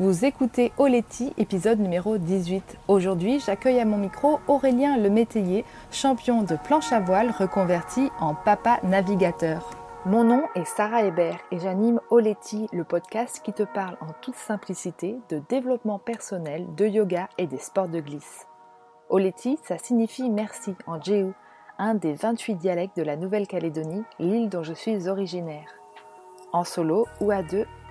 Vous 0.00 0.24
écoutez 0.24 0.70
Oleti, 0.78 1.32
épisode 1.38 1.80
numéro 1.80 2.18
18. 2.18 2.78
Aujourd'hui, 2.86 3.40
j'accueille 3.40 3.80
à 3.80 3.84
mon 3.84 3.98
micro 3.98 4.38
Aurélien 4.46 4.96
Le 4.96 5.10
Métayer, 5.10 5.64
champion 5.90 6.44
de 6.44 6.54
planche 6.54 6.92
à 6.92 7.00
voile 7.00 7.32
reconverti 7.36 8.08
en 8.20 8.32
papa 8.32 8.78
navigateur. 8.84 9.68
Mon 10.06 10.22
nom 10.22 10.44
est 10.54 10.66
Sarah 10.66 11.02
Hébert 11.02 11.40
et 11.50 11.58
j'anime 11.58 12.00
Oleti, 12.10 12.68
le 12.72 12.84
podcast 12.84 13.40
qui 13.42 13.52
te 13.52 13.64
parle 13.64 13.96
en 14.00 14.12
toute 14.22 14.36
simplicité 14.36 15.18
de 15.30 15.42
développement 15.48 15.98
personnel, 15.98 16.72
de 16.76 16.86
yoga 16.86 17.28
et 17.36 17.48
des 17.48 17.58
sports 17.58 17.88
de 17.88 17.98
glisse. 17.98 18.46
Oleti, 19.08 19.58
ça 19.64 19.78
signifie 19.78 20.30
merci 20.30 20.76
en 20.86 21.02
Jéhu, 21.02 21.32
un 21.76 21.96
des 21.96 22.12
28 22.12 22.54
dialectes 22.54 22.96
de 22.96 23.02
la 23.02 23.16
Nouvelle-Calédonie, 23.16 24.04
l'île 24.20 24.48
dont 24.48 24.62
je 24.62 24.74
suis 24.74 25.08
originaire. 25.08 25.74
En 26.52 26.62
solo 26.62 27.08
ou 27.20 27.32
à 27.32 27.42
deux, 27.42 27.66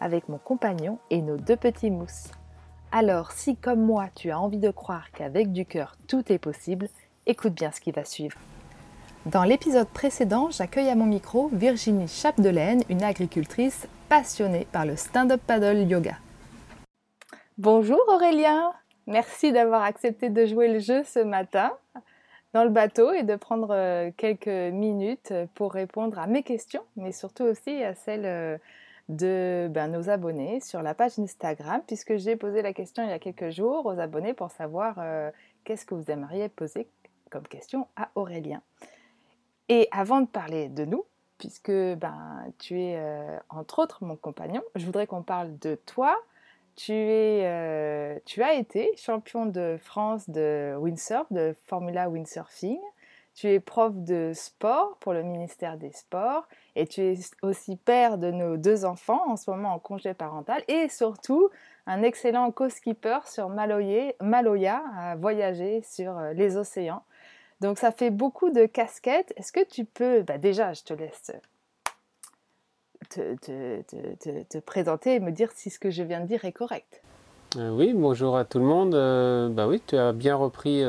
avec 0.00 0.28
mon 0.28 0.38
compagnon 0.38 0.98
et 1.10 1.22
nos 1.22 1.36
deux 1.36 1.56
petits 1.56 1.90
mousses. 1.90 2.30
Alors 2.90 3.32
si 3.32 3.56
comme 3.56 3.82
moi 3.82 4.08
tu 4.14 4.30
as 4.30 4.40
envie 4.40 4.58
de 4.58 4.70
croire 4.70 5.10
qu'avec 5.12 5.52
du 5.52 5.66
cœur 5.66 5.96
tout 6.06 6.32
est 6.32 6.38
possible, 6.38 6.88
écoute 7.26 7.54
bien 7.54 7.70
ce 7.70 7.80
qui 7.80 7.90
va 7.90 8.04
suivre. 8.04 8.38
Dans 9.26 9.44
l'épisode 9.44 9.88
précédent, 9.88 10.48
j'accueille 10.50 10.88
à 10.88 10.94
mon 10.94 11.04
micro 11.04 11.48
Virginie 11.52 12.08
Chapdelaine, 12.08 12.82
une 12.88 13.02
agricultrice 13.02 13.86
passionnée 14.08 14.66
par 14.72 14.86
le 14.86 14.96
stand-up 14.96 15.40
paddle 15.46 15.86
yoga. 15.88 16.16
Bonjour 17.58 18.00
Aurélien, 18.08 18.72
merci 19.06 19.52
d'avoir 19.52 19.82
accepté 19.82 20.30
de 20.30 20.46
jouer 20.46 20.68
le 20.68 20.78
jeu 20.78 21.02
ce 21.04 21.18
matin 21.18 21.72
dans 22.54 22.64
le 22.64 22.70
bateau 22.70 23.12
et 23.12 23.24
de 23.24 23.36
prendre 23.36 23.68
euh, 23.72 24.10
quelques 24.16 24.72
minutes 24.72 25.34
pour 25.54 25.72
répondre 25.72 26.18
à 26.18 26.26
mes 26.26 26.42
questions, 26.42 26.82
mais 26.96 27.12
surtout 27.12 27.44
aussi 27.44 27.82
à 27.82 27.94
celles 27.94 28.24
euh, 28.24 28.56
de 29.08 29.68
ben, 29.70 29.88
nos 29.88 30.10
abonnés 30.10 30.60
sur 30.60 30.82
la 30.82 30.94
page 30.94 31.18
Instagram, 31.18 31.82
puisque 31.86 32.16
j'ai 32.16 32.36
posé 32.36 32.62
la 32.62 32.72
question 32.72 33.02
il 33.02 33.10
y 33.10 33.12
a 33.12 33.18
quelques 33.18 33.50
jours 33.50 33.86
aux 33.86 33.98
abonnés 33.98 34.34
pour 34.34 34.50
savoir 34.50 34.96
euh, 34.98 35.30
qu'est-ce 35.64 35.86
que 35.86 35.94
vous 35.94 36.10
aimeriez 36.10 36.48
poser 36.48 36.88
comme 37.30 37.46
question 37.46 37.86
à 37.96 38.10
Aurélien. 38.14 38.62
Et 39.68 39.88
avant 39.92 40.20
de 40.20 40.26
parler 40.26 40.68
de 40.68 40.84
nous, 40.84 41.04
puisque 41.38 41.70
ben, 41.70 42.44
tu 42.58 42.80
es 42.80 42.96
euh, 42.96 43.38
entre 43.48 43.80
autres 43.80 44.04
mon 44.04 44.16
compagnon, 44.16 44.62
je 44.74 44.84
voudrais 44.84 45.06
qu'on 45.06 45.22
parle 45.22 45.58
de 45.58 45.74
toi. 45.86 46.16
Tu, 46.76 46.92
euh, 46.92 48.18
tu 48.24 48.42
as 48.42 48.54
été 48.54 48.92
champion 48.96 49.46
de 49.46 49.76
France 49.82 50.30
de 50.30 50.76
windsurf, 50.78 51.26
de 51.32 51.56
Formula 51.66 52.08
Windsurfing. 52.08 52.78
Tu 53.38 53.46
es 53.46 53.60
prof 53.60 53.94
de 53.94 54.32
sport 54.34 54.96
pour 54.98 55.12
le 55.12 55.22
ministère 55.22 55.76
des 55.76 55.92
Sports 55.92 56.48
et 56.74 56.88
tu 56.88 57.02
es 57.02 57.14
aussi 57.42 57.76
père 57.76 58.18
de 58.18 58.32
nos 58.32 58.56
deux 58.56 58.84
enfants 58.84 59.30
en 59.30 59.36
ce 59.36 59.48
moment 59.48 59.74
en 59.74 59.78
congé 59.78 60.12
parental 60.12 60.64
et 60.66 60.88
surtout 60.88 61.48
un 61.86 62.02
excellent 62.02 62.50
co-skipper 62.50 63.20
sur 63.26 63.48
Maloya 63.48 64.82
à 64.96 65.14
voyager 65.14 65.82
sur 65.82 66.18
euh, 66.18 66.32
les 66.32 66.56
océans. 66.56 67.04
Donc 67.60 67.78
ça 67.78 67.92
fait 67.92 68.10
beaucoup 68.10 68.50
de 68.50 68.66
casquettes. 68.66 69.32
Est-ce 69.36 69.52
que 69.52 69.64
tu 69.64 69.84
peux, 69.84 70.22
bah 70.22 70.38
déjà 70.38 70.72
je 70.72 70.82
te 70.82 70.94
laisse 70.94 71.30
te, 73.08 74.58
présenter 74.58 75.14
et 75.14 75.20
me 75.20 75.30
dire 75.30 75.52
si 75.54 75.70
ce 75.70 75.78
que 75.78 75.90
je 75.90 76.02
viens 76.02 76.22
de 76.22 76.26
dire 76.26 76.44
est 76.44 76.50
correct? 76.50 77.02
Euh, 77.56 77.70
oui, 77.70 77.92
bonjour 77.94 78.36
à 78.36 78.44
tout 78.44 78.58
le 78.58 78.64
monde. 78.64 78.96
Euh, 78.96 79.48
bah 79.48 79.68
oui, 79.68 79.80
tu 79.86 79.96
as 79.96 80.12
bien 80.12 80.34
repris 80.34 80.82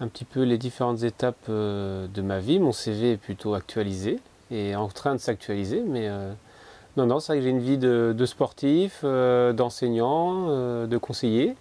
un 0.00 0.08
petit 0.08 0.24
peu 0.24 0.42
les 0.42 0.58
différentes 0.58 1.02
étapes 1.02 1.46
euh, 1.48 2.06
de 2.08 2.22
ma 2.22 2.40
vie. 2.40 2.58
Mon 2.58 2.72
CV 2.72 3.12
est 3.12 3.16
plutôt 3.16 3.54
actualisé 3.54 4.18
et 4.50 4.74
en 4.74 4.88
train 4.88 5.14
de 5.14 5.20
s'actualiser, 5.20 5.82
mais 5.86 6.08
euh, 6.08 6.32
non, 6.96 7.06
non, 7.06 7.20
c'est 7.20 7.32
vrai 7.32 7.38
que 7.38 7.44
j'ai 7.44 7.50
une 7.50 7.60
vie 7.60 7.78
de, 7.78 8.26
sportif, 8.26 9.02
euh, 9.04 9.52
d'enseignant, 9.52 10.86
de 10.86 10.98
conseiller, 10.98 11.54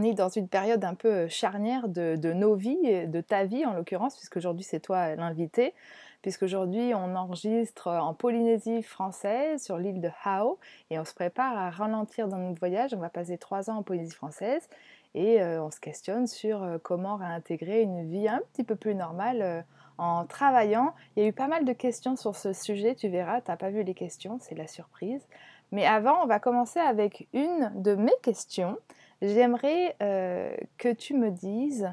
est 0.03 0.15
dans 0.15 0.31
une 0.31 0.49
période 0.49 0.85
un 0.85 0.95
peu 0.95 1.29
charnière 1.29 1.89
de, 1.89 2.17
de 2.17 2.33
nos 2.33 2.55
vies, 2.55 3.07
de 3.07 3.21
ta 3.21 3.45
vie 3.45 3.67
en 3.67 3.75
l'occurrence, 3.75 4.17
puisqu'aujourd'hui 4.17 4.65
c'est 4.65 4.81
toi 4.81 5.15
l'invité 5.17 5.75
puisqu'aujourd'hui 6.23 6.93
on 6.95 7.15
enregistre 7.17 7.89
en 7.89 8.15
Polynésie 8.15 8.83
française 8.83 9.63
sur 9.63 9.79
l'île 9.79 10.01
de 10.01 10.11
Hao 10.25 10.59
et 10.91 10.99
on 10.99 11.05
se 11.05 11.15
prépare 11.15 11.57
à 11.57 11.71
ralentir 11.71 12.29
dans 12.29 12.39
notre 12.39 12.59
voyage. 12.59 12.95
On 12.95 12.99
va 12.99 13.09
passer 13.11 13.39
trois 13.39 13.71
ans 13.71 13.79
en 13.79 13.83
Polynésie 13.83 14.15
française 14.15 14.69
et 15.15 15.41
euh, 15.43 15.63
on 15.63 15.71
se 15.71 15.81
questionne 15.81 16.27
sur 16.27 16.63
euh, 16.63 16.79
comment 16.83 17.17
réintégrer 17.17 17.83
une 17.83 18.09
vie 18.09 18.29
un 18.29 18.41
petit 18.53 18.65
peu 18.65 18.77
plus 18.77 18.95
normale 18.95 19.43
euh, 19.43 19.63
en 19.97 20.27
travaillant. 20.27 20.95
Il 21.17 21.23
y 21.23 21.27
a 21.27 21.29
eu 21.29 21.33
pas 21.33 21.49
mal 21.49 21.65
de 21.65 21.73
questions 21.73 22.17
sur 22.17 22.37
ce 22.37 22.53
sujet, 22.53 22.95
tu 22.95 23.09
verras, 23.09 23.41
tu 23.41 23.51
n'as 23.51 23.57
pas 23.57 23.71
vu 23.71 23.83
les 23.83 23.95
questions, 23.95 24.39
c'est 24.41 24.55
la 24.55 24.67
surprise. 24.67 25.27
Mais 25.73 25.87
avant, 25.87 26.23
on 26.23 26.27
va 26.27 26.39
commencer 26.39 26.79
avec 26.79 27.27
une 27.33 27.73
de 27.75 27.95
mes 27.95 28.15
questions. 28.23 28.79
J'aimerais 29.21 29.97
que 29.99 30.93
tu 30.93 31.15
me 31.15 31.31
dises 31.31 31.93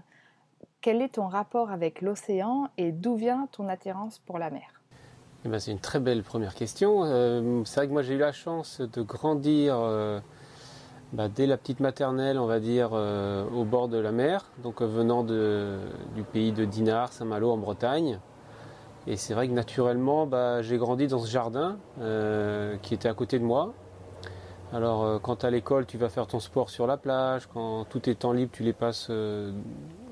quel 0.85 1.01
est 1.01 1.15
ton 1.15 1.25
rapport 1.27 1.71
avec 1.71 2.03
l'océan 2.03 2.69
et 2.77 2.91
d'où 2.91 3.15
vient 3.15 3.47
ton 3.51 3.67
attirance 3.67 4.19
pour 4.19 4.37
la 4.37 4.51
mer? 4.51 4.83
Eh 5.43 5.49
ben, 5.49 5.59
C'est 5.59 5.71
une 5.71 5.79
très 5.79 5.99
belle 5.99 6.21
première 6.21 6.53
question. 6.53 7.03
c'est 7.65 7.75
vrai 7.79 7.87
que 7.87 7.91
moi 7.91 8.03
j'ai 8.03 8.13
eu 8.13 8.19
la 8.19 8.31
chance 8.31 8.81
de 8.81 9.01
grandir 9.01 9.75
bah, 11.13 11.27
dès 11.27 11.47
la 11.47 11.55
petite 11.57 11.79
maternelle, 11.79 12.37
on 12.37 12.45
va 12.45 12.59
dire, 12.59 12.89
euh, 12.93 13.45
au 13.49 13.63
bord 13.63 13.87
de 13.87 13.97
la 13.97 14.11
mer, 14.11 14.45
donc 14.63 14.81
euh, 14.81 14.85
venant 14.85 15.23
du 15.23 16.23
pays 16.33 16.51
de 16.51 16.65
Dinard, 16.65 17.13
Saint-Malo 17.13 17.51
en 17.51 17.57
Bretagne. 17.57 18.19
Et 19.07 19.15
c'est 19.15 19.33
vrai 19.33 19.47
que 19.47 19.53
naturellement, 19.53 20.27
bah, 20.27 20.61
j'ai 20.61 20.77
grandi 20.77 21.07
dans 21.07 21.19
ce 21.19 21.29
jardin 21.29 21.77
euh, 22.01 22.75
qui 22.81 22.93
était 22.93 23.07
à 23.07 23.13
côté 23.13 23.39
de 23.39 23.43
moi. 23.43 23.73
Alors 24.73 25.21
quand 25.21 25.45
à 25.45 25.49
l'école, 25.49 25.85
tu 25.85 25.97
vas 25.97 26.09
faire 26.09 26.27
ton 26.27 26.39
sport 26.39 26.69
sur 26.69 26.85
la 26.85 26.97
plage, 26.97 27.47
quand 27.53 27.85
tout 27.85 28.09
est 28.09 28.15
temps 28.15 28.33
libre, 28.33 28.51
tu 28.51 28.63
les 28.63 28.73
passes 28.73 29.09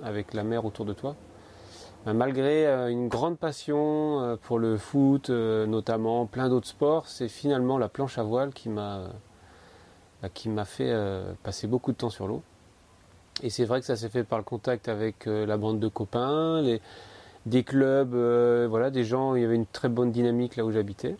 avec 0.04 0.34
la 0.34 0.44
mer 0.44 0.66
autour 0.66 0.86
de 0.86 0.94
toi. 0.94 1.16
Bah, 2.06 2.14
malgré 2.14 2.68
une 2.92 3.08
grande 3.08 3.38
passion 3.38 4.38
pour 4.44 4.60
le 4.60 4.78
foot, 4.78 5.30
notamment 5.30 6.26
plein 6.26 6.50
d'autres 6.50 6.68
sports, 6.68 7.08
c'est 7.08 7.30
finalement 7.30 7.78
la 7.78 7.88
planche 7.88 8.18
à 8.18 8.24
voile 8.24 8.54
qui 8.54 8.70
m'a 8.70 9.10
fait 10.66 10.92
euh, 10.92 11.34
passer 11.44 11.68
beaucoup 11.68 11.92
de 11.92 11.98
temps 11.98 12.10
sur 12.10 12.28
l'eau. 12.28 12.42
Et 13.42 13.50
c'est 13.50 13.66
vrai 13.66 13.80
que 13.80 13.86
ça 13.86 13.96
s'est 13.96 14.10
fait 14.10 14.24
par 14.24 14.38
le 14.38 14.44
contact 14.44 14.88
avec 14.88 15.28
euh, 15.28 15.46
la 15.46 15.58
bande 15.58 15.80
de 15.80 15.88
copains, 15.88 16.62
les, 16.62 16.82
des 17.46 17.64
clubs, 17.64 18.14
euh, 18.14 18.68
voilà, 18.70 18.92
des 18.92 19.04
gens, 19.04 19.36
il 19.36 19.42
y 19.42 19.46
avait 19.46 19.56
une 19.56 19.66
très 19.66 19.90
bonne 19.90 20.12
dynamique 20.12 20.56
là 20.56 20.66
où 20.66 20.72
j'habitais. 20.72 21.16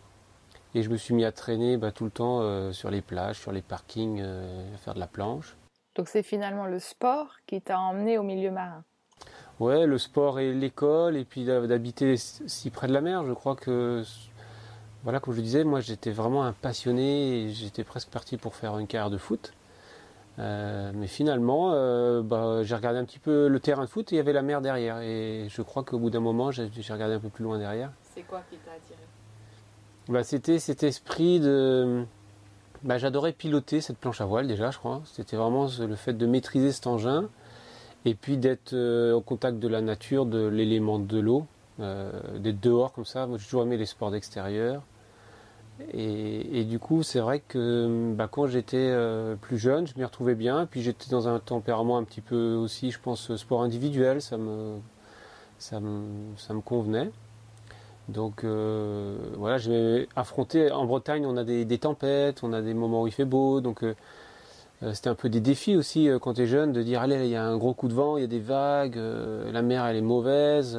Et 0.74 0.82
je 0.82 0.90
me 0.90 0.96
suis 0.96 1.14
mis 1.14 1.24
à 1.24 1.32
traîner 1.32 1.76
bah, 1.76 1.92
tout 1.92 2.04
le 2.04 2.10
temps 2.10 2.72
sur 2.72 2.90
les 2.90 3.00
plages, 3.00 3.38
sur 3.38 3.52
les 3.52 3.62
parkings, 3.62 4.20
à 4.20 4.76
faire 4.78 4.94
de 4.94 4.98
la 4.98 5.06
planche. 5.06 5.56
Donc 5.94 6.08
c'est 6.08 6.22
finalement 6.22 6.66
le 6.66 6.78
sport 6.78 7.36
qui 7.46 7.60
t'a 7.60 7.78
emmené 7.78 8.18
au 8.18 8.22
milieu 8.22 8.50
marin 8.50 8.84
Ouais, 9.60 9.86
le 9.86 9.98
sport 9.98 10.40
et 10.40 10.52
l'école, 10.52 11.16
et 11.16 11.24
puis 11.24 11.44
d'habiter 11.44 12.16
si 12.16 12.70
près 12.70 12.88
de 12.88 12.92
la 12.92 13.00
mer. 13.00 13.24
Je 13.24 13.32
crois 13.32 13.54
que 13.54 14.02
voilà, 15.04 15.20
comme 15.20 15.32
je 15.32 15.40
disais, 15.40 15.62
moi 15.62 15.80
j'étais 15.80 16.10
vraiment 16.10 16.44
un 16.44 16.52
passionné 16.52 17.42
et 17.42 17.48
j'étais 17.50 17.84
presque 17.84 18.08
parti 18.08 18.36
pour 18.36 18.56
faire 18.56 18.78
une 18.78 18.88
carrière 18.88 19.10
de 19.10 19.18
foot. 19.18 19.52
Euh, 20.40 20.90
mais 20.94 21.06
finalement, 21.06 21.70
euh, 21.72 22.22
bah, 22.22 22.64
j'ai 22.64 22.74
regardé 22.74 22.98
un 22.98 23.04
petit 23.04 23.20
peu 23.20 23.46
le 23.46 23.60
terrain 23.60 23.84
de 23.84 23.88
foot 23.88 24.12
et 24.12 24.16
il 24.16 24.18
y 24.18 24.20
avait 24.20 24.32
la 24.32 24.42
mer 24.42 24.60
derrière. 24.60 24.98
Et 25.00 25.46
je 25.48 25.62
crois 25.62 25.84
qu'au 25.84 25.98
bout 25.98 26.10
d'un 26.10 26.20
moment, 26.20 26.50
j'ai 26.50 26.68
regardé 26.92 27.14
un 27.14 27.20
peu 27.20 27.28
plus 27.28 27.44
loin 27.44 27.58
derrière. 27.58 27.92
C'est 28.14 28.22
quoi 28.22 28.42
qui 28.50 28.56
t'a 28.56 28.72
attiré? 28.72 28.98
Bah, 30.08 30.24
C'était 30.24 30.58
cet 30.58 30.82
esprit 30.82 31.38
de, 31.38 32.04
bah, 32.84 32.98
J'adorais 32.98 33.32
piloter 33.32 33.80
cette 33.80 33.98
planche 33.98 34.20
à 34.20 34.24
voile 34.24 34.46
déjà, 34.46 34.70
je 34.70 34.78
crois. 34.78 35.02
C'était 35.04 35.36
vraiment 35.36 35.68
le 35.78 35.96
fait 35.96 36.12
de 36.12 36.26
maîtriser 36.26 36.72
cet 36.72 36.86
engin 36.86 37.28
et 38.04 38.14
puis 38.14 38.36
d'être 38.36 38.74
au 39.12 39.20
contact 39.20 39.58
de 39.58 39.68
la 39.68 39.80
nature, 39.80 40.26
de 40.26 40.46
l'élément 40.46 40.98
de 40.98 41.18
l'eau, 41.18 41.46
d'être 41.78 42.60
dehors 42.60 42.92
comme 42.92 43.06
ça. 43.06 43.26
Moi, 43.26 43.38
j'ai 43.38 43.44
toujours 43.44 43.62
aimé 43.62 43.76
les 43.76 43.86
sports 43.86 44.10
d'extérieur. 44.10 44.82
Et, 45.92 46.64
du 46.64 46.78
coup, 46.78 47.02
c'est 47.02 47.18
vrai 47.20 47.40
que 47.40 48.12
bah, 48.14 48.28
quand 48.30 48.46
j'étais 48.46 48.76
euh, 48.76 49.34
plus 49.34 49.58
jeune, 49.58 49.86
je 49.86 49.94
m'y 49.96 50.04
retrouvais 50.04 50.36
bien. 50.36 50.66
Puis 50.66 50.82
j'étais 50.82 51.10
dans 51.10 51.28
un 51.28 51.40
tempérament 51.40 51.98
un 51.98 52.04
petit 52.04 52.20
peu 52.20 52.54
aussi, 52.54 52.90
je 52.90 53.00
pense, 53.00 53.34
sport 53.36 53.62
individuel. 53.62 54.22
Ça 54.22 54.36
me, 54.36 54.78
ça 55.58 55.80
me, 55.80 56.60
convenait. 56.64 57.10
Donc 58.08 58.44
euh, 58.44 59.16
voilà, 59.36 59.58
j'ai 59.58 60.08
affronté. 60.16 60.70
En 60.70 60.84
Bretagne, 60.86 61.26
on 61.26 61.36
a 61.36 61.44
des, 61.44 61.78
tempêtes, 61.78 62.42
on 62.42 62.52
a 62.52 62.60
des 62.60 62.74
moments 62.74 63.02
où 63.02 63.06
il 63.06 63.12
fait 63.12 63.24
beau. 63.24 63.60
Donc 63.60 63.82
euh, 63.82 63.94
c'était 64.92 65.08
un 65.08 65.14
peu 65.14 65.28
des 65.28 65.40
défis 65.40 65.76
aussi 65.76 66.08
quand 66.20 66.34
tu 66.34 66.42
es 66.42 66.46
jeune 66.46 66.72
de 66.72 66.82
dire 66.82 67.00
allez, 67.00 67.24
il 67.24 67.30
y 67.30 67.36
a 67.36 67.44
un 67.44 67.56
gros 67.56 67.74
coup 67.74 67.88
de 67.88 67.94
vent, 67.94 68.16
il 68.16 68.20
y 68.20 68.24
a 68.24 68.28
des 68.28 68.40
vagues, 68.40 68.96
la 69.52 69.62
mer 69.62 69.86
elle 69.86 69.96
est 69.96 70.02
mauvaise. 70.02 70.78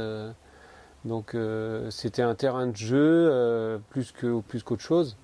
Donc 1.05 1.35
euh, 1.35 1.89
c'était 1.91 2.23
un 2.23 2.33
terrain 2.33 2.67
de 2.67 2.75
jeu 2.75 3.29
euh, 3.31 3.77
plus 3.89 4.11
plus 4.47 4.63
qu'autre 4.63 4.81
chose. 4.81 5.17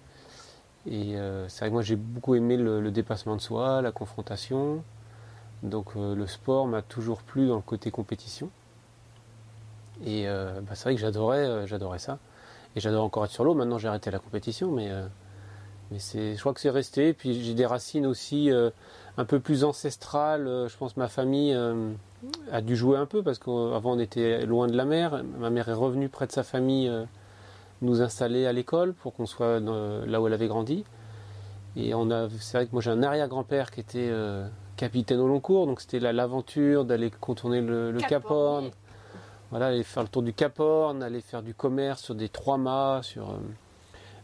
Et 0.85 1.17
euh, 1.17 1.47
c'est 1.49 1.59
vrai 1.59 1.69
que 1.69 1.73
moi 1.73 1.81
j'ai 1.81 1.95
beaucoup 1.95 2.35
aimé 2.35 2.55
le, 2.55 2.91
dépassement 2.91 3.35
de 3.35 3.41
soi, 3.41 3.81
la 3.81 3.91
confrontation. 3.91 4.83
Donc 5.63 5.95
le 5.95 6.25
sport 6.27 6.67
m'a 6.67 6.81
toujours 6.81 7.21
plu 7.21 7.47
dans 7.47 7.55
le 7.55 7.61
côté 7.61 7.91
compétition. 7.91 8.49
Et 10.05 10.25
bah, 10.25 10.73
c'est 10.73 10.83
vrai 10.83 10.95
que 10.95 11.01
j'adorais, 11.01 11.67
j'adorais 11.67 11.99
ça. 11.99 12.19
Et 12.75 12.79
j'adore 12.79 13.03
encore 13.03 13.25
être 13.25 13.31
sur 13.31 13.43
l'eau. 13.43 13.53
Maintenant 13.53 13.77
j'ai 13.77 13.87
arrêté 13.87 14.11
la 14.11 14.19
compétition, 14.19 14.71
mais 14.71 14.89
mais 15.91 15.99
c'est, 15.99 16.35
je 16.35 16.39
crois 16.39 16.53
que 16.53 16.59
c'est 16.59 16.69
resté. 16.69 17.13
Puis 17.13 17.43
j'ai 17.43 17.53
des 17.53 17.65
racines 17.65 18.05
aussi 18.05 18.49
un 19.17 19.25
peu 19.25 19.39
plus 19.39 19.63
ancestrales. 19.63 20.67
Je 20.67 20.77
pense 20.77 20.97
ma 20.97 21.07
famille 21.07 21.55
a 22.51 22.61
dû 22.61 22.75
jouer 22.75 22.97
un 22.97 23.05
peu 23.05 23.23
parce 23.23 23.39
qu'avant 23.39 23.93
on 23.93 23.99
était 23.99 24.45
loin 24.45 24.67
de 24.67 24.75
la 24.75 24.85
mer. 24.85 25.23
Ma 25.39 25.49
mère 25.49 25.69
est 25.69 25.73
revenue 25.73 26.09
près 26.09 26.27
de 26.27 26.31
sa 26.31 26.43
famille 26.43 26.87
euh, 26.87 27.03
nous 27.81 28.01
installer 28.01 28.45
à 28.45 28.53
l'école 28.53 28.93
pour 28.93 29.13
qu'on 29.13 29.25
soit 29.25 29.59
là 29.59 30.21
où 30.21 30.27
elle 30.27 30.33
avait 30.33 30.47
grandi. 30.47 30.83
Et 31.75 31.93
on 31.93 32.11
a, 32.11 32.27
c'est 32.39 32.57
vrai 32.57 32.67
que 32.67 32.73
moi 32.73 32.81
j'ai 32.81 32.91
un 32.91 33.01
arrière-grand-père 33.01 33.71
qui 33.71 33.79
était 33.79 34.09
euh, 34.11 34.47
capitaine 34.75 35.19
au 35.19 35.27
long 35.27 35.39
cours, 35.39 35.65
donc 35.65 35.81
c'était 35.81 35.99
l'aventure 35.99 36.85
d'aller 36.85 37.09
contourner 37.09 37.61
le, 37.61 37.97
Cap 38.07 38.29
Horn. 38.29 38.71
Voilà, 39.51 39.67
aller 39.67 39.83
faire 39.83 40.03
le 40.03 40.09
tour 40.09 40.23
du 40.23 40.33
Cap 40.33 40.59
Horn, 40.59 41.03
aller 41.03 41.21
faire 41.21 41.43
du 41.43 41.53
commerce 41.53 42.03
sur 42.03 42.15
des 42.15 42.29
trois 42.29 42.57
mâts, 42.57 43.01
sur. 43.03 43.29
Euh, 43.29 43.37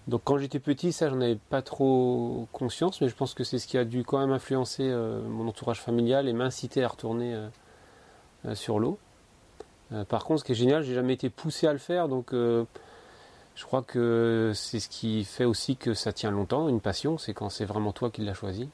donc 0.07 0.21
quand 0.23 0.37
j'étais 0.37 0.59
petit, 0.59 0.93
ça 0.93 1.09
j'en 1.09 1.19
avais 1.19 1.35
pas 1.35 1.61
trop 1.61 2.47
conscience, 2.53 3.01
mais 3.01 3.09
je 3.09 3.15
pense 3.15 3.33
que 3.33 3.43
c'est 3.43 3.59
ce 3.59 3.67
qui 3.67 3.77
a 3.77 3.83
dû 3.83 4.05
quand 4.05 4.19
même 4.19 4.31
influencer 4.31 4.89
mon 5.27 5.49
entourage 5.49 5.81
familial 5.81 6.29
et 6.29 6.33
m'inciter 6.33 6.81
à 6.81 6.87
retourner 6.87 7.37
euh, 8.45 8.55
sur 8.55 8.79
l'eau. 8.79 8.99
Euh, 9.91 10.05
par 10.05 10.23
contre, 10.25 10.41
ce 10.41 10.45
qui 10.45 10.51
est 10.51 10.55
génial, 10.55 10.83
j'ai 10.83 10.93
jamais 10.93 11.13
été 11.13 11.29
poussé 11.29 11.65
à 11.67 11.73
le 11.73 11.79
faire, 11.79 12.07
donc 12.07 12.33
euh, 12.33 12.65
je 13.55 13.65
crois 13.65 13.81
que 13.81 14.51
c'est 14.53 14.79
ce 14.79 14.89
qui 14.89 15.23
fait 15.23 15.45
aussi 15.45 15.75
que 15.75 15.93
ça 15.93 16.13
tient 16.13 16.29
longtemps, 16.29 16.69
une 16.69 16.81
passion, 16.81 17.17
c'est 17.17 17.33
quand 17.33 17.49
c'est 17.49 17.65
vraiment 17.65 17.93
toi 17.93 18.11
qui 18.11 18.21
l'as 18.21 18.33
choisi. 18.33 18.69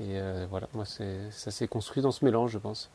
Et 0.00 0.18
voilà, 0.48 0.68
moi 0.72 0.86
ça 0.86 1.50
s'est 1.50 1.68
construit 1.68 2.02
dans 2.02 2.12
ce 2.12 2.24
mélange, 2.24 2.52
je 2.52 2.58
pense. 2.58 2.90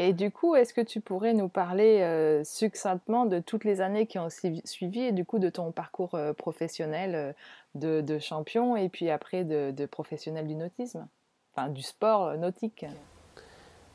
Et 0.00 0.12
du 0.12 0.30
coup, 0.30 0.54
est-ce 0.54 0.72
que 0.72 0.80
tu 0.80 1.00
pourrais 1.00 1.34
nous 1.34 1.48
parler 1.48 2.42
succinctement 2.44 3.26
de 3.26 3.40
toutes 3.40 3.64
les 3.64 3.80
années 3.80 4.06
qui 4.06 4.20
ont 4.20 4.28
suivi 4.30 5.00
et 5.00 5.10
du 5.10 5.24
coup 5.24 5.40
de 5.40 5.50
ton 5.50 5.72
parcours 5.72 6.16
professionnel 6.36 7.34
de, 7.74 8.18
champion 8.20 8.76
et 8.76 8.88
puis 8.88 9.10
après 9.10 9.42
de, 9.44 9.86
professionnel 9.86 10.46
du 10.46 10.54
nautisme, 10.54 11.08
enfin 11.52 11.68
du 11.68 11.82
sport 11.82 12.36
nautique 12.36 12.86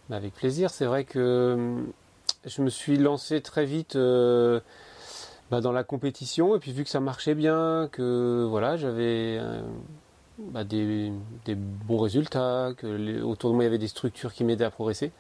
bah, 0.10 0.18
avec 0.18 0.34
plaisir. 0.34 0.70
C'est 0.70 0.86
vrai 0.86 1.06
que 1.06 1.20
euh, 1.20 1.84
je 2.46 2.62
me 2.62 2.70
suis 2.70 2.98
lancé 2.98 3.42
très 3.42 3.66
vite 3.66 3.96
euh, 3.96 4.60
bah, 5.50 5.62
dans 5.62 5.72
la 5.72 5.84
compétition 5.84 6.56
et 6.56 6.60
puis 6.60 6.74
vu 6.74 6.84
que 6.84 6.90
ça 6.90 7.00
marchait 7.00 7.36
bien, 7.36 7.90
que 7.92 8.46
voilà, 8.50 8.76
j'avais 8.76 9.38
euh, 9.40 9.62
bah, 10.38 10.64
des, 10.64 11.14
bons 11.48 12.00
résultats, 12.00 12.72
que 12.76 13.22
autour 13.22 13.52
de 13.52 13.56
moi 13.56 13.64
il 13.64 13.68
y 13.68 13.70
avait 13.70 13.78
des 13.78 13.88
structures 13.88 14.34
qui 14.34 14.44
m'aidaient 14.44 14.66
à 14.66 14.72
progresser. 14.72 15.12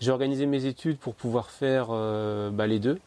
J'ai 0.00 0.10
organisé 0.10 0.46
mes 0.46 0.64
études 0.64 0.98
pour 0.98 1.14
pouvoir 1.14 1.50
faire 1.50 1.88
les 1.92 2.78
deux. 2.78 2.98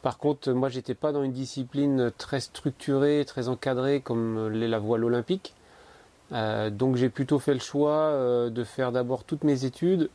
Par 0.00 0.18
contre, 0.18 0.52
moi, 0.52 0.68
j'étais 0.68 0.94
pas 0.94 1.10
dans 1.10 1.24
une 1.24 1.32
discipline 1.32 2.12
très 2.16 2.40
structurée, 2.40 3.24
très 3.26 3.48
encadrée 3.48 4.00
comme 4.00 4.48
l'est 4.48 4.68
la 4.68 4.78
voile 4.78 5.04
olympique. 5.04 5.54
donc 6.30 6.96
j'ai 6.96 7.08
plutôt 7.08 7.40
fait 7.40 7.54
le 7.54 7.60
choix 7.60 8.12
de 8.48 8.64
faire 8.64 8.92
d'abord 8.92 9.24
toutes 9.24 9.42
mes 9.42 9.64
études 9.64 10.08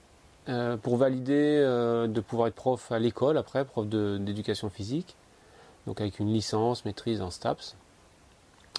euh, 0.50 0.76
pour 0.76 0.98
valider 0.98 1.62
euh, 1.64 2.08
de 2.08 2.20
pouvoir 2.20 2.50
être 2.50 2.56
prof 2.56 2.92
à 2.92 3.00
l'école 3.00 3.38
après, 3.38 3.64
prof 3.64 3.88
d'éducation 3.88 4.70
physique, 4.70 5.16
donc 5.88 6.02
avec 6.02 6.20
une 6.20 6.34
licence, 6.34 6.84
maîtrise 6.84 7.22
en 7.22 7.30
STAPS. 7.30 7.78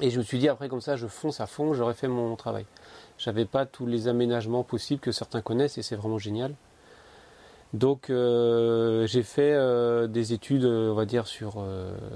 Et 0.03 0.11
je 0.11 0.19
me 0.19 0.25
suis 0.25 0.39
dit 0.39 0.51
après 0.51 0.69
comme 0.69 0.83
ça, 0.83 0.97
je 0.97 1.07
fonce 1.07 1.41
à 1.41 1.47
fond, 1.47 1.73
j'aurais 1.73 1.95
fait 1.95 2.09
mon 2.09 2.37
travail. 2.37 2.67
J'avais 3.17 3.47
pas 3.47 3.65
tous 3.65 3.87
les 3.87 4.09
aménagements 4.09 4.63
possibles 4.63 5.01
que 5.01 5.11
certains 5.11 5.41
connaissent 5.41 5.79
et 5.79 5.83
c'est 5.83 5.97
vraiment 5.97 6.19
génial. 6.19 6.55
Donc 7.75 8.09
euh, 8.09 9.07
j'ai 9.07 9.23
fait 9.23 9.53
des 10.09 10.33
études, 10.33 10.65
on 10.65 10.95
va 10.95 11.05
dire 11.05 11.27
sur 11.27 11.63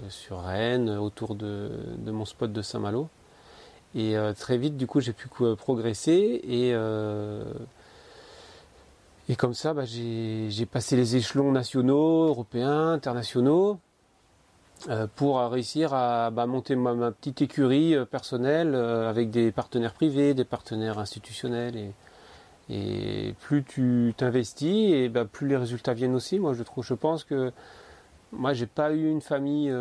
sur 0.09 0.41
Rennes, 0.41 0.89
autour 0.91 1.35
de, 1.35 1.71
mon 2.07 2.25
spot 2.25 2.53
de 2.53 2.63
Saint-Malo. 2.63 3.09
Et 3.95 4.17
très 4.39 4.59
vite, 4.59 4.77
du 4.77 4.87
coup, 4.87 5.01
j'ai 5.01 5.13
pu 5.13 5.29
progresser 5.57 6.41
et 6.45 6.75
et 9.31 9.37
comme 9.37 9.53
ça, 9.53 9.75
bah, 9.75 9.85
j'ai 9.85 10.67
passé 10.67 10.97
les 10.97 11.17
échelons 11.17 11.53
nationaux, 11.53 12.29
européens, 12.29 12.93
internationaux, 12.93 13.79
euh, 14.89 15.07
pour 15.17 15.41
réussir 15.41 15.93
à 15.93 16.31
bah, 16.31 16.47
monter 16.47 16.77
ma, 16.77 17.11
petite 17.11 17.43
écurie 17.43 17.95
euh, 17.95 18.05
personnelle 18.05 18.75
euh, 18.75 19.11
avec 19.11 19.29
des 19.31 19.51
partenaires 19.51 19.93
privés, 19.93 20.35
des 20.35 20.45
partenaires 20.45 20.99
institutionnels. 20.99 21.77
Et, 21.77 21.93
et 22.71 23.35
plus 23.41 23.65
tu 23.65 24.15
t'investis, 24.17 24.93
et 24.93 25.09
bah, 25.09 25.25
plus 25.25 25.49
les 25.49 25.57
résultats 25.57 25.95
viennent 25.95 26.15
aussi. 26.15 26.39
Moi, 26.39 26.55
je 26.55 26.63
trouve, 26.63 26.85
je 26.85 26.95
pense 26.95 27.25
que 27.25 27.53
moi, 28.33 28.53
j'ai 28.53 28.67
pas 28.67 28.93
eu 28.93 29.11
une 29.11 29.23
famille 29.23 29.73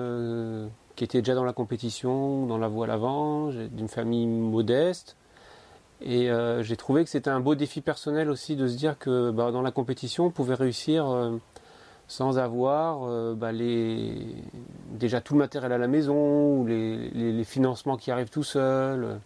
qui 0.96 1.04
était 1.04 1.20
déjà 1.22 1.36
dans 1.36 1.44
la 1.44 1.54
compétition, 1.54 2.46
dans 2.46 2.58
la 2.58 2.68
voie 2.68 2.86
à 2.86 2.88
l'avant, 2.88 3.50
d'une 3.50 3.88
famille 3.88 4.26
modeste. 4.26 5.16
Et 6.02 6.30
euh, 6.30 6.62
j'ai 6.64 6.76
trouvé 6.76 7.04
que 7.04 7.10
c'était 7.10 7.30
un 7.30 7.40
beau 7.40 7.56
défi 7.56 7.82
personnel 7.82 8.30
aussi 8.30 8.56
de 8.56 8.68
se 8.68 8.76
dire 8.76 8.98
que 9.00 9.32
bah, 9.32 9.52
dans 9.52 9.62
la 9.62 9.72
compétition, 9.72 10.26
on 10.26 10.32
pouvait 10.32 10.56
réussir 10.56 11.10
euh, 11.10 11.38
sans 12.08 12.38
avoir 12.38 13.02
euh, 13.04 13.36
les... 13.52 14.36
déjà 14.92 15.22
tout 15.22 15.34
le 15.34 15.40
matériel 15.40 15.72
à 15.72 15.78
la 15.78 15.88
maison 15.88 16.60
ou 16.60 16.68
les, 16.68 17.10
les, 17.10 17.44
financements 17.44 17.98
qui 17.98 18.12
arrivent 18.12 18.30
tout 18.30 18.44
seuls. 18.44 19.20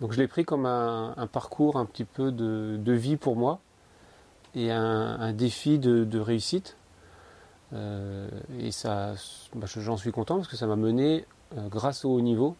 Donc 0.00 0.12
je 0.12 0.18
l'ai 0.18 0.28
pris 0.28 0.44
comme 0.44 0.66
un, 0.66 1.28
parcours 1.32 1.76
un 1.76 1.84
petit 1.84 2.04
peu 2.04 2.30
de, 2.30 2.76
de 2.78 2.92
vie 2.92 3.16
pour 3.16 3.36
moi 3.36 3.60
et 4.54 4.70
un, 4.70 5.32
défi 5.32 5.78
de, 5.78 6.04
de 6.04 6.18
réussite. 6.20 6.76
et 7.72 8.70
ça, 8.70 9.14
bah, 9.54 9.66
j'en 9.66 9.96
suis 9.96 10.12
content 10.12 10.36
parce 10.36 10.48
que 10.48 10.56
ça 10.56 10.66
m'a 10.66 10.76
mené 10.76 11.26
grâce 11.70 12.04
au 12.04 12.10
haut 12.10 12.20
niveau 12.20 12.56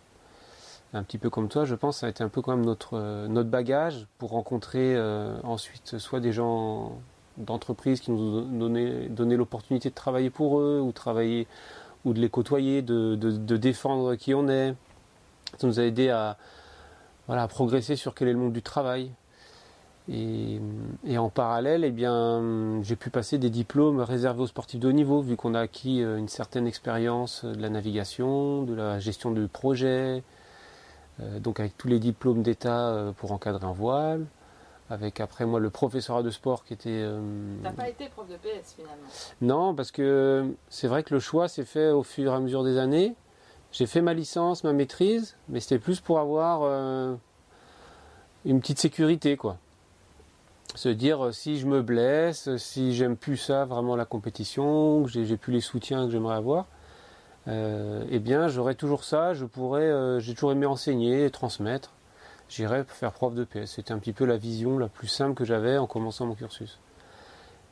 un 0.94 1.02
petit 1.02 1.18
peu 1.18 1.30
comme 1.30 1.48
toi, 1.48 1.64
je 1.64 1.74
pense, 1.74 1.98
ça 1.98 2.06
a 2.06 2.08
été 2.08 2.24
un 2.24 2.28
peu 2.28 2.40
quand 2.40 2.56
même 2.56 2.64
notre, 2.64 2.94
euh, 2.94 3.28
notre 3.28 3.50
bagage 3.50 4.06
pour 4.18 4.30
rencontrer 4.30 4.94
euh, 4.96 5.36
ensuite 5.42 5.98
soit 5.98 6.20
des 6.20 6.32
gens 6.32 6.98
d'entreprise 7.36 8.00
qui 8.00 8.10
nous 8.10 8.38
ont 8.38 8.42
donné, 8.42 9.36
l'opportunité 9.36 9.90
de 9.90 9.94
travailler 9.94 10.30
pour 10.30 10.58
eux 10.60 10.80
ou 10.80 12.12
de 12.12 12.20
les 12.20 12.30
côtoyer, 12.30 12.82
de, 12.82 13.14
défendre 13.56 14.14
qui 14.16 14.34
on 14.34 14.48
est. 14.48 14.74
Ça 15.58 15.66
nous 15.66 15.78
a 15.78 15.84
aidé 15.84 16.08
à, 16.08 16.36
voilà, 17.28 17.44
à 17.44 17.48
progresser 17.48 17.94
sur 17.94 18.14
quel 18.14 18.28
est 18.28 18.32
le 18.32 18.38
monde 18.38 18.52
du 18.52 18.62
travail. 18.62 19.12
Et, 20.10 20.58
en 21.18 21.28
parallèle, 21.28 21.84
eh 21.84 21.90
bien, 21.90 22.82
j'ai 22.82 22.96
pu 22.96 23.10
passer 23.10 23.36
des 23.36 23.50
diplômes 23.50 24.00
réservés 24.00 24.42
aux 24.42 24.46
sportifs 24.46 24.80
de 24.80 24.88
haut 24.88 24.92
niveau, 24.92 25.20
vu 25.20 25.36
qu'on 25.36 25.54
a 25.54 25.60
acquis 25.60 26.02
euh, 26.02 26.16
une 26.16 26.28
certaine 26.28 26.66
expérience 26.66 27.44
de 27.44 27.60
la 27.60 27.68
navigation, 27.68 28.62
de 28.62 28.74
la 28.74 28.98
gestion 28.98 29.30
de 29.30 29.46
projet, 29.46 30.22
euh, 31.20 31.40
donc 31.40 31.60
avec 31.60 31.76
tous 31.76 31.88
les 31.88 31.98
diplômes 31.98 32.42
d'État 32.42 32.88
euh, 32.88 33.12
pour 33.12 33.32
encadrer 33.32 33.66
un 33.66 33.72
voile, 33.72 34.24
avec 34.88 35.20
après 35.20 35.44
moi 35.44 35.60
le 35.60 35.70
professorat 35.70 36.22
de 36.22 36.30
sport 36.30 36.64
qui 36.64 36.74
était... 36.74 36.90
Euh, 36.90 37.20
T'as 37.62 37.72
pas 37.72 37.88
été 37.88 38.08
prof 38.08 38.28
de 38.28 38.36
PS 38.36 38.74
finalement? 38.76 39.08
Non, 39.40 39.74
parce 39.74 39.90
que 39.90 40.54
c'est 40.68 40.88
vrai 40.88 41.02
que 41.02 41.12
le 41.12 41.20
choix 41.20 41.48
s'est 41.48 41.64
fait 41.64 41.90
au 41.90 42.02
fur 42.02 42.32
et 42.32 42.34
à 42.34 42.40
mesure 42.40 42.64
des 42.64 42.78
années. 42.78 43.14
J'ai 43.72 43.86
fait 43.86 44.00
ma 44.00 44.14
licence, 44.14 44.64
ma 44.64 44.72
maîtrise, 44.72 45.36
mais 45.48 45.60
c'était 45.60 45.78
plus 45.78 46.00
pour 46.00 46.18
avoir 46.18 47.18
une 48.44 48.60
petite 48.60 48.78
sécurité, 48.78 49.36
quoi. 49.36 49.58
Se 50.74 50.88
dire 50.88 51.34
si 51.34 51.58
je 51.58 51.66
me 51.66 51.82
blesse, 51.82 52.56
si 52.56 52.94
j'aime 52.94 53.16
plus 53.16 53.36
ça, 53.36 53.64
vraiment 53.64 53.96
la 53.96 54.04
compétition, 54.04 55.04
que 55.04 55.10
j'ai 55.10 55.36
plus 55.36 55.52
les 55.52 55.60
soutiens 55.60 56.06
que 56.06 56.12
j'aimerais 56.12 56.36
avoir, 56.36 56.66
eh 57.46 58.18
bien 58.18 58.48
j'aurais 58.48 58.74
toujours 58.74 59.04
ça, 59.04 59.34
je 59.34 59.44
pourrais, 59.44 60.20
j'ai 60.20 60.34
toujours 60.34 60.52
aimé 60.52 60.66
enseigner 60.66 61.24
et 61.26 61.30
transmettre. 61.30 61.92
J'irais 62.48 62.84
faire 62.84 63.12
prof 63.12 63.34
de 63.34 63.44
PS. 63.44 63.72
C'était 63.72 63.92
un 63.92 63.98
petit 63.98 64.14
peu 64.14 64.24
la 64.24 64.38
vision 64.38 64.78
la 64.78 64.88
plus 64.88 65.08
simple 65.08 65.34
que 65.34 65.44
j'avais 65.44 65.76
en 65.76 65.86
commençant 65.86 66.24
mon 66.24 66.34
cursus. 66.34 66.78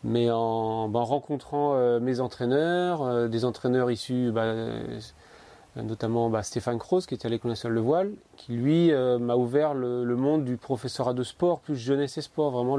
Mais 0.04 0.30
en, 0.30 0.88
ben, 0.88 1.00
rencontrant 1.00 2.00
mes 2.00 2.20
entraîneurs, 2.20 3.28
des 3.30 3.44
entraîneurs 3.46 3.90
issus 3.90 4.30
bah, 4.32 4.52
notamment 5.82 6.30
bah, 6.30 6.42
Stéphane 6.42 6.78
Cross 6.78 7.06
qui 7.06 7.14
était 7.14 7.26
à 7.26 7.30
l'école 7.30 7.50
nationale 7.50 7.76
de 7.76 7.82
voile, 7.82 8.12
qui 8.36 8.52
lui 8.52 8.92
euh, 8.92 9.18
m'a 9.18 9.36
ouvert 9.36 9.74
le, 9.74 10.04
monde 10.16 10.44
du 10.44 10.56
professorat 10.56 11.12
de 11.12 11.22
sport, 11.22 11.60
plus 11.60 11.76
jeunesse 11.76 12.16
et 12.18 12.22
sport, 12.22 12.50
vraiment 12.50 12.78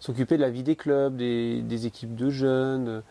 s'occuper 0.00 0.36
de 0.36 0.42
la 0.42 0.50
vie 0.50 0.62
des 0.62 0.76
clubs, 0.76 1.16
des, 1.16 1.86
équipes 1.86 2.14
de 2.14 2.30
jeunes. 2.30 3.02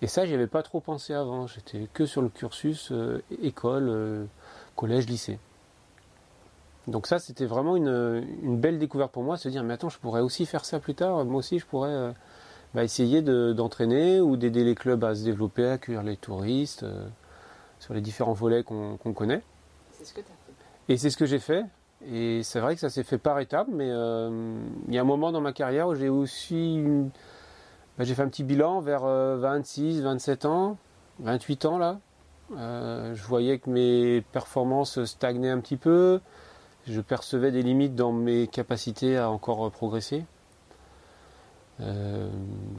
Et 0.00 0.06
ça, 0.06 0.24
j'y 0.24 0.34
avais 0.34 0.46
pas 0.46 0.62
trop 0.62 0.80
pensé 0.80 1.12
avant. 1.12 1.46
J'étais 1.46 1.88
que 1.92 2.06
sur 2.06 2.22
le 2.22 2.28
cursus 2.28 2.90
euh, 2.90 3.22
école, 3.42 3.88
euh, 3.88 4.24
collège, 4.74 5.06
lycée. 5.06 5.38
Donc 6.88 7.06
ça, 7.06 7.18
c'était 7.18 7.46
vraiment 7.46 7.76
une, 7.76 8.56
belle 8.58 8.78
découverte 8.78 9.12
pour 9.12 9.22
moi, 9.22 9.36
se 9.36 9.48
dire 9.48 9.62
mais 9.62 9.74
attends, 9.74 9.90
je 9.90 9.98
pourrais 9.98 10.20
aussi 10.20 10.46
faire 10.46 10.64
ça 10.64 10.80
plus 10.80 10.94
tard. 10.94 11.24
Moi 11.24 11.36
aussi, 11.36 11.60
je 11.60 11.66
pourrais 11.66 12.12
bah, 12.74 12.82
essayer 12.82 13.22
d'entraîner 13.22 14.20
ou 14.20 14.36
d'aider 14.36 14.64
les 14.64 14.74
clubs 14.74 15.04
à 15.04 15.14
se 15.14 15.22
développer, 15.22 15.66
à 15.66 15.72
accueillir 15.74 16.02
les 16.02 16.16
touristes 16.16 16.84
sur 17.82 17.94
les 17.94 18.00
différents 18.00 18.32
volets 18.32 18.62
qu'on 18.62 18.96
connaît. 19.12 19.42
C'est 19.90 20.04
ce 20.04 20.14
que 20.14 20.20
tu 20.20 20.26
as 20.26 20.46
fait. 20.46 20.92
Et 20.92 20.96
c'est 20.96 21.10
ce 21.10 21.16
que 21.16 21.26
j'ai 21.26 21.40
fait. 21.40 21.64
Et 22.06 22.44
c'est 22.44 22.60
vrai 22.60 22.74
que 22.74 22.80
ça 22.80 22.90
s'est 22.90 23.02
fait 23.02 23.18
par 23.18 23.40
étapes, 23.40 23.66
mais 23.72 23.88
euh, 23.90 24.56
il 24.86 24.94
y 24.94 24.98
a 24.98 25.00
un 25.00 25.04
moment 25.04 25.32
dans 25.32 25.40
ma 25.40 25.52
carrière 25.52 25.88
où 25.88 25.94
j'ai 25.96 26.08
aussi. 26.08 26.84
Bah, 27.98 28.04
j'ai 28.04 28.14
fait 28.14 28.22
un 28.22 28.28
petit 28.28 28.44
bilan 28.44 28.80
vers 28.80 29.02
26, 29.02 29.98
euh, 29.98 30.02
27 30.04 30.44
ans, 30.44 30.78
28 31.20 31.64
ans 31.66 31.78
là. 31.78 31.98
Euh, 32.56 33.14
je 33.14 33.22
voyais 33.24 33.58
que 33.58 33.68
mes 33.68 34.20
performances 34.32 35.04
stagnaient 35.04 35.50
un 35.50 35.58
petit 35.58 35.76
peu. 35.76 36.20
Je 36.86 37.00
percevais 37.00 37.50
des 37.50 37.62
limites 37.62 37.96
dans 37.96 38.12
mes 38.12 38.46
capacités 38.46 39.16
à 39.16 39.28
encore 39.28 39.70
progresser. 39.72 40.24
Euh, 41.82 42.28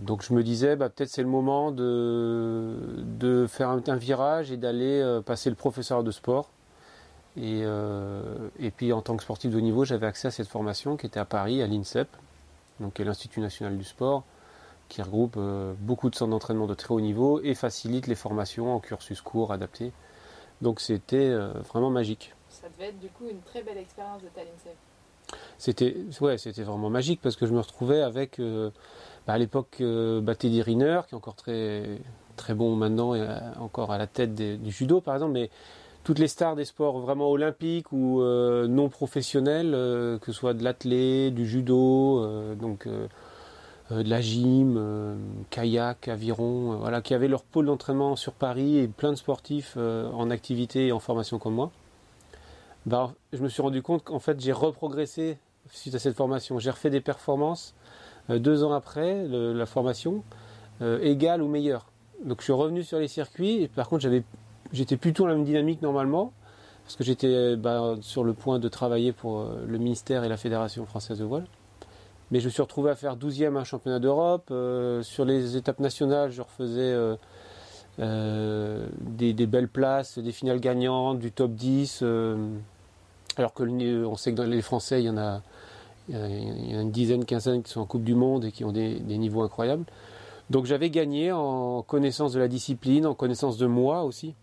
donc 0.01 0.24
je 0.24 0.33
me 0.33 0.43
disais, 0.43 0.75
bah, 0.75 0.89
peut-être 0.89 1.10
c'est 1.10 1.24
le 1.24 1.27
moment 1.27 1.72
de, 1.72 3.45
faire 3.50 3.69
un, 3.69 3.95
virage 3.95 4.51
et 4.51 4.57
d'aller 4.57 5.01
euh, 5.01 5.22
passer 5.22 5.50
le 5.50 5.55
professeur 5.55 6.03
de 6.03 6.12
sport. 6.12 6.50
Et, 7.36 7.62
euh, 7.63 8.50
et, 8.60 8.69
puis 8.69 8.93
en 8.93 9.01
tant 9.01 9.17
que 9.17 9.24
sportif 9.24 9.51
de 9.51 9.57
haut 9.57 9.62
niveau, 9.62 9.86
j'avais 9.86 10.05
accès 10.05 10.27
à 10.27 10.31
cette 10.31 10.48
formation 10.48 10.98
qui 10.98 11.07
était 11.07 11.19
à 11.19 11.25
Paris, 11.25 11.62
à 11.63 11.67
l'INSEP, 11.67 12.07
donc 12.79 12.93
qui 12.93 13.01
est 13.01 13.05
l'Institut 13.05 13.41
national 13.41 13.77
du 13.77 13.83
sport, 13.83 14.24
qui 14.88 15.01
regroupe 15.01 15.39
beaucoup 15.79 16.12
de 16.12 16.15
centres 16.15 16.29
d'entraînement 16.29 16.67
de 16.67 16.75
très 16.75 16.93
haut 16.93 17.01
niveau 17.01 17.41
et 17.41 17.55
facilite 17.55 18.05
les 18.05 18.15
formations 18.15 18.75
en 18.75 18.79
cursus 18.79 19.22
court 19.22 19.51
adapté. 19.51 19.91
Donc 20.62 20.79
c'était 20.79 21.33
vraiment 21.33 21.89
magique. 21.89 22.36
Ça 22.50 22.69
devait 22.69 22.89
être 22.89 23.00
du 23.00 23.10
coup 23.10 23.27
une 23.27 23.41
très 23.41 23.63
belle 23.63 23.79
expérience 23.79 24.22
de 24.22 24.27
ta 24.27 24.41
l'INSEP 24.43 24.77
c'était 25.57 26.63
vraiment 26.63 26.89
magique 26.89 27.19
parce 27.22 27.36
que 27.36 27.45
je 27.45 27.53
me 27.53 27.60
retrouvais 27.60 28.01
avec 28.01 28.39
euh, 28.39 28.69
bah, 29.27 29.33
à 29.33 29.38
l'époque 29.38 29.77
euh, 29.81 30.22
bah, 30.22 30.33
Riner 30.41 31.01
qui 31.07 31.15
est 31.15 31.17
encore 31.17 31.36
très 31.36 32.53
bon 32.53 32.75
maintenant 32.75 33.15
et 33.15 33.22
euh, 33.22 33.38
encore 33.60 33.91
à 33.91 33.98
la 33.98 34.07
tête 34.07 34.36
du 34.36 34.72
judo 34.72 35.01
par 35.01 35.13
exemple, 35.15 35.33
mais 35.33 35.50
toutes 36.03 36.19
les 36.19 36.27
stars 36.27 36.55
des 36.55 36.65
sports 36.65 37.00
vraiment 37.00 37.29
olympiques 37.29 37.91
ou 37.93 38.22
non 38.22 38.89
professionnels, 38.89 39.72
que 39.72 40.25
ce 40.25 40.31
soit 40.33 40.53
de 40.53 40.62
l'athlé, 40.62 41.31
du 41.31 41.48
judo, 41.48 42.55
donc 42.55 42.89
de 42.89 44.10
la 44.10 44.19
gym, 44.19 45.17
kayak, 45.50 46.10
aviron, 46.10 46.75
voilà, 46.75 47.01
qui 47.01 47.13
avaient 47.13 47.29
leur 47.29 47.43
pôle 47.43 47.67
d'entraînement 47.67 48.17
sur 48.17 48.33
Paris 48.33 48.79
et 48.79 48.89
plein 48.89 49.12
de 49.12 49.17
sportifs 49.17 49.77
en 49.77 50.29
activité 50.29 50.88
et 50.88 50.91
en 50.91 51.00
formation 51.00 51.39
comme 51.39 51.53
moi. 51.53 51.72
Bah, 52.85 53.13
je 53.31 53.41
me 53.41 53.47
suis 53.47 53.61
rendu 53.61 53.81
compte 53.81 54.03
qu'en 54.03 54.19
fait 54.19 54.39
j'ai 54.39 54.51
reprogressé 54.51 55.37
suite 55.71 55.95
à 55.95 55.99
cette 55.99 56.15
formation. 56.15 56.59
J'ai 56.59 56.69
refait 56.69 56.89
des 56.89 57.01
performances 57.01 57.73
euh, 58.29 58.39
deux 58.39 58.63
ans 58.63 58.73
après 58.73 59.25
la 59.27 59.65
formation, 59.65 60.23
euh, 60.81 60.99
égales 61.01 61.41
ou 61.41 61.47
meilleures. 61.47 61.85
Donc 62.25 62.39
je 62.39 62.45
suis 62.45 62.53
revenu 62.53 62.83
sur 62.83 62.99
les 62.99 63.07
circuits 63.07 63.69
par 63.73 63.87
contre 63.89 64.09
j'étais 64.71 64.97
plutôt 64.97 65.23
dans 65.23 65.29
la 65.29 65.35
même 65.35 65.45
dynamique 65.45 65.81
normalement 65.81 66.31
parce 66.83 66.95
que 66.95 67.03
j'étais 67.03 67.55
bah, 67.55 67.95
sur 68.01 68.23
le 68.23 68.33
point 68.33 68.59
de 68.59 68.67
travailler 68.67 69.13
pour 69.13 69.39
euh, 69.39 69.65
le 69.65 69.77
ministère 69.77 70.25
et 70.25 70.29
la 70.29 70.37
Fédération 70.37 70.85
française 70.85 71.19
de 71.19 71.25
voile. 71.25 71.45
Mais 72.31 72.39
je 72.39 72.45
me 72.45 72.49
suis 72.49 72.61
retrouvé 72.61 72.91
à 72.91 72.95
faire 72.95 73.15
12e 73.15 73.55
à 73.55 73.61
un 73.61 73.63
championnat 73.63 73.99
d'Europe. 73.99 74.51
sur 75.03 75.23
les 75.23 75.55
étapes 75.55 75.79
nationales, 75.79 76.31
je 76.31 76.41
refaisais 76.41 77.17
des, 77.99 79.45
belles 79.45 79.67
places, 79.67 80.17
des 80.17 80.31
finales 80.31 80.59
gagnantes, 80.59 81.19
du 81.19 81.31
top 81.31 81.51
10. 81.51 82.03
Alors 83.37 83.53
que 83.53 83.63
on 84.05 84.15
sait 84.15 84.31
que 84.31 84.37
dans 84.37 84.43
les 84.43 84.61
Français, 84.61 85.01
il 85.01 85.05
y 85.05 85.09
en 85.09 85.17
a, 85.17 85.41
une 86.09 86.91
dizaine, 86.91 87.25
quinzaine 87.25 87.63
qui 87.63 87.71
sont 87.71 87.81
en 87.81 87.85
Coupe 87.85 88.03
du 88.03 88.15
Monde 88.15 88.45
et 88.45 88.51
qui 88.51 88.63
ont 88.63 88.71
des, 88.71 88.99
niveaux 88.99 89.41
incroyables. 89.41 89.85
Donc 90.49 90.65
j'avais 90.65 90.89
gagné 90.89 91.31
en 91.31 91.81
connaissance 91.81 92.33
de 92.33 92.39
la 92.39 92.47
discipline, 92.47 93.05
en 93.05 93.15
connaissance 93.15 93.57
de 93.57 93.65
moi 93.65 94.03
aussi. 94.03 94.35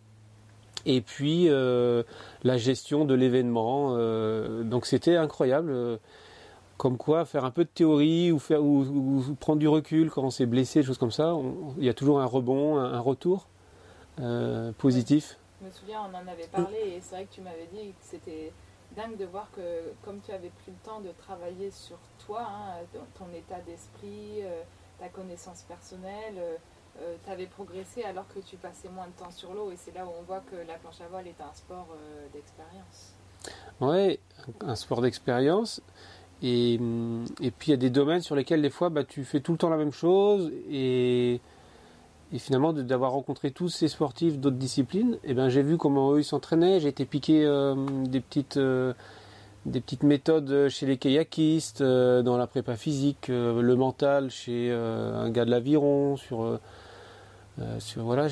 Et 0.86 1.02
puis 1.02 1.48
euh, 1.48 2.02
la 2.42 2.56
gestion 2.56 3.04
de 3.04 3.14
l'événement. 3.14 3.94
Euh, 3.96 4.64
donc 4.64 4.86
c'était 4.86 5.16
incroyable. 5.16 5.98
comme 6.78 6.96
quoi, 6.96 7.26
faire 7.26 7.44
un 7.44 7.50
peu 7.50 7.64
de 7.64 7.68
théorie 7.68 8.32
ou, 8.32 8.38
faire, 8.38 8.64
ou, 8.64 9.22
prendre 9.38 9.58
du 9.58 9.68
recul 9.68 10.10
quand 10.10 10.22
on 10.22 10.30
s'est 10.30 10.46
blessé, 10.46 10.80
des 10.80 10.86
choses 10.86 10.98
comme 10.98 11.10
ça, 11.10 11.36
il 11.76 11.84
y 11.84 11.90
a 11.90 11.94
toujours 11.94 12.20
un 12.20 12.24
rebond, 12.24 12.78
un, 12.78 13.00
retour 13.00 13.46
euh, 14.20 14.72
positif. 14.78 15.36
Je 15.60 15.66
me 15.66 15.70
souviens, 15.70 16.00
on 16.10 16.14
en 16.14 16.30
avait 16.30 16.48
parlé 16.50 16.76
et 16.78 17.00
c'est 17.00 17.14
vrai 17.14 17.24
que 17.26 17.34
tu 17.34 17.40
m'avais 17.42 17.68
dit 17.72 17.90
que 17.90 17.94
c'était 18.00 18.52
dingue 18.96 19.16
de 19.16 19.24
voir 19.24 19.50
que 19.52 19.92
comme 20.04 20.20
tu 20.20 20.32
avais 20.32 20.50
pris 20.50 20.72
le 20.72 20.78
temps 20.84 21.00
de 21.00 21.10
travailler 21.10 21.70
sur 21.70 21.98
toi, 22.24 22.42
hein, 22.42 22.98
ton 23.18 23.26
état 23.34 23.60
d'esprit, 23.66 24.42
euh, 24.42 24.62
ta 24.98 25.08
connaissance 25.08 25.62
personnelle, 25.62 26.34
euh, 26.38 26.56
euh, 27.00 27.16
tu 27.24 27.30
avais 27.30 27.46
progressé 27.46 28.02
alors 28.02 28.26
que 28.28 28.40
tu 28.40 28.56
passais 28.56 28.88
moins 28.88 29.06
de 29.06 29.12
temps 29.12 29.30
sur 29.30 29.54
l'eau 29.54 29.70
et 29.70 29.76
c'est 29.76 29.94
là 29.94 30.04
où 30.04 30.10
on 30.18 30.22
voit 30.22 30.40
que 30.40 30.56
la 30.56 30.74
planche 30.74 31.00
à 31.00 31.08
voile 31.08 31.26
est 31.28 31.40
un 31.40 31.54
sport 31.54 31.88
d'expérience. 32.32 33.14
Oui, 33.80 34.18
un 34.60 34.74
sport 34.74 35.00
d'expérience. 35.00 35.80
Et, 36.42 36.74
et, 36.74 37.50
puis 37.50 37.68
il 37.68 37.70
y 37.70 37.74
a 37.74 37.76
des 37.76 37.90
domaines 37.90 38.22
sur 38.22 38.34
lesquels 38.34 38.62
des 38.62 38.70
fois 38.70 38.88
bah, 38.88 39.04
tu 39.04 39.24
fais 39.24 39.40
tout 39.40 39.52
le 39.52 39.58
temps 39.58 39.68
la 39.68 39.76
même 39.76 39.92
chose 39.92 40.50
et 40.70 41.40
et 42.32 42.38
finalement, 42.38 42.72
d'avoir 42.72 43.12
rencontré 43.12 43.50
tous 43.50 43.68
ces 43.68 43.88
sportifs 43.88 44.38
d'autres 44.38 44.56
disciplines, 44.56 45.18
eh 45.24 45.34
ben, 45.34 45.48
j'ai 45.48 45.62
vu 45.62 45.76
comment 45.76 46.12
eux 46.12 46.22
s'entraînaient. 46.22 46.78
J'ai 46.78 46.88
été 46.88 47.04
piqué 47.04 47.44
euh, 47.44 47.74
des, 48.04 48.20
petites, 48.20 48.56
euh, 48.56 48.92
des 49.66 49.80
petites 49.80 50.04
méthodes 50.04 50.68
chez 50.68 50.86
les 50.86 50.96
kayakistes, 50.96 51.80
euh, 51.80 52.22
dans 52.22 52.36
la 52.36 52.46
prépa 52.46 52.76
physique, 52.76 53.26
le 53.28 53.74
mental 53.74 54.30
chez 54.30 54.70
un 54.70 55.28
gars 55.30 55.44
de 55.44 55.50
l'aviron, 55.50 56.16
sur, 56.16 56.60
sur 57.80 58.04
voilà, 58.04 58.28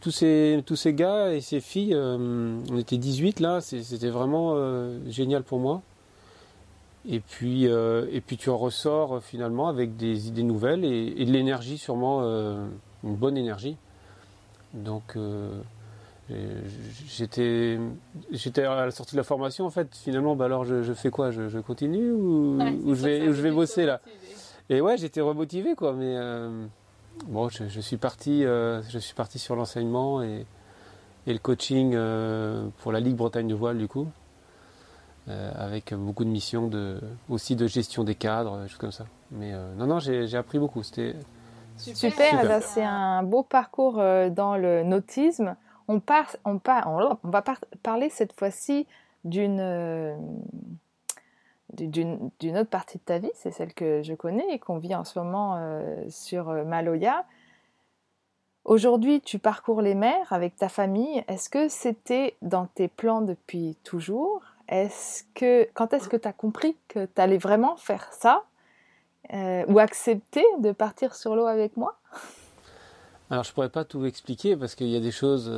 tous, 0.00 0.10
ces, 0.10 0.62
tous 0.64 0.76
ces 0.76 0.94
gars 0.94 1.34
et 1.34 1.42
ces 1.42 1.60
filles, 1.60 1.94
on 1.94 2.78
était 2.78 2.96
18 2.96 3.40
là, 3.40 3.60
c'était 3.60 4.08
vraiment 4.08 4.56
génial 5.06 5.42
pour 5.42 5.58
moi. 5.58 5.82
Et 7.06 7.20
puis, 7.20 7.64
et 7.64 8.20
puis 8.26 8.38
tu 8.38 8.48
en 8.48 8.56
ressors 8.56 9.22
finalement 9.22 9.68
avec 9.68 9.98
des 9.98 10.28
idées 10.28 10.42
nouvelles 10.42 10.86
et 10.86 11.24
de 11.26 11.30
l'énergie 11.30 11.76
sûrement 11.76 12.22
une 13.04 13.14
bonne 13.14 13.36
énergie. 13.36 13.76
Donc 14.72 15.16
euh, 16.30 16.62
j'étais 17.06 17.78
j'étais 18.32 18.62
à 18.64 18.86
la 18.86 18.90
sortie 18.90 19.12
de 19.12 19.20
la 19.20 19.24
formation 19.24 19.66
en 19.66 19.70
fait. 19.70 19.94
Finalement, 19.94 20.34
bah 20.36 20.46
alors 20.46 20.64
je, 20.64 20.92
fais 20.94 21.10
quoi? 21.10 21.30
Je, 21.30 21.58
continue 21.58 22.10
ou, 22.10 22.58
je 22.94 23.02
vais 23.02 23.32
je 23.32 23.42
vais 23.42 23.50
bosser 23.50 23.84
là? 23.84 24.00
Et 24.70 24.80
ouais, 24.80 24.96
j'étais 24.96 25.20
remotivé 25.20 25.74
quoi. 25.74 25.92
Mais 25.92 26.16
euh, 26.16 26.66
bon, 27.26 27.48
je, 27.48 27.80
suis 27.80 27.98
parti 27.98 28.44
euh, 28.44 28.82
je 28.88 28.98
suis 28.98 29.14
parti 29.14 29.38
sur 29.38 29.54
l'enseignement 29.54 30.22
et, 30.22 30.46
et, 31.26 31.32
le 31.32 31.38
coaching 31.38 31.90
pour 32.78 32.90
la 32.90 33.00
Ligue 33.00 33.16
Bretagne 33.16 33.46
de 33.46 33.54
voile 33.54 33.78
du 33.78 33.86
coup. 33.86 34.08
avec 35.28 35.92
beaucoup 35.94 36.24
de 36.24 36.30
missions 36.30 36.68
de, 36.68 37.00
aussi 37.28 37.54
de 37.54 37.66
gestion 37.66 38.02
des 38.02 38.14
cadres, 38.14 38.66
choses 38.66 38.78
comme 38.78 38.92
ça. 38.92 39.06
Mais 39.30 39.52
non, 39.76 39.86
non, 39.86 39.98
j'ai 40.00 40.36
appris 40.36 40.58
beaucoup. 40.58 40.82
C'était 40.82 41.14
Super, 41.76 42.40
eh 42.42 42.46
ben, 42.46 42.60
c'est 42.60 42.84
un 42.84 43.22
beau 43.22 43.42
parcours 43.42 43.98
euh, 43.98 44.30
dans 44.30 44.56
le 44.56 44.82
nautisme. 44.82 45.56
On, 45.88 46.00
part, 46.00 46.36
on, 46.44 46.60
on, 46.86 47.18
va 47.24 47.44
parler 47.82 48.08
cette 48.08 48.32
fois-ci 48.32 48.86
euh, 49.26 50.16
d'une 51.72 52.30
d'une 52.40 52.58
autre 52.58 52.70
partie 52.70 52.98
de 52.98 53.02
ta 53.02 53.18
vie, 53.18 53.30
c'est 53.34 53.50
celle 53.50 53.74
que 53.74 54.02
je 54.02 54.14
connais 54.14 54.46
et 54.50 54.58
qu'on 54.58 54.78
vit 54.78 54.94
en 54.94 55.04
ce 55.04 55.18
moment 55.18 55.56
euh, 55.56 56.04
sur 56.08 56.46
Maloya. 56.64 57.24
Aujourd'hui, 58.64 59.20
tu 59.20 59.38
parcours 59.38 59.82
les 59.82 59.94
mers 59.94 60.32
avec 60.32 60.56
ta 60.56 60.70
famille. 60.70 61.22
Est-ce 61.28 61.50
que 61.50 61.68
c'était 61.68 62.34
dans 62.40 62.66
tes 62.66 62.88
plans 62.88 63.20
depuis 63.20 63.76
toujours? 63.84 64.42
Est-ce 64.68 65.24
que 65.34 65.68
quand 65.74 65.92
est-ce 65.92 66.08
que 66.08 66.16
tu 66.16 66.26
as 66.26 66.32
compris 66.32 66.76
que 66.88 67.04
tu 67.04 67.20
allais 67.20 67.36
vraiment 67.36 67.76
faire 67.76 68.10
ça? 68.12 68.44
Euh, 69.32 69.64
ou 69.68 69.78
accepter 69.78 70.44
de 70.60 70.72
partir 70.72 71.14
sur 71.14 71.34
l'eau 71.34 71.46
avec 71.46 71.76
moi 71.76 71.98
Alors 73.30 73.44
je 73.44 73.52
pourrais 73.52 73.68
pas 73.70 73.84
tout 73.84 74.04
expliquer 74.04 74.56
parce 74.56 74.74
qu'il 74.74 74.88
y 74.88 74.96
a 74.96 75.00
des 75.00 75.10
choses, 75.10 75.50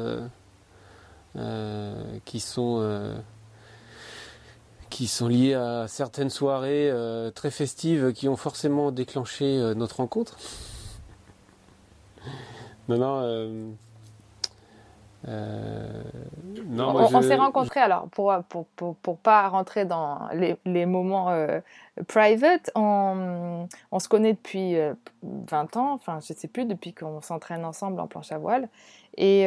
euh, 1.37 2.19
qui 2.25 2.41
sont 2.41 3.15
qui 4.89 5.09
sont 5.09 5.29
liés 5.29 5.55
à 5.55 5.89
certaines 5.89 6.31
soirées 6.31 6.91
très 7.35 7.51
festives 7.51 8.13
qui 8.13 8.29
ont 8.29 8.37
forcément 8.37 8.93
déclenché 8.93 9.75
notre 9.75 9.97
rencontre. 9.97 10.39
Non, 12.89 12.97
non. 12.99 13.77
Euh, 15.29 16.03
non, 16.69 16.95
on, 16.95 17.23
s'est 17.23 17.35
rencontrés 17.35 17.81
alors 17.81 18.09
pour, 18.09 18.33
pour, 18.49 18.67
pour, 18.67 18.95
pour, 18.97 19.19
pas 19.19 19.49
rentrer 19.49 19.85
dans 19.85 20.29
les, 20.33 20.57
les 20.65 20.87
moments 20.87 21.31
euh, 21.31 21.61
private. 22.07 22.71
On, 22.75 23.67
on, 23.91 23.99
se 23.99 24.09
connaît 24.09 24.35
depuis 24.35 24.77
20 25.23 25.77
euh, 25.77 25.81
ans, 25.81 25.93
enfin 25.95 26.21
je 26.21 26.33
sais 26.33 26.49
plus 26.49 26.65
depuis 26.65 26.93
qu'on 26.95 27.21
s'entraîne 27.23 27.65
ensemble 27.65 27.99
en 28.01 28.07
planche 28.07 28.31
à 28.31 28.39
voile. 28.39 28.69
Et 29.17 29.47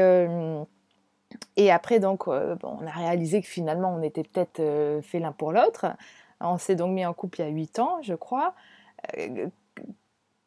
et 1.55 1.71
après 1.71 1.99
donc 1.99 2.25
bon, 2.25 2.77
on 2.81 2.87
a 2.87 2.91
réalisé 2.91 3.41
que 3.41 3.47
finalement 3.47 3.93
on 3.93 4.01
était 4.01 4.23
peut-être 4.23 5.01
fait 5.03 5.19
l'un 5.19 5.31
pour 5.31 5.51
l'autre. 5.51 5.85
On 6.41 6.57
s'est 6.57 6.75
donc 6.75 6.91
mis 6.91 7.05
en 7.05 7.13
couple 7.13 7.41
il 7.41 7.45
y 7.45 7.47
a 7.47 7.51
8 7.51 7.79
ans, 7.79 7.99
je 8.01 8.15
crois 8.15 8.53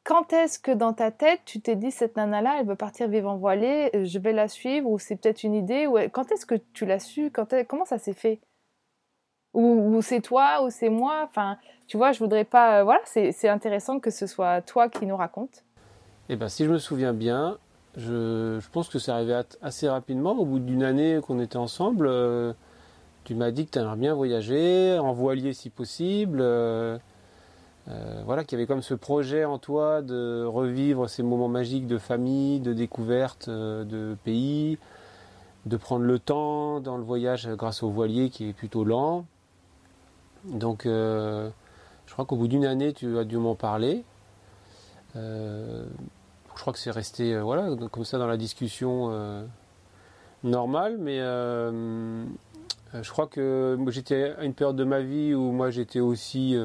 quand 0.05 0.33
est-ce 0.33 0.59
que 0.59 0.73
dans 0.73 0.93
ta 0.93 1.11
tête, 1.11 1.41
tu 1.45 1.61
t'es 1.61 1.77
dit, 1.77 1.91
cette 1.91 2.17
nana-là, 2.17 2.57
elle 2.61 2.67
veut 2.67 2.77
partir 2.77 3.09
vivre 3.09 3.31
en 3.31 3.37
voilée, 3.37 3.91
euh, 3.95 4.05
je 4.05 4.19
vais 4.19 4.33
la 4.33 4.49
suivre, 4.49 4.89
ou 4.89 4.99
c'est 4.99 5.17
peut-être 5.17 5.45
une 5.45 5.55
idée 5.55 5.87
ou... 5.87 5.97
Quand 6.11 6.33
est-ce 6.33 6.47
que 6.47 6.57
tu 6.73 6.87
l'as 6.87 6.99
su? 6.99 7.31
Comment 7.69 7.85
ça 7.85 7.99
s'est 7.99 8.13
fait? 8.13 8.41
Ou, 9.55 10.01
c'est 10.03 10.21
toi, 10.21 10.65
ou 10.65 10.71
c'est 10.71 10.89
moi? 10.89 11.27
Enfin, 11.29 11.59
tu 11.87 11.97
vois, 11.97 12.13
je 12.13 12.19
voudrais 12.19 12.45
pas... 12.45 12.81
Euh, 12.81 12.85
voilà, 12.85 13.01
c'est 13.05 13.49
intéressant 13.49 14.01
que 14.01 14.11
ce 14.11 14.27
soit 14.27 14.63
toi 14.63 14.89
qui 14.89 15.07
nous 15.07 15.17
raconte. 15.17 15.65
Eh 16.29 16.37
bien, 16.37 16.49
si 16.49 16.65
je 16.65 16.71
me 16.71 16.79
souviens 16.79 17.13
bien, 17.13 17.59
je, 17.97 18.59
pense 18.73 18.89
que 18.89 18.99
c'est 18.99 19.11
arrivé 19.13 19.41
assez 19.61 19.89
rapidement. 19.89 20.33
Au 20.33 20.47
bout 20.47 20.59
d'une 20.59 20.83
année 20.83 21.21
qu'on 21.25 21.39
était 21.39 21.59
ensemble, 21.59 22.07
euh, 22.09 22.55
tu 23.25 23.35
m'as 23.35 23.51
dit 23.51 23.67
que 23.67 23.73
tu 23.73 23.79
aimerais 23.79 23.97
bien 23.97 24.15
voyager, 24.15 24.99
en 24.99 25.13
voilier 25.13 25.53
si 25.53 25.69
possible. 25.69 26.43
Voilà, 27.87 28.45
qu'il 28.45 28.59
y 28.59 28.61
avait 28.61 28.67
comme 28.67 28.83
ce 28.83 28.95
projet 28.95 29.45
en 29.45 29.59
toi 29.59 30.03
de 30.03 30.45
revivre 30.45 31.11
ces 31.11 31.23
moments 31.23 31.49
magiques 31.49 31.87
de 31.87 31.99
famille, 31.99 32.61
de 32.61 32.73
découverte 32.73 33.49
euh, 33.49 33.85
de 33.85 34.17
pays, 34.25 34.79
de 35.67 35.77
prendre 35.77 36.05
le 36.05 36.19
temps 36.19 36.81
dans 36.81 36.97
le 36.97 37.03
voyage 37.03 37.49
grâce 37.49 37.83
au 37.83 37.91
voilier 37.91 38.31
qui 38.31 38.49
est 38.49 38.53
plutôt 38.53 38.85
lent. 38.85 39.27
Donc, 40.45 40.87
euh, 40.87 41.51
je 42.07 42.13
crois 42.13 42.25
qu'au 42.25 42.37
bout 42.37 42.49
d'une 42.49 42.65
année, 42.65 42.93
tu 42.93 43.19
as 43.19 43.25
dû 43.25 43.37
m'en 43.37 43.55
parler. 43.55 44.05
je 45.15 45.85
crois 46.61 46.73
que 46.73 46.79
c'est 46.79 46.91
resté 46.91 47.39
voilà, 47.39 47.69
comme 47.91 48.05
ça 48.05 48.19
dans 48.19 48.27
la 48.27 48.37
discussion 48.37 49.47
normale, 50.43 50.99
mais 50.99 51.19
je 51.19 53.11
crois 53.11 53.27
que 53.27 53.79
j'étais 53.89 54.35
à 54.39 54.45
une 54.45 54.55
période 54.55 54.77
de 54.77 54.85
ma 54.85 55.01
vie 55.01 55.35
où 55.35 55.53
moi 55.53 55.71
j'étais 55.71 56.01
aussi 56.01 56.57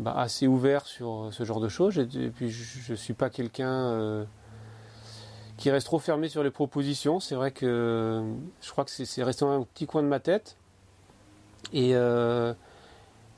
bah, 0.00 0.14
assez 0.16 0.46
ouvert 0.46 0.86
sur 0.86 1.28
ce 1.30 1.44
genre 1.44 1.60
de 1.60 1.68
choses. 1.68 1.98
Et, 1.98 2.30
puis 2.30 2.50
je 2.50 2.92
ne 2.92 2.96
suis 2.96 3.12
pas 3.12 3.28
quelqu'un 3.28 3.70
euh, 3.70 4.24
qui 5.58 5.70
reste 5.70 5.84
trop 5.86 5.98
fermé 5.98 6.30
sur 6.30 6.42
les 6.42 6.50
propositions. 6.50 7.20
C'est 7.20 7.34
vrai 7.34 7.50
que 7.50 8.24
je 8.62 8.70
crois 8.70 8.86
que 8.86 8.90
c'est 8.90 9.22
resté 9.22 9.44
un 9.44 9.62
petit 9.62 9.86
coin 9.86 10.02
de 10.02 10.08
ma 10.08 10.18
tête. 10.18 10.56
Et, 11.74 11.94
euh, 11.94 12.54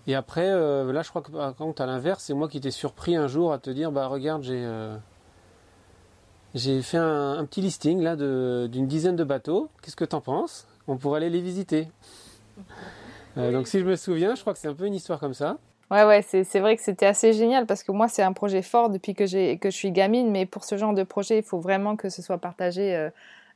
et 0.06 0.14
après, 0.14 0.48
euh, 0.48 0.92
là, 0.92 1.02
je 1.02 1.10
crois 1.10 1.22
que 1.22 1.32
par 1.32 1.52
contre, 1.56 1.82
à 1.82 1.86
l'inverse, 1.86 2.22
c'est 2.22 2.34
moi 2.34 2.48
qui 2.48 2.58
étais 2.58 2.70
surpris 2.70 3.16
un 3.16 3.26
jour 3.26 3.52
à 3.52 3.58
te 3.58 3.70
dire 3.70 3.90
bah 3.90 4.06
regarde, 4.06 4.44
j'ai 6.54 6.82
fait 6.82 6.98
un, 6.98 7.44
petit 7.44 7.60
listing 7.60 8.02
là 8.02 8.14
d'une 8.68 8.86
dizaine 8.86 9.16
de 9.16 9.24
bateaux. 9.24 9.68
Qu'est-ce 9.82 9.96
que 9.96 10.04
tu 10.04 10.14
en 10.14 10.20
penses? 10.20 10.68
On 10.86 10.96
pourrait 10.96 11.16
aller 11.16 11.30
les 11.30 11.40
visiter. 11.40 11.88
donc 13.36 13.66
si 13.66 13.80
je 13.80 13.84
me 13.84 13.96
souviens, 13.96 14.36
je 14.36 14.42
crois 14.42 14.52
que 14.52 14.60
c'est 14.60 14.68
un 14.68 14.74
peu 14.74 14.86
une 14.86 14.94
histoire 14.94 15.18
comme 15.18 15.34
ça. 15.34 15.58
Ouais, 15.92 16.04
ouais, 16.04 16.22
c'est 16.22 16.60
vrai 16.60 16.74
que 16.74 16.82
c'était 16.82 17.04
assez 17.04 17.34
génial 17.34 17.66
parce 17.66 17.82
que 17.82 17.92
moi, 17.92 18.08
c'est 18.08 18.22
un 18.22 18.32
projet 18.32 18.62
fort 18.62 18.88
depuis 18.88 19.14
que, 19.14 19.24
que 19.56 19.70
je 19.70 19.76
suis 19.76 19.92
gamine, 19.92 20.30
mais 20.30 20.46
pour 20.46 20.64
ce 20.64 20.78
genre 20.78 20.94
de 20.94 21.02
projet, 21.02 21.36
il 21.36 21.42
faut 21.42 21.58
vraiment 21.58 21.96
que 21.96 22.08
ce 22.08 22.22
soit 22.22 22.38
partagé, 22.38 22.96
euh, 22.96 23.10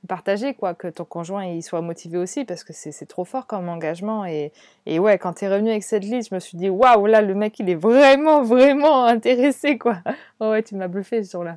partagé 0.06 0.52
quoi, 0.52 0.74
que 0.74 0.88
ton 0.88 1.06
conjoint 1.06 1.46
il 1.46 1.62
soit 1.62 1.80
motivé 1.80 2.18
aussi 2.18 2.44
parce 2.44 2.62
que 2.62 2.74
c'est 2.74 3.06
trop 3.06 3.24
fort 3.24 3.46
comme 3.46 3.70
engagement. 3.70 4.26
Et, 4.26 4.52
et 4.84 4.98
ouais, 4.98 5.16
quand 5.16 5.32
tu 5.32 5.46
es 5.46 5.48
revenu 5.48 5.70
avec 5.70 5.82
cette 5.82 6.04
liste, 6.04 6.28
je 6.28 6.34
me 6.34 6.40
suis 6.40 6.58
dit, 6.58 6.68
waouh, 6.68 7.06
là, 7.06 7.22
le 7.22 7.34
mec, 7.34 7.58
il 7.58 7.70
est 7.70 7.74
vraiment, 7.74 8.42
vraiment 8.42 9.06
intéressé, 9.06 9.78
quoi. 9.78 10.02
Oh 10.40 10.50
ouais, 10.50 10.62
tu 10.62 10.74
m'as 10.74 10.88
bluffé 10.88 11.24
ce 11.24 11.32
jour-là. 11.32 11.56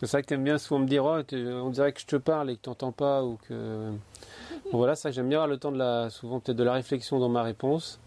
C'est 0.00 0.06
ça 0.06 0.22
que 0.22 0.26
tu 0.26 0.32
aimes 0.32 0.44
bien 0.44 0.56
souvent 0.56 0.80
me 0.80 0.86
dire, 0.86 1.04
oh, 1.04 1.20
on 1.30 1.68
dirait 1.68 1.92
que 1.92 2.00
je 2.00 2.06
te 2.06 2.16
parle 2.16 2.48
et 2.48 2.56
que 2.56 2.62
tu 2.62 2.70
n'entends 2.70 2.92
pas. 2.92 3.22
ou 3.22 3.36
que 3.46 3.92
voilà, 4.72 4.94
ça 4.94 5.10
j'aime 5.10 5.28
bien 5.28 5.36
avoir 5.36 5.48
le 5.48 5.58
temps 5.58 5.70
de 5.70 5.76
la, 5.76 6.08
souvent 6.08 6.40
peut-être 6.40 6.56
de 6.56 6.64
la 6.64 6.72
réflexion 6.72 7.18
dans 7.18 7.28
ma 7.28 7.42
réponse. 7.42 8.00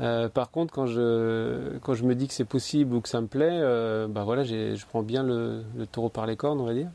Euh, 0.00 0.28
par 0.28 0.50
contre, 0.50 0.74
quand 0.74 0.86
je, 0.86 1.78
quand 1.78 1.94
je 1.94 2.04
me 2.04 2.14
dis 2.14 2.28
que 2.28 2.34
c'est 2.34 2.44
possible 2.44 2.94
ou 2.94 3.00
que 3.00 3.08
ça 3.08 3.20
me 3.20 3.26
plaît, 3.26 3.48
euh, 3.50 4.06
bah 4.08 4.24
voilà, 4.24 4.44
je 4.44 4.86
prends 4.86 5.02
bien 5.02 5.22
le, 5.22 5.64
taureau 5.90 6.10
par 6.10 6.26
les 6.26 6.36
cornes, 6.36 6.60
on 6.60 6.66
va 6.66 6.74
dire. 6.74 6.90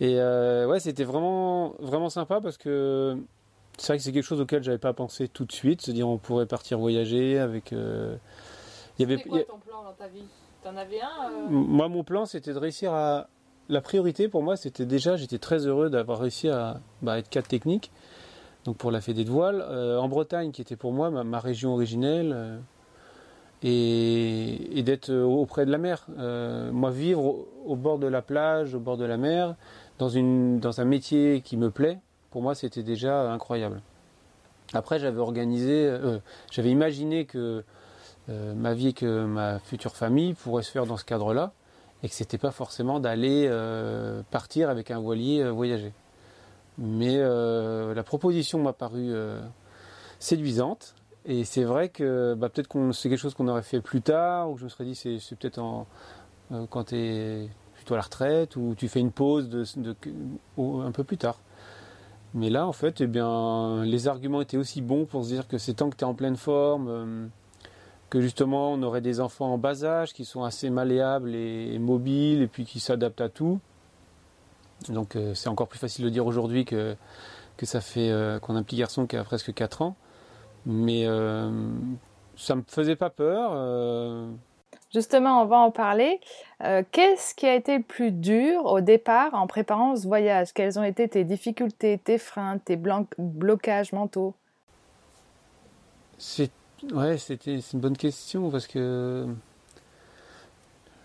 Et 0.00 0.20
euh, 0.20 0.66
ouais, 0.66 0.78
c'était 0.78 1.04
vraiment, 1.04 1.74
vraiment 1.78 2.10
sympa 2.10 2.40
parce 2.42 2.58
que 2.58 3.16
c'est 3.78 3.88
vrai 3.88 3.96
que 3.96 4.02
c'est 4.02 4.12
quelque 4.12 4.24
chose 4.24 4.40
auquel 4.40 4.62
j'avais 4.62 4.78
pas 4.78 4.92
pensé 4.92 5.26
tout 5.26 5.46
de 5.46 5.52
suite, 5.52 5.80
se 5.80 5.90
dire 5.90 6.06
on 6.06 6.18
pourrait 6.18 6.46
partir 6.46 6.78
voyager 6.78 7.38
avec. 7.38 7.72
il 7.72 8.18
y 8.98 9.02
avait. 9.02 9.22
quoi 9.22 9.42
ton 9.44 9.58
plan 9.58 9.82
dans 9.82 9.94
ta 9.94 10.08
vie? 10.08 10.24
T'en 10.62 10.76
avais 10.76 11.00
un 11.00 11.48
Moi, 11.48 11.88
mon 11.88 12.04
plan, 12.04 12.26
c'était 12.26 12.52
de 12.52 12.58
réussir 12.58 12.92
à. 12.92 13.28
La 13.68 13.80
priorité 13.80 14.28
pour 14.28 14.44
moi, 14.44 14.56
c'était 14.56 14.86
déjà, 14.86 15.16
j'étais 15.16 15.38
très 15.38 15.66
heureux 15.66 15.90
d'avoir 15.90 16.20
réussi 16.20 16.48
à 16.48 16.80
bah, 17.02 17.18
être 17.18 17.28
cadre 17.28 17.48
technique 17.48 17.90
donc 18.66 18.76
pour 18.76 18.90
la 18.90 19.00
Fédé 19.00 19.24
de 19.24 19.30
voile. 19.30 19.64
Euh, 19.68 19.98
en 19.98 20.08
Bretagne, 20.08 20.50
qui 20.50 20.60
était 20.60 20.76
pour 20.76 20.92
moi 20.92 21.10
ma, 21.10 21.40
région 21.40 21.72
originelle, 21.72 22.32
euh, 22.34 22.58
et, 23.62 24.82
d'être 24.82 25.12
auprès 25.12 25.64
de 25.64 25.70
la 25.70 25.78
mer. 25.78 26.06
Euh, 26.18 26.70
moi, 26.72 26.90
vivre 26.90 27.46
au, 27.64 27.76
bord 27.76 27.98
de 27.98 28.06
la 28.06 28.22
plage, 28.22 28.74
au 28.74 28.80
bord 28.80 28.96
de 28.96 29.04
la 29.04 29.16
mer, 29.16 29.54
dans, 29.98 30.08
une, 30.08 30.58
dans 30.58 30.80
un 30.80 30.84
métier 30.84 31.40
qui 31.40 31.56
me 31.56 31.70
plaît, 31.70 31.98
pour 32.30 32.42
moi, 32.42 32.54
c'était 32.54 32.82
déjà 32.82 33.30
incroyable. 33.32 33.80
Après, 34.74 34.98
j'avais 34.98 35.20
organisé, 35.20 35.96
j'avais 36.50 36.70
imaginé 36.70 37.24
que 37.24 37.64
ma 38.28 38.74
vie 38.74 38.88
et 38.88 38.92
que 38.92 39.24
ma 39.24 39.60
future 39.60 39.94
famille 39.94 40.34
pourraient 40.34 40.64
se 40.64 40.72
faire 40.72 40.86
dans 40.86 40.96
ce 40.96 41.04
cadre-là, 41.04 41.52
et 42.02 42.08
que 42.08 42.14
c'était 42.14 42.36
pas 42.36 42.50
forcément 42.50 42.98
d'aller 42.98 43.48
partir 44.32 44.68
avec 44.68 44.90
un 44.90 44.98
voilier 44.98 45.48
voyager. 45.48 45.92
Mais 46.78 47.16
euh, 47.18 47.94
la 47.94 48.02
proposition 48.02 48.62
m'a 48.62 48.72
paru 48.72 49.08
euh, 49.10 49.40
séduisante. 50.18 50.94
Et 51.24 51.44
c'est 51.44 51.64
vrai 51.64 51.88
que 51.88 52.34
bah, 52.34 52.48
peut-être 52.48 52.68
que 52.68 52.92
c'est 52.92 53.08
quelque 53.08 53.18
chose 53.18 53.34
qu'on 53.34 53.48
aurait 53.48 53.62
fait 53.62 53.80
plus 53.80 54.02
tard, 54.02 54.50
ou 54.50 54.58
je 54.58 54.64
me 54.64 54.68
serais 54.68 54.84
dit 54.84 54.94
c'est, 54.94 55.18
peut-être 55.36 55.58
euh, 56.52 56.66
quand 56.70 56.84
tu 56.84 56.96
es 56.96 57.48
plutôt 57.74 57.94
à 57.94 57.96
la 57.96 58.02
retraite, 58.02 58.56
ou 58.56 58.74
tu 58.76 58.88
fais 58.88 59.00
une 59.00 59.10
pause 59.10 59.50
un 60.58 60.92
peu 60.92 61.04
plus 61.04 61.16
tard. 61.16 61.40
Mais 62.34 62.50
là, 62.50 62.66
en 62.66 62.72
fait, 62.72 63.00
eh 63.00 63.06
bien, 63.06 63.84
les 63.84 64.08
arguments 64.08 64.40
étaient 64.40 64.56
aussi 64.56 64.82
bons 64.82 65.06
pour 65.06 65.24
se 65.24 65.30
dire 65.30 65.48
que 65.48 65.58
c'est 65.58 65.74
tant 65.74 65.90
que 65.90 65.96
tu 65.96 66.04
es 66.04 66.06
en 66.06 66.14
pleine 66.14 66.36
forme, 66.36 67.30
que 68.10 68.20
justement 68.20 68.72
on 68.72 68.82
aurait 68.82 69.00
des 69.00 69.20
enfants 69.20 69.52
en 69.52 69.58
bas 69.58 69.84
âge 69.84 70.12
qui 70.12 70.24
sont 70.24 70.44
assez 70.44 70.70
malléables 70.70 71.34
et 71.34 71.78
mobiles, 71.78 72.42
et 72.42 72.46
puis 72.46 72.64
qui 72.64 72.78
s'adaptent 72.78 73.22
à 73.22 73.30
tout. 73.30 73.58
Donc 74.88 75.16
euh, 75.16 75.34
c'est 75.34 75.48
encore 75.48 75.68
plus 75.68 75.78
facile 75.78 76.04
de 76.04 76.10
dire 76.10 76.26
aujourd'hui 76.26 76.64
que, 76.64 76.96
que 77.56 77.66
ça 77.66 77.80
fait 77.80 78.10
euh, 78.10 78.38
qu'on 78.38 78.56
a 78.56 78.58
un 78.58 78.62
petit 78.62 78.76
garçon 78.76 79.06
qui 79.06 79.16
a 79.16 79.24
presque 79.24 79.52
4 79.52 79.82
ans. 79.82 79.96
Mais 80.64 81.06
euh, 81.06 81.50
ça 82.36 82.54
ne 82.54 82.60
me 82.60 82.64
faisait 82.66 82.96
pas 82.96 83.10
peur. 83.10 84.28
Justement, 84.92 85.42
on 85.42 85.46
va 85.46 85.58
en 85.58 85.70
parler. 85.70 86.20
Qu'est-ce 86.90 87.34
qui 87.34 87.46
a 87.46 87.54
été 87.54 87.78
le 87.78 87.82
plus 87.82 88.10
dur 88.10 88.64
au 88.64 88.80
départ 88.80 89.34
en 89.34 89.46
préparant 89.46 89.94
ce 89.94 90.06
voyage? 90.06 90.52
Quelles 90.52 90.78
ont 90.78 90.82
été 90.82 91.08
tes 91.08 91.24
difficultés, 91.24 91.98
tes 91.98 92.18
freins, 92.18 92.58
tes 92.58 92.76
blocages 92.76 93.92
mentaux? 93.92 94.34
C'est 96.18 96.50
ouais, 96.92 97.18
c'était 97.18 97.58
une 97.72 97.80
bonne 97.80 97.96
question 97.96 98.50
parce 98.50 98.66
que 98.66 99.26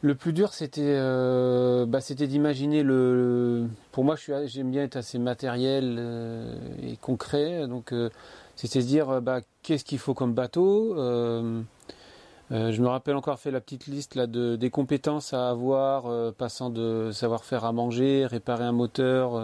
le 0.01 0.15
plus 0.15 0.33
dur, 0.33 0.53
c'était 0.53 0.81
euh, 0.83 1.85
bah, 1.85 2.01
c'était 2.01 2.25
d'imaginer 2.25 2.81
le, 2.81 3.67
Pour 3.91 4.03
moi, 4.03 4.15
j'aime 4.45 4.71
bien 4.71 4.83
être 4.83 4.95
assez 4.95 5.19
matériel 5.19 5.97
euh, 5.99 6.55
et 6.81 6.97
concret. 6.97 7.67
Donc, 7.67 7.93
euh, 7.93 8.09
c'était 8.55 8.81
se 8.81 8.87
dire 8.87 9.21
bah, 9.21 9.41
qu'est-ce 9.61 9.85
qu'il 9.85 9.99
faut 9.99 10.15
comme 10.15 10.33
bateau. 10.33 10.95
je 10.95 12.81
me 12.81 12.87
rappelle 12.87 13.15
encore 13.15 13.39
fait 13.39 13.51
la 13.51 13.61
petite 13.61 13.87
liste 13.87 14.15
là 14.15 14.27
de 14.27 14.55
des 14.55 14.69
compétences 14.69 15.33
à 15.33 15.49
avoir, 15.49 16.33
passant 16.33 16.69
de 16.69 17.11
savoir 17.11 17.45
faire 17.45 17.63
à 17.63 17.71
manger, 17.71 18.25
réparer 18.25 18.63
un 18.63 18.71
moteur, 18.71 19.39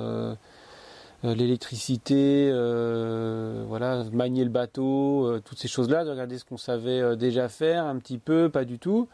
l'électricité, 1.23 2.51
voilà, 3.67 4.03
manier 4.11 4.43
le 4.43 4.49
bateau, 4.49 5.39
toutes 5.45 5.59
ces 5.59 5.67
choses-là. 5.67 6.03
De 6.03 6.09
regarder 6.09 6.37
ce 6.37 6.45
qu'on 6.45 6.57
savait 6.57 7.15
déjà 7.15 7.47
faire, 7.47 7.85
un 7.85 7.97
petit 7.97 8.17
peu, 8.17 8.49
pas 8.49 8.65
du 8.65 8.79
tout. 8.79 9.07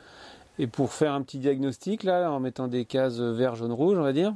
Et 0.60 0.68
pour 0.68 0.94
faire 0.94 1.14
un 1.14 1.22
petit 1.22 1.40
diagnostic, 1.40 2.04
là, 2.04 2.32
en 2.32 2.40
mettant 2.40 2.68
des 2.68 2.86
cases 2.86 3.20
vert, 3.20 3.56
jaune, 3.56 3.72
rouge, 3.72 3.98
on 3.98 4.04
va 4.04 4.14
dire, 4.14 4.34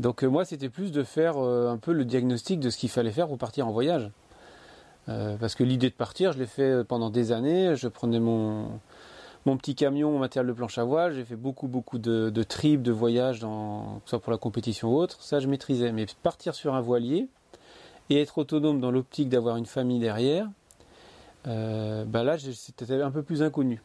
Donc 0.00 0.22
moi, 0.24 0.44
c'était 0.44 0.68
plus 0.68 0.90
de 0.90 1.02
faire 1.04 1.38
un 1.38 1.78
peu 1.78 1.92
le 1.92 2.04
diagnostic 2.04 2.60
de 2.60 2.70
ce 2.70 2.76
qu'il 2.76 2.88
fallait 2.90 3.12
faire 3.12 3.28
pour 3.28 3.38
partir 3.38 3.68
en 3.68 3.72
voyage. 3.72 4.10
parce 5.06 5.54
que 5.54 5.62
l'idée 5.62 5.88
de 5.88 5.94
partir, 5.94 6.32
je 6.32 6.38
l'ai 6.38 6.46
fait 6.46 6.84
pendant 6.84 7.10
des 7.10 7.30
années. 7.30 7.76
Je 7.76 7.86
prenais 7.86 8.18
mon, 8.18 8.80
mon 9.46 9.56
petit 9.56 9.76
camion, 9.76 10.10
mon 10.10 10.18
matériel 10.18 10.48
de 10.48 10.52
planche 10.52 10.76
à 10.78 10.84
voile. 10.84 11.14
J'ai 11.14 11.24
fait 11.24 11.36
beaucoup, 11.36 11.68
beaucoup 11.68 11.98
de, 11.98 12.30
de 12.30 12.42
trips, 12.42 12.82
de 12.82 12.92
voyages, 12.92 13.40
que 13.40 13.46
ce 14.04 14.10
soit 14.10 14.20
pour 14.20 14.32
la 14.32 14.38
compétition 14.38 14.92
ou 14.92 14.96
autre. 14.96 15.22
Ça, 15.22 15.38
je 15.38 15.46
maîtrisais. 15.46 15.92
Mais 15.92 16.06
partir 16.22 16.54
sur 16.54 16.74
un 16.74 16.80
voilier 16.80 17.28
et 18.10 18.20
être 18.20 18.38
autonome 18.38 18.80
dans 18.80 18.90
l'optique 18.90 19.28
d'avoir 19.28 19.56
une 19.56 19.66
famille 19.66 20.00
derrière, 20.00 20.48
euh, 21.46 22.04
bah 22.04 22.24
là, 22.24 22.36
c'était 22.38 23.00
un 23.00 23.10
peu 23.12 23.22
plus 23.22 23.42
inconnu. 23.42 23.80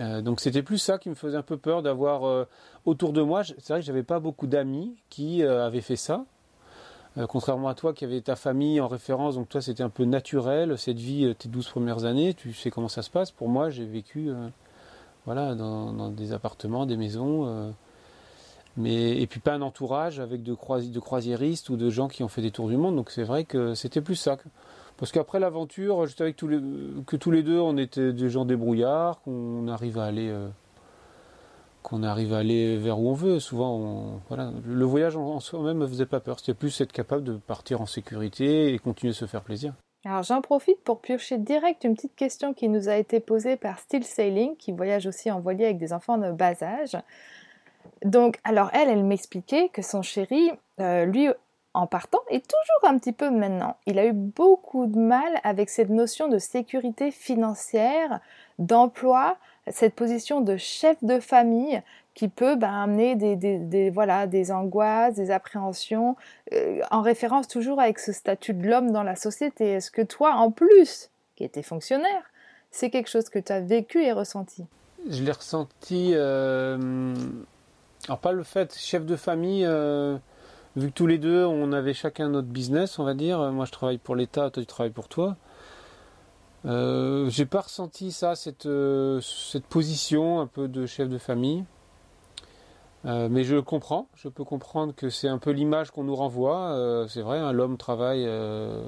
Euh, 0.00 0.22
donc 0.22 0.40
c'était 0.40 0.62
plus 0.62 0.78
ça 0.78 0.98
qui 0.98 1.08
me 1.08 1.14
faisait 1.14 1.36
un 1.36 1.42
peu 1.42 1.56
peur 1.56 1.82
d'avoir 1.82 2.24
euh, 2.26 2.46
autour 2.84 3.12
de 3.12 3.22
moi. 3.22 3.44
C'est 3.44 3.68
vrai 3.68 3.80
que 3.80 3.86
j'avais 3.86 4.02
pas 4.02 4.20
beaucoup 4.20 4.46
d'amis 4.46 4.96
qui 5.10 5.42
avaient 5.42 5.80
fait 5.80 5.96
ça. 5.96 6.24
contrairement 7.28 7.68
à 7.68 7.74
toi 7.74 7.92
qui 7.92 8.04
avais 8.04 8.20
ta 8.20 8.36
famille 8.36 8.80
en 8.80 8.88
référence, 8.88 9.34
donc 9.34 9.48
toi 9.48 9.60
c'était 9.60 9.82
un 9.82 9.90
peu 9.90 10.04
naturel, 10.04 10.78
cette 10.78 10.98
vie, 10.98 11.34
tes 11.36 11.48
12 11.48 11.68
premières 11.68 12.04
années, 12.04 12.34
tu 12.34 12.54
sais 12.54 12.70
comment 12.70 12.88
ça 12.88 13.02
se 13.02 13.10
passe. 13.10 13.30
Pour 13.30 13.48
moi 13.48 13.70
j'ai 13.70 13.84
vécu 13.84 14.30
voilà, 15.24 15.54
dans, 15.54 16.10
des 16.10 16.32
appartements, 16.32 16.86
des 16.86 16.96
maisons. 16.96 17.46
Euh, 17.46 17.70
mais, 18.76 19.20
et 19.20 19.26
puis 19.26 19.40
pas 19.40 19.54
un 19.54 19.62
entourage 19.62 20.18
avec 20.18 20.42
de 20.42 20.54
croisiéristes 20.54 21.68
ou 21.68 21.76
de 21.76 21.90
gens 21.90 22.08
qui 22.08 22.24
ont 22.24 22.28
fait 22.28 22.42
des 22.42 22.50
tours 22.50 22.68
du 22.68 22.76
monde. 22.76 22.96
Donc 22.96 23.10
c'est 23.10 23.22
vrai 23.22 23.44
que 23.44 23.74
c'était 23.74 24.00
plus 24.00 24.16
ça. 24.16 24.36
Parce 25.02 25.10
qu'après 25.10 25.40
l'aventure, 25.40 26.06
j'étais 26.06 26.22
avec 26.22 26.36
tous 26.36 26.46
les, 26.46 26.60
que 27.08 27.16
tous 27.16 27.32
les 27.32 27.42
deux, 27.42 27.58
on 27.58 27.76
était 27.76 28.12
des 28.12 28.30
gens 28.30 28.44
débrouillards, 28.44 29.20
qu'on 29.22 29.66
arrive 29.66 29.98
à 29.98 30.04
aller, 30.04 30.28
euh, 30.28 30.46
qu'on 31.82 32.04
arrive 32.04 32.32
à 32.32 32.38
aller 32.38 32.76
vers 32.76 33.00
où 33.00 33.08
on 33.08 33.12
veut. 33.12 33.40
Souvent, 33.40 34.20
le 34.64 34.84
voyage 34.84 35.16
en, 35.16 35.40
soi-même 35.40 35.78
me 35.78 35.88
faisait 35.88 36.06
pas 36.06 36.20
peur. 36.20 36.38
C'était 36.38 36.54
plus 36.54 36.80
être 36.80 36.92
capable 36.92 37.24
de 37.24 37.32
partir 37.32 37.80
en 37.80 37.86
sécurité 37.86 38.72
et 38.72 38.78
continuer 38.78 39.10
à 39.10 39.14
se 39.14 39.24
faire 39.24 39.42
plaisir. 39.42 39.74
Alors 40.04 40.22
j'en 40.22 40.40
profite 40.40 40.80
pour 40.84 41.00
piocher 41.00 41.36
direct 41.36 41.82
une 41.82 41.94
petite 41.94 42.14
question 42.14 42.54
qui 42.54 42.68
nous 42.68 42.88
a 42.88 42.94
été 42.94 43.18
posée 43.18 43.56
par 43.56 43.80
Still 43.80 44.04
Sailing, 44.04 44.54
qui 44.56 44.70
voyage 44.70 45.08
aussi 45.08 45.32
en 45.32 45.40
voilier 45.40 45.64
avec 45.64 45.78
des 45.78 45.92
enfants 45.92 46.16
de 46.16 46.30
bas 46.30 46.62
âge. 46.62 46.96
Donc, 48.04 48.38
alors 48.44 48.70
elle, 48.72 48.88
elle 48.88 49.02
m'expliquait 49.02 49.68
que 49.68 49.82
son 49.82 50.02
chéri, 50.02 50.52
euh, 50.78 51.06
lui, 51.06 51.28
en 51.74 51.86
partant, 51.86 52.20
et 52.28 52.40
toujours 52.40 52.90
un 52.90 52.98
petit 52.98 53.12
peu 53.12 53.30
maintenant, 53.30 53.76
il 53.86 53.98
a 53.98 54.06
eu 54.06 54.12
beaucoup 54.12 54.86
de 54.86 54.98
mal 54.98 55.40
avec 55.42 55.70
cette 55.70 55.88
notion 55.88 56.28
de 56.28 56.38
sécurité 56.38 57.10
financière, 57.10 58.20
d'emploi, 58.58 59.36
cette 59.68 59.94
position 59.94 60.40
de 60.40 60.56
chef 60.56 61.02
de 61.02 61.18
famille 61.18 61.82
qui 62.14 62.28
peut 62.28 62.56
ben, 62.56 62.72
amener 62.72 63.16
des, 63.16 63.90
voilà, 63.90 64.26
des 64.26 64.52
angoisses, 64.52 65.14
des 65.14 65.30
appréhensions, 65.30 66.16
euh, 66.52 66.80
en 66.90 67.00
référence 67.00 67.48
toujours 67.48 67.80
avec 67.80 67.98
ce 67.98 68.12
statut 68.12 68.52
de 68.52 68.68
l'homme 68.68 68.90
dans 68.90 69.02
la 69.02 69.16
société. 69.16 69.72
Est-ce 69.72 69.90
que 69.90 70.02
toi, 70.02 70.34
en 70.34 70.50
plus, 70.50 71.10
qui 71.36 71.44
étais 71.44 71.62
fonctionnaire, 71.62 72.30
c'est 72.70 72.90
quelque 72.90 73.08
chose 73.08 73.30
que 73.30 73.38
tu 73.38 73.52
as 73.52 73.60
vécu 73.60 74.02
et 74.02 74.12
ressenti? 74.12 74.66
Je 75.08 75.22
l'ai 75.22 75.32
ressenti, 75.32 76.12
euh, 76.14 77.14
alors 78.06 78.18
pas 78.18 78.32
le 78.32 78.42
fait, 78.42 78.76
chef 78.76 79.06
de 79.06 79.16
famille, 79.16 79.64
euh, 79.64 80.18
vu 80.76 80.88
que 80.88 80.94
tous 80.94 81.06
les 81.06 81.18
deux, 81.18 81.44
on 81.44 81.72
avait 81.72 81.94
chacun 81.94 82.28
notre 82.28 82.48
business, 82.48 82.98
on 82.98 83.04
va 83.04 83.14
dire, 83.14 83.38
moi 83.52 83.64
je 83.64 83.72
travaille 83.72 83.98
pour 83.98 84.16
l'État, 84.16 84.50
toi 84.50 84.62
tu 84.62 84.66
travailles 84.66 84.92
pour 84.92 85.08
toi. 85.08 85.36
Euh, 86.64 87.28
j'ai 87.28 87.46
pas 87.46 87.62
ressenti 87.62 88.12
ça, 88.12 88.34
cette, 88.34 88.68
cette 89.20 89.66
position 89.66 90.40
un 90.40 90.46
peu 90.46 90.68
de 90.68 90.86
chef 90.86 91.08
de 91.08 91.18
famille. 91.18 91.64
Euh, 93.04 93.28
mais 93.28 93.42
je 93.42 93.56
comprends, 93.56 94.08
je 94.14 94.28
peux 94.28 94.44
comprendre 94.44 94.94
que 94.94 95.10
c'est 95.10 95.28
un 95.28 95.38
peu 95.38 95.50
l'image 95.50 95.90
qu'on 95.90 96.04
nous 96.04 96.14
renvoie. 96.14 96.70
Euh, 96.70 97.08
c'est 97.08 97.22
vrai, 97.22 97.38
hein, 97.38 97.52
l'homme 97.52 97.76
travaille 97.76 98.24
euh, 98.26 98.84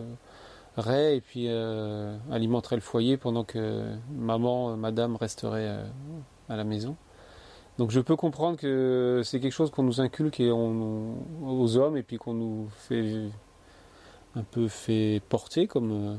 et 0.79 1.21
puis 1.21 1.47
euh, 1.49 2.17
alimenterait 2.31 2.77
le 2.77 2.83
foyer 2.83 3.17
pendant 3.17 3.45
que 3.45 3.83
maman, 4.13 4.77
madame 4.77 5.17
resterait 5.17 5.69
à 6.49 6.57
la 6.57 6.65
maison. 6.65 6.97
Donc 7.79 7.91
je 7.91 8.01
peux 8.01 8.17
comprendre 8.17 8.57
que 8.57 9.23
c'est 9.25 9.41
quelque 9.41 9.53
chose 9.53 9.71
qu'on 9.71 9.83
nous 9.83 10.01
inculque 10.01 10.41
et 10.41 10.53
on, 10.53 11.17
aux 11.45 11.77
hommes 11.77 11.97
et 11.97 12.03
puis 12.03 12.19
qu'on 12.19 12.35
nous 12.35 12.69
fait 12.77 13.31
un 14.37 14.43
peu 14.43 14.69
fait 14.69 15.21
porter 15.29 15.67
comme 15.67 16.19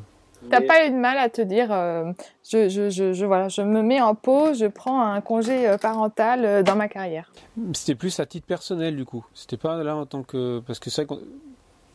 T'as 0.49 0.61
pas 0.61 0.85
eu 0.85 0.91
de 0.91 0.95
mal 0.95 1.17
à 1.17 1.29
te 1.29 1.41
dire, 1.41 1.71
euh, 1.71 2.11
je, 2.47 2.69
je, 2.69 2.89
je, 2.89 3.25
voilà, 3.25 3.47
je 3.47 3.61
me 3.61 3.81
mets 3.81 4.01
en 4.01 4.15
pause, 4.15 4.59
je 4.59 4.65
prends 4.67 5.01
un 5.01 5.21
congé 5.21 5.67
euh, 5.67 5.77
parental 5.77 6.45
euh, 6.45 6.63
dans 6.63 6.75
ma 6.75 6.87
carrière. 6.87 7.31
C'était 7.73 7.95
plus 7.95 8.19
à 8.19 8.25
titre 8.25 8.45
personnel 8.45 8.95
du 8.95 9.05
coup. 9.05 9.25
C'était 9.33 9.57
pas 9.57 9.81
là 9.83 9.95
en 9.95 10.05
tant 10.05 10.23
que 10.23 10.61
parce 10.65 10.79
que 10.79 10.89
c'est 10.89 11.05
quand 11.05 11.19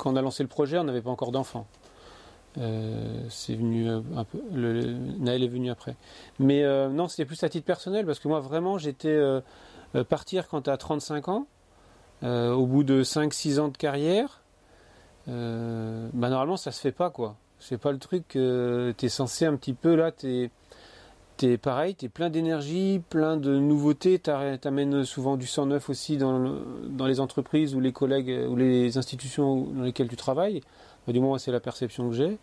on 0.04 0.16
a 0.16 0.22
lancé 0.22 0.42
le 0.42 0.48
projet, 0.48 0.78
on 0.78 0.84
n'avait 0.84 1.02
pas 1.02 1.10
encore 1.10 1.32
d'enfants. 1.32 1.66
C'est 2.56 3.54
venu 3.54 3.88
un 3.88 4.24
peu. 4.24 4.40
Naël 4.52 5.42
est 5.42 5.48
venu 5.48 5.70
après. 5.70 5.96
Mais 6.38 6.62
non, 6.88 7.08
c'était 7.08 7.24
plus 7.24 7.42
à 7.44 7.48
titre 7.48 7.66
personnel 7.66 8.06
parce 8.06 8.18
que 8.18 8.28
moi 8.28 8.40
vraiment 8.40 8.78
j'étais 8.78 9.20
partir 10.08 10.48
quand 10.48 10.68
as 10.68 10.76
35 10.76 11.28
ans, 11.28 11.46
au 12.22 12.66
bout 12.66 12.84
de 12.84 13.02
5-6 13.02 13.60
ans 13.60 13.68
de 13.68 13.76
carrière. 13.76 14.42
bah 15.26 15.32
normalement 16.12 16.56
ça 16.56 16.72
se 16.72 16.80
fait 16.80 16.92
pas 16.92 17.10
quoi. 17.10 17.36
C'est 17.60 17.78
pas 17.78 17.92
le 17.92 17.98
truc 17.98 18.26
que 18.28 18.94
tu 18.96 19.06
es 19.06 19.08
censé 19.10 19.44
un 19.44 19.54
petit 19.54 19.74
peu 19.74 19.94
là, 19.94 20.10
tu 20.10 20.50
es, 21.42 21.58
pareil, 21.58 21.94
tu 21.94 22.06
es 22.06 22.08
plein 22.08 22.30
d'énergie, 22.30 23.02
plein 23.10 23.36
de 23.36 23.58
nouveautés, 23.58 24.18
tu 24.18 24.30
amènes 24.30 25.04
souvent 25.04 25.36
du 25.36 25.46
sang 25.46 25.66
neuf 25.66 25.90
aussi 25.90 26.16
dans, 26.16 26.56
dans 26.88 27.06
les 27.06 27.20
entreprises 27.20 27.74
ou 27.74 27.80
les 27.80 27.92
collègues 27.92 28.48
ou 28.48 28.56
les 28.56 28.96
institutions 28.96 29.66
dans 29.74 29.82
lesquelles 29.82 30.08
tu 30.08 30.16
travailles. 30.16 30.62
Du 31.12 31.20
moins, 31.20 31.38
c'est 31.38 31.52
la 31.52 31.60
perception 31.60 32.08
que 32.08 32.14
j'ai. 32.14 32.38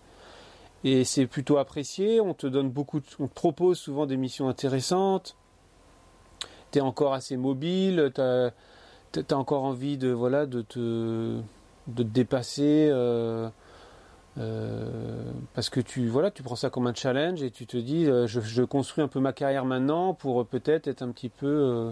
Et 0.83 1.03
c'est 1.03 1.25
plutôt 1.25 1.57
apprécié, 1.57 2.21
on 2.21 2.33
te 2.33 2.45
donne 2.47 2.69
beaucoup, 2.69 3.01
on 3.19 3.27
te 3.27 3.33
propose 3.33 3.79
souvent 3.79 4.05
des 4.05 4.17
missions 4.17 4.47
intéressantes, 4.47 5.35
tu 6.71 6.77
es 6.79 6.81
encore 6.81 7.13
assez 7.13 7.35
mobile, 7.35 8.11
tu 8.13 8.21
as, 8.21 8.51
encore 9.31 9.63
envie 9.63 9.97
de, 9.97 10.09
voilà, 10.09 10.45
de, 10.45 10.61
te, 10.61 11.39
de 11.87 12.03
te 12.03 12.07
dépasser. 12.07 12.89
Euh, 12.91 13.49
euh, 14.37 15.31
parce 15.55 15.71
que 15.71 15.79
tu 15.79 16.07
voilà, 16.09 16.29
tu 16.29 16.43
prends 16.43 16.55
ça 16.55 16.69
comme 16.69 16.85
un 16.85 16.93
challenge 16.93 17.41
et 17.41 17.49
tu 17.49 17.65
te 17.65 17.77
dis, 17.77 18.05
euh, 18.05 18.27
je, 18.27 18.63
construis 18.63 19.03
un 19.03 19.07
peu 19.07 19.19
ma 19.19 19.33
carrière 19.33 19.65
maintenant 19.65 20.13
pour 20.13 20.45
peut-être 20.45 20.87
être 20.87 21.01
un 21.01 21.09
petit 21.09 21.29
peu, 21.29 21.91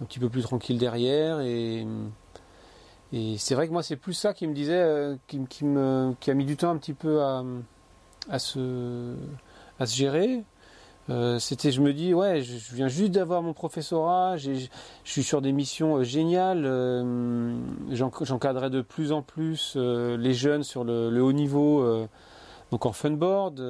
un 0.00 0.04
petit 0.04 0.18
peu 0.18 0.30
plus 0.30 0.42
tranquille 0.42 0.78
derrière. 0.78 1.40
Et, 1.40 1.86
et 3.14 3.38
c'est 3.38 3.54
vrai 3.54 3.68
que 3.68 3.72
moi, 3.72 3.82
c'est 3.82 3.96
plus 3.96 4.12
ça 4.12 4.34
qui 4.34 4.46
me 4.46 4.54
disait, 4.54 5.16
qui, 5.28 5.40
qui, 5.48 5.64
me, 5.64 6.14
qui 6.20 6.30
a 6.30 6.34
mis 6.34 6.44
du 6.44 6.56
temps 6.56 6.70
un 6.70 6.76
petit 6.76 6.94
peu 6.94 7.22
à, 7.22 7.44
à 8.28 8.38
se, 8.38 9.14
à 9.78 9.86
se 9.86 9.94
gérer. 9.96 10.44
Euh, 11.10 11.38
c'était, 11.38 11.70
je 11.70 11.82
me 11.82 11.92
dis, 11.92 12.14
ouais, 12.14 12.40
je, 12.40 12.74
viens 12.74 12.88
juste 12.88 13.12
d'avoir 13.12 13.42
mon 13.42 13.52
professorat, 13.52 14.36
je 14.38 14.68
suis 15.04 15.22
sur 15.22 15.42
des 15.42 15.52
missions 15.52 15.96
euh, 15.96 16.02
géniales, 16.02 16.64
euh, 16.64 17.54
j'encadrais 17.90 18.70
de 18.70 18.80
plus 18.80 19.12
en 19.12 19.20
plus 19.20 19.76
les 19.76 20.32
jeunes 20.32 20.62
sur 20.62 20.84
le, 20.84 21.22
haut 21.22 21.32
niveau, 21.32 21.84
donc 22.70 22.86
en 22.86 22.92
funboard. 22.92 23.60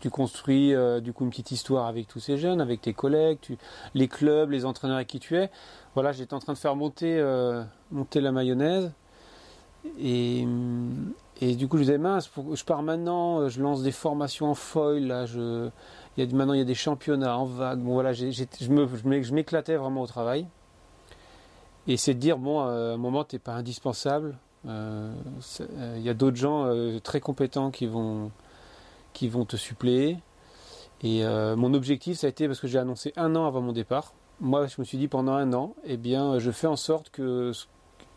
Tu 0.00 0.10
construis 0.10 0.74
du 1.02 1.12
coup 1.12 1.24
une 1.24 1.30
petite 1.30 1.50
histoire 1.50 1.86
avec 1.86 2.08
tous 2.08 2.20
ces 2.20 2.36
jeunes, 2.36 2.60
avec 2.60 2.80
tes 2.80 2.92
collègues, 2.92 3.38
les 3.94 4.08
clubs, 4.08 4.50
les 4.50 4.64
entraîneurs 4.64 4.96
avec 4.96 5.08
qui 5.08 5.18
tu 5.18 5.36
es. 5.36 5.50
Voilà, 5.94 6.12
j'étais 6.12 6.34
en 6.34 6.38
train 6.38 6.52
de 6.52 6.58
faire 6.58 6.76
monter, 6.76 7.20
monter 7.90 8.20
la 8.20 8.32
mayonnaise. 8.32 8.92
Et, 10.00 10.46
et 11.40 11.54
du 11.54 11.68
coup, 11.68 11.76
je 11.76 11.82
disais, 11.82 11.98
mince, 11.98 12.30
je 12.54 12.64
pars 12.64 12.82
maintenant, 12.82 13.40
euh, 13.40 13.48
je 13.48 13.62
lance 13.62 13.82
des 13.82 13.92
formations 13.92 14.50
en 14.50 14.54
foil, 14.54 15.06
là, 15.06 15.26
maintenant 16.16 16.52
il 16.52 16.58
y 16.58 16.62
a 16.62 16.64
des 16.64 16.74
championnats 16.74 17.38
en 17.38 17.44
vague. 17.44 17.78
Bon, 17.78 17.92
voilà, 17.92 18.12
je, 18.12 19.32
m'éclatais 19.32 19.76
vraiment 19.76 20.02
au 20.02 20.06
travail. 20.06 20.46
Et 21.86 21.96
c'est 21.96 22.14
de 22.14 22.18
dire, 22.18 22.38
bon, 22.38 22.62
euh, 22.62 22.92
à 22.92 22.94
un 22.94 22.96
moment, 22.96 23.24
tu 23.24 23.36
n'es 23.36 23.38
pas 23.38 23.52
indispensable. 23.52 24.36
Euh, 24.66 25.12
il 25.96 26.02
y 26.02 26.08
a 26.08 26.14
d'autres 26.14 26.36
gens 26.36 26.68
très 27.04 27.20
compétents 27.20 27.70
qui 27.70 27.86
vont, 27.86 28.32
qui 29.18 29.28
vont 29.28 29.44
te 29.44 29.56
suppléer. 29.56 30.18
Et 31.02 31.24
mon 31.56 31.74
objectif, 31.74 32.18
ça 32.18 32.26
a 32.26 32.30
été, 32.30 32.48
parce 32.48 32.58
que 32.58 32.66
j'ai 32.66 32.78
annoncé 32.78 33.12
un 33.16 33.36
an 33.36 33.46
avant 33.46 33.60
mon 33.60 33.72
départ, 33.72 34.14
moi, 34.40 34.66
je 34.66 34.74
me 34.78 34.84
suis 34.84 34.98
dit, 34.98 35.06
pendant 35.06 35.32
un 35.32 35.52
an, 35.52 35.74
eh 35.84 35.96
bien, 35.96 36.38
je 36.38 36.50
fais 36.50 36.66
en 36.66 36.76
sorte 36.76 37.10
que 37.10 37.52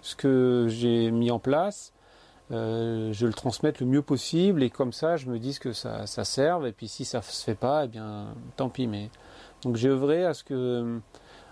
ce 0.01 0.15
que 0.15 0.65
j'ai 0.67 1.11
mis 1.11 1.29
en 1.31 1.39
place, 1.39 1.93
euh, 2.51 3.13
je 3.13 3.27
le 3.27 3.33
transmette 3.33 3.79
le 3.79 3.85
mieux 3.85 4.01
possible 4.01 4.61
et 4.61 4.69
comme 4.69 4.91
ça 4.91 5.15
je 5.15 5.27
me 5.27 5.39
dis 5.39 5.57
que 5.57 5.71
ça, 5.71 6.05
ça 6.05 6.25
serve 6.25 6.67
et 6.67 6.73
puis 6.73 6.89
si 6.89 7.05
ça 7.05 7.21
se 7.21 7.43
fait 7.45 7.55
pas, 7.55 7.85
eh 7.85 7.87
bien 7.87 8.33
tant 8.57 8.69
pis. 8.69 8.87
Mais 8.87 9.09
donc 9.63 9.77
j'ai 9.77 9.87
œuvré 9.87 10.25
à 10.25 10.33
ce 10.33 10.43
que 10.43 10.99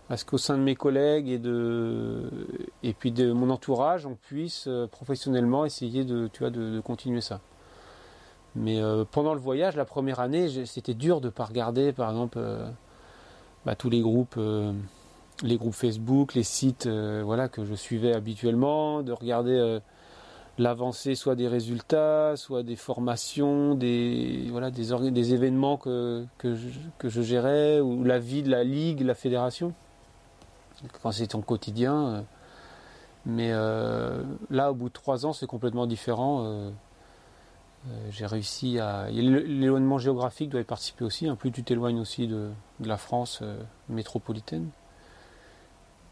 à 0.09 0.17
ce 0.17 0.25
qu'au 0.25 0.37
sein 0.37 0.57
de 0.57 0.63
mes 0.63 0.75
collègues 0.75 1.29
et 1.29 1.37
de 1.37 2.29
et 2.83 2.93
puis 2.93 3.11
de 3.11 3.31
mon 3.31 3.49
entourage 3.49 4.05
on 4.05 4.15
puisse 4.15 4.65
euh, 4.67 4.87
professionnellement 4.87 5.63
essayer 5.63 6.03
de 6.03 6.27
tu 6.27 6.39
vois 6.39 6.49
de, 6.49 6.81
continuer 6.81 7.21
ça. 7.21 7.39
Mais 8.59 8.79
euh, 8.79 9.05
pendant 9.09 9.33
le 9.33 9.39
voyage, 9.39 9.75
la 9.75 9.85
première 9.85 10.19
année, 10.19 10.65
c'était 10.65 10.93
dur 10.93 11.21
de 11.21 11.29
pas 11.29 11.45
regarder 11.45 11.91
par 11.91 12.09
exemple 12.09 12.39
bah, 13.65 13.75
tous 13.75 13.89
les 13.89 14.01
groupes 14.01 14.39
les 15.41 15.57
groupes 15.57 15.73
Facebook, 15.73 16.33
les 16.33 16.43
sites 16.43 16.87
voilà, 16.87 17.47
que 17.47 17.63
je 17.65 17.73
suivais 17.73 18.13
habituellement, 18.13 19.01
de 19.01 19.13
regarder 19.13 19.79
l'avancée 20.59 21.15
soit 21.15 21.35
des 21.35 21.47
résultats, 21.47 22.35
soit 22.35 22.63
des 22.63 22.75
formations, 22.75 23.75
des, 23.75 24.47
voilà, 24.51 24.69
des, 24.69 25.33
événements 25.33 25.77
que, 25.77 26.25
que, 26.37 26.53
je, 26.53 27.21
gérais, 27.21 27.79
ou 27.79 28.03
la 28.03 28.19
vie 28.19 28.43
de 28.43 28.51
la 28.51 28.63
ligue, 28.63 29.01
la 29.01 29.15
fédération, 29.15 29.73
quand 31.01 31.11
c'est 31.11 31.27
ton 31.27 31.41
quotidien. 31.41 32.07
Euh. 32.07 32.21
Mais 33.25 33.49
euh, 33.51 34.23
là, 34.49 34.71
au 34.71 34.75
bout 34.75 34.89
de 34.89 34.93
trois 34.93 35.25
ans, 35.25 35.33
c'est 35.33 35.47
complètement 35.47 35.87
différent. 35.87 36.43
Euh, 36.45 36.69
j'ai 38.09 38.25
réussi 38.25 38.79
à. 38.79 39.09
L'éloignement 39.09 39.97
géographique 39.97 40.49
doit 40.49 40.61
y 40.61 40.65
participer 40.65 41.05
aussi. 41.05 41.27
Hein. 41.27 41.35
Plus 41.35 41.51
tu 41.51 41.63
t'éloignes 41.63 41.99
aussi 41.99 42.27
de, 42.27 42.49
de, 42.79 42.87
la 42.87 42.97
France 42.97 43.43
métropolitaine, 43.87 44.69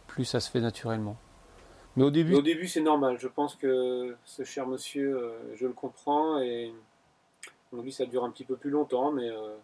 plus 0.07 0.25
ça 0.25 0.39
se 0.39 0.49
fait 0.49 0.61
naturellement. 0.61 1.17
Mais 1.97 2.03
au 2.03 2.11
début, 2.11 2.35
au 2.35 2.43
début 2.43 2.67
c'est 2.67 2.81
normal. 2.81 3.17
Je 3.19 3.27
pense 3.27 3.55
que 3.55 4.15
ce 4.23 4.43
cher 4.43 4.67
monsieur, 4.67 5.17
euh, 5.17 5.55
je 5.55 5.65
le 5.65 5.73
comprends 5.73 6.39
et 6.39 6.71
on 7.73 7.81
lui 7.81 7.91
ça 7.91 8.05
dure 8.05 8.23
un 8.23 8.29
petit 8.29 8.45
peu 8.45 8.55
plus 8.55 8.69
longtemps, 8.69 9.11
mais. 9.11 9.27
Euh, 9.27 9.55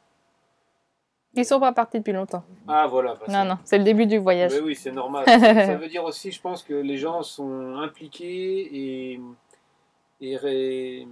Ils 1.35 1.45
sont 1.45 1.59
pas 1.59 1.73
partis 1.73 1.99
depuis 1.99 2.11
longtemps. 2.11 2.43
Ah 2.67 2.87
voilà. 2.87 3.13
Bah, 3.15 3.25
non 3.29 3.45
non, 3.45 3.59
c'est 3.63 3.77
le 3.77 3.83
début 3.83 4.07
du 4.07 4.17
voyage. 4.17 4.51
Mais 4.51 4.61
oui, 4.61 4.75
c'est 4.75 4.91
normal. 4.91 5.25
ça 5.27 5.75
veut 5.75 5.87
dire 5.87 6.03
aussi, 6.03 6.31
je 6.31 6.41
pense 6.41 6.63
que 6.63 6.73
les 6.73 6.97
gens 6.97 7.21
sont 7.21 7.75
impliqués 7.75 9.11
et 9.11 9.21
et, 10.21 11.07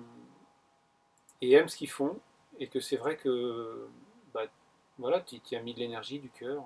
et 1.41 1.53
aiment 1.53 1.69
ce 1.69 1.77
qu'ils 1.77 1.89
font 1.89 2.17
et 2.59 2.67
que 2.67 2.79
c'est 2.79 2.97
vrai 2.97 3.17
que 3.17 3.87
bah, 4.33 4.43
voilà, 4.97 5.21
tu 5.21 5.41
y 5.51 5.55
as 5.55 5.61
mis 5.61 5.73
de 5.73 5.79
l'énergie, 5.79 6.19
du 6.19 6.29
cœur. 6.29 6.63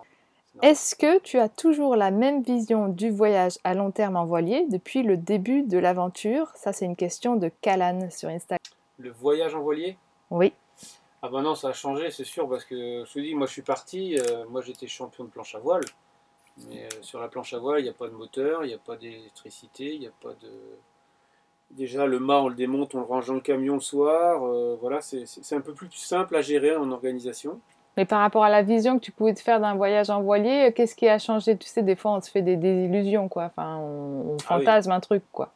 Est-ce 0.61 0.95
que 0.95 1.19
tu 1.19 1.37
as 1.37 1.49
toujours 1.49 1.95
la 1.97 2.11
même 2.11 2.41
vision 2.41 2.87
du 2.87 3.09
voyage 3.09 3.57
à 3.65 3.73
long 3.73 3.91
terme 3.91 4.15
en 4.15 4.25
voilier 4.25 4.65
depuis 4.69 5.03
le 5.03 5.17
début 5.17 5.63
de 5.63 5.77
l'aventure? 5.77 6.49
Ça, 6.55 6.71
c'est 6.71 6.85
une 6.85 6.95
question 6.95 7.35
de 7.35 7.49
Calan 7.61 8.09
sur 8.09 8.29
Instagram. 8.29 8.59
Le 8.97 9.11
voyage 9.11 9.53
en 9.53 9.61
voilier? 9.61 9.97
Oui. 10.31 10.53
Ah 11.21 11.29
ben 11.29 11.41
non, 11.41 11.55
ça 11.55 11.69
a 11.69 11.73
changé, 11.73 12.11
c'est 12.11 12.23
sûr, 12.23 12.47
parce 12.47 12.63
que 12.63 13.03
je 13.05 13.11
te 13.11 13.19
dis, 13.19 13.33
moi 13.33 13.47
je 13.47 13.51
suis 13.53 13.63
parti, 13.63 14.15
euh, 14.17 14.45
moi 14.47 14.61
j'étais 14.61 14.85
champion 14.85 15.23
de 15.23 15.29
planche 15.29 15.55
à 15.55 15.59
voile, 15.59 15.83
mais 16.69 16.83
euh, 16.83 17.01
sur 17.01 17.19
la 17.19 17.27
planche 17.27 17.53
à 17.53 17.57
voile, 17.57 17.79
il 17.79 17.83
n'y 17.83 17.89
a 17.89 17.93
pas 17.93 18.07
de 18.07 18.13
moteur, 18.13 18.63
il 18.63 18.67
n'y 18.67 18.73
a 18.73 18.77
pas 18.77 18.95
d'électricité, 18.95 19.95
il 19.95 20.01
n'y 20.01 20.07
a 20.07 20.13
pas 20.21 20.33
de... 20.33 20.51
Déjà, 21.71 22.05
le 22.05 22.19
mât, 22.19 22.41
on 22.41 22.47
le 22.47 22.55
démonte, 22.55 22.95
on 22.95 22.99
le 22.99 23.05
range 23.05 23.27
dans 23.27 23.33
le 23.33 23.41
camion 23.41 23.75
le 23.75 23.79
soir, 23.81 24.45
euh, 24.45 24.77
voilà, 24.79 25.01
c'est 25.01 25.55
un 25.55 25.61
peu 25.61 25.73
plus 25.73 25.91
simple 25.91 26.35
à 26.35 26.41
gérer 26.41 26.75
en 26.75 26.89
organisation. 26.91 27.59
Mais 27.97 28.05
par 28.05 28.19
rapport 28.19 28.43
à 28.43 28.49
la 28.49 28.61
vision 28.61 28.99
que 28.99 29.03
tu 29.03 29.11
pouvais 29.11 29.33
te 29.33 29.39
faire 29.39 29.59
d'un 29.59 29.75
voyage 29.75 30.09
en 30.09 30.21
voilier, 30.21 30.73
qu'est-ce 30.75 30.95
qui 30.95 31.07
a 31.07 31.17
changé? 31.17 31.57
Tu 31.57 31.67
sais, 31.67 31.81
des 31.81 31.95
fois, 31.95 32.11
on 32.11 32.21
se 32.21 32.29
fait 32.29 32.41
des, 32.41 32.53
illusions, 32.85 33.29
quoi. 33.29 33.45
Enfin, 33.45 33.77
on, 33.77 34.37
ah 34.41 34.43
fantasme 34.43 34.91
un 34.91 34.99
truc, 34.99 35.23
quoi. 35.31 35.53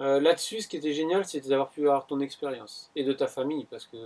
Euh, 0.00 0.20
là-dessus, 0.20 0.60
ce 0.60 0.68
qui 0.68 0.76
était 0.76 0.92
génial, 0.92 1.24
c'était 1.24 1.48
d'avoir 1.48 1.70
pu 1.70 1.82
avoir 1.82 2.06
ton 2.06 2.20
expérience 2.20 2.90
et 2.96 3.04
de 3.04 3.12
ta 3.12 3.26
famille, 3.26 3.66
parce 3.70 3.86
que 3.86 3.96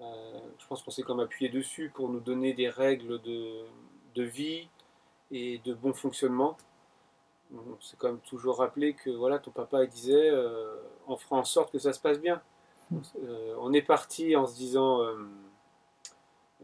euh, 0.00 0.38
je 0.58 0.66
pense 0.66 0.82
qu'on 0.82 0.90
s'est 0.90 1.02
comme 1.02 1.20
appuyé 1.20 1.50
dessus 1.50 1.90
pour 1.94 2.08
nous 2.08 2.20
donner 2.20 2.52
des 2.52 2.68
règles 2.68 3.20
de, 3.22 3.64
de 4.14 4.22
vie 4.22 4.68
et 5.30 5.58
de 5.64 5.74
bon 5.74 5.92
fonctionnement. 5.92 6.56
On 7.54 7.80
s'est 7.80 7.96
quand 7.98 8.08
même 8.08 8.20
toujours 8.20 8.58
rappelé 8.58 8.94
que 8.94 9.10
voilà, 9.10 9.38
ton 9.38 9.50
papa 9.50 9.86
disait 9.86 10.30
euh, 10.30 10.76
on 11.06 11.16
fera 11.16 11.36
en 11.36 11.44
sorte 11.44 11.72
que 11.72 11.78
ça 11.78 11.92
se 11.92 12.00
passe 12.00 12.20
bien. 12.20 12.40
Mmh. 12.90 13.00
on 13.58 13.74
est 13.74 13.82
parti 13.82 14.34
en 14.34 14.46
se 14.46 14.56
disant 14.56 15.02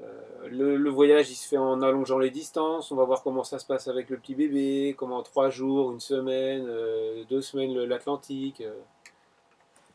euh, 0.01 0.49
le, 0.49 0.91
voyage, 0.91 1.31
il 1.31 1.37
se 1.37 1.49
fait 1.49 1.57
en 1.57 1.83
allongeant 1.83 2.19
les 2.19 2.31
distances. 2.31 2.91
On 2.91 2.97
va 2.97 3.05
voir 3.05 3.23
comment 3.23 3.45
ça 3.45 3.59
se 3.59 3.67
passe 3.67 3.89
avec 3.89 4.11
le 4.11 4.19
petit 4.19 4.35
bébé, 4.35 4.95
comment 4.97 5.23
trois 5.23 5.51
jours, 5.51 5.93
une 5.93 6.01
semaine, 6.01 6.67
euh, 6.69 7.25
deux 7.29 7.43
semaines 7.43 7.75
l'Atlantique. 7.85 8.63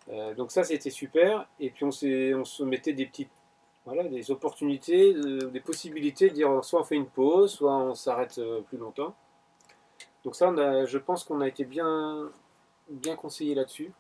Euh, 0.10 0.34
donc 0.36 0.52
ça, 0.52 0.64
c'était 0.64 0.90
super. 0.90 1.48
Et 1.60 1.70
puis 1.70 1.84
on, 1.86 1.90
on 1.90 2.46
se 2.46 2.64
mettait 2.64 2.94
des 2.94 3.06
petites, 3.06 3.32
voilà, 3.86 4.04
des 4.04 4.32
opportunités, 4.32 5.14
des 5.14 5.60
possibilités 5.60 6.30
de 6.30 6.36
dire 6.36 6.64
soit 6.64 6.82
on 6.82 6.84
fait 6.84 6.96
une 6.96 7.08
pause, 7.08 7.52
soit 7.52 7.76
on 7.76 7.96
s'arrête 7.96 8.40
plus 8.68 8.78
longtemps. 8.78 9.16
Donc 10.30 10.36
ça, 10.36 10.54
je 10.86 10.98
pense 11.00 11.24
qu'on 11.24 11.42
a 11.42 11.48
été 11.48 11.66
bien, 11.66 12.30
bien 12.88 13.16
conseillé 13.16 13.56
là-dessus. 13.56 13.92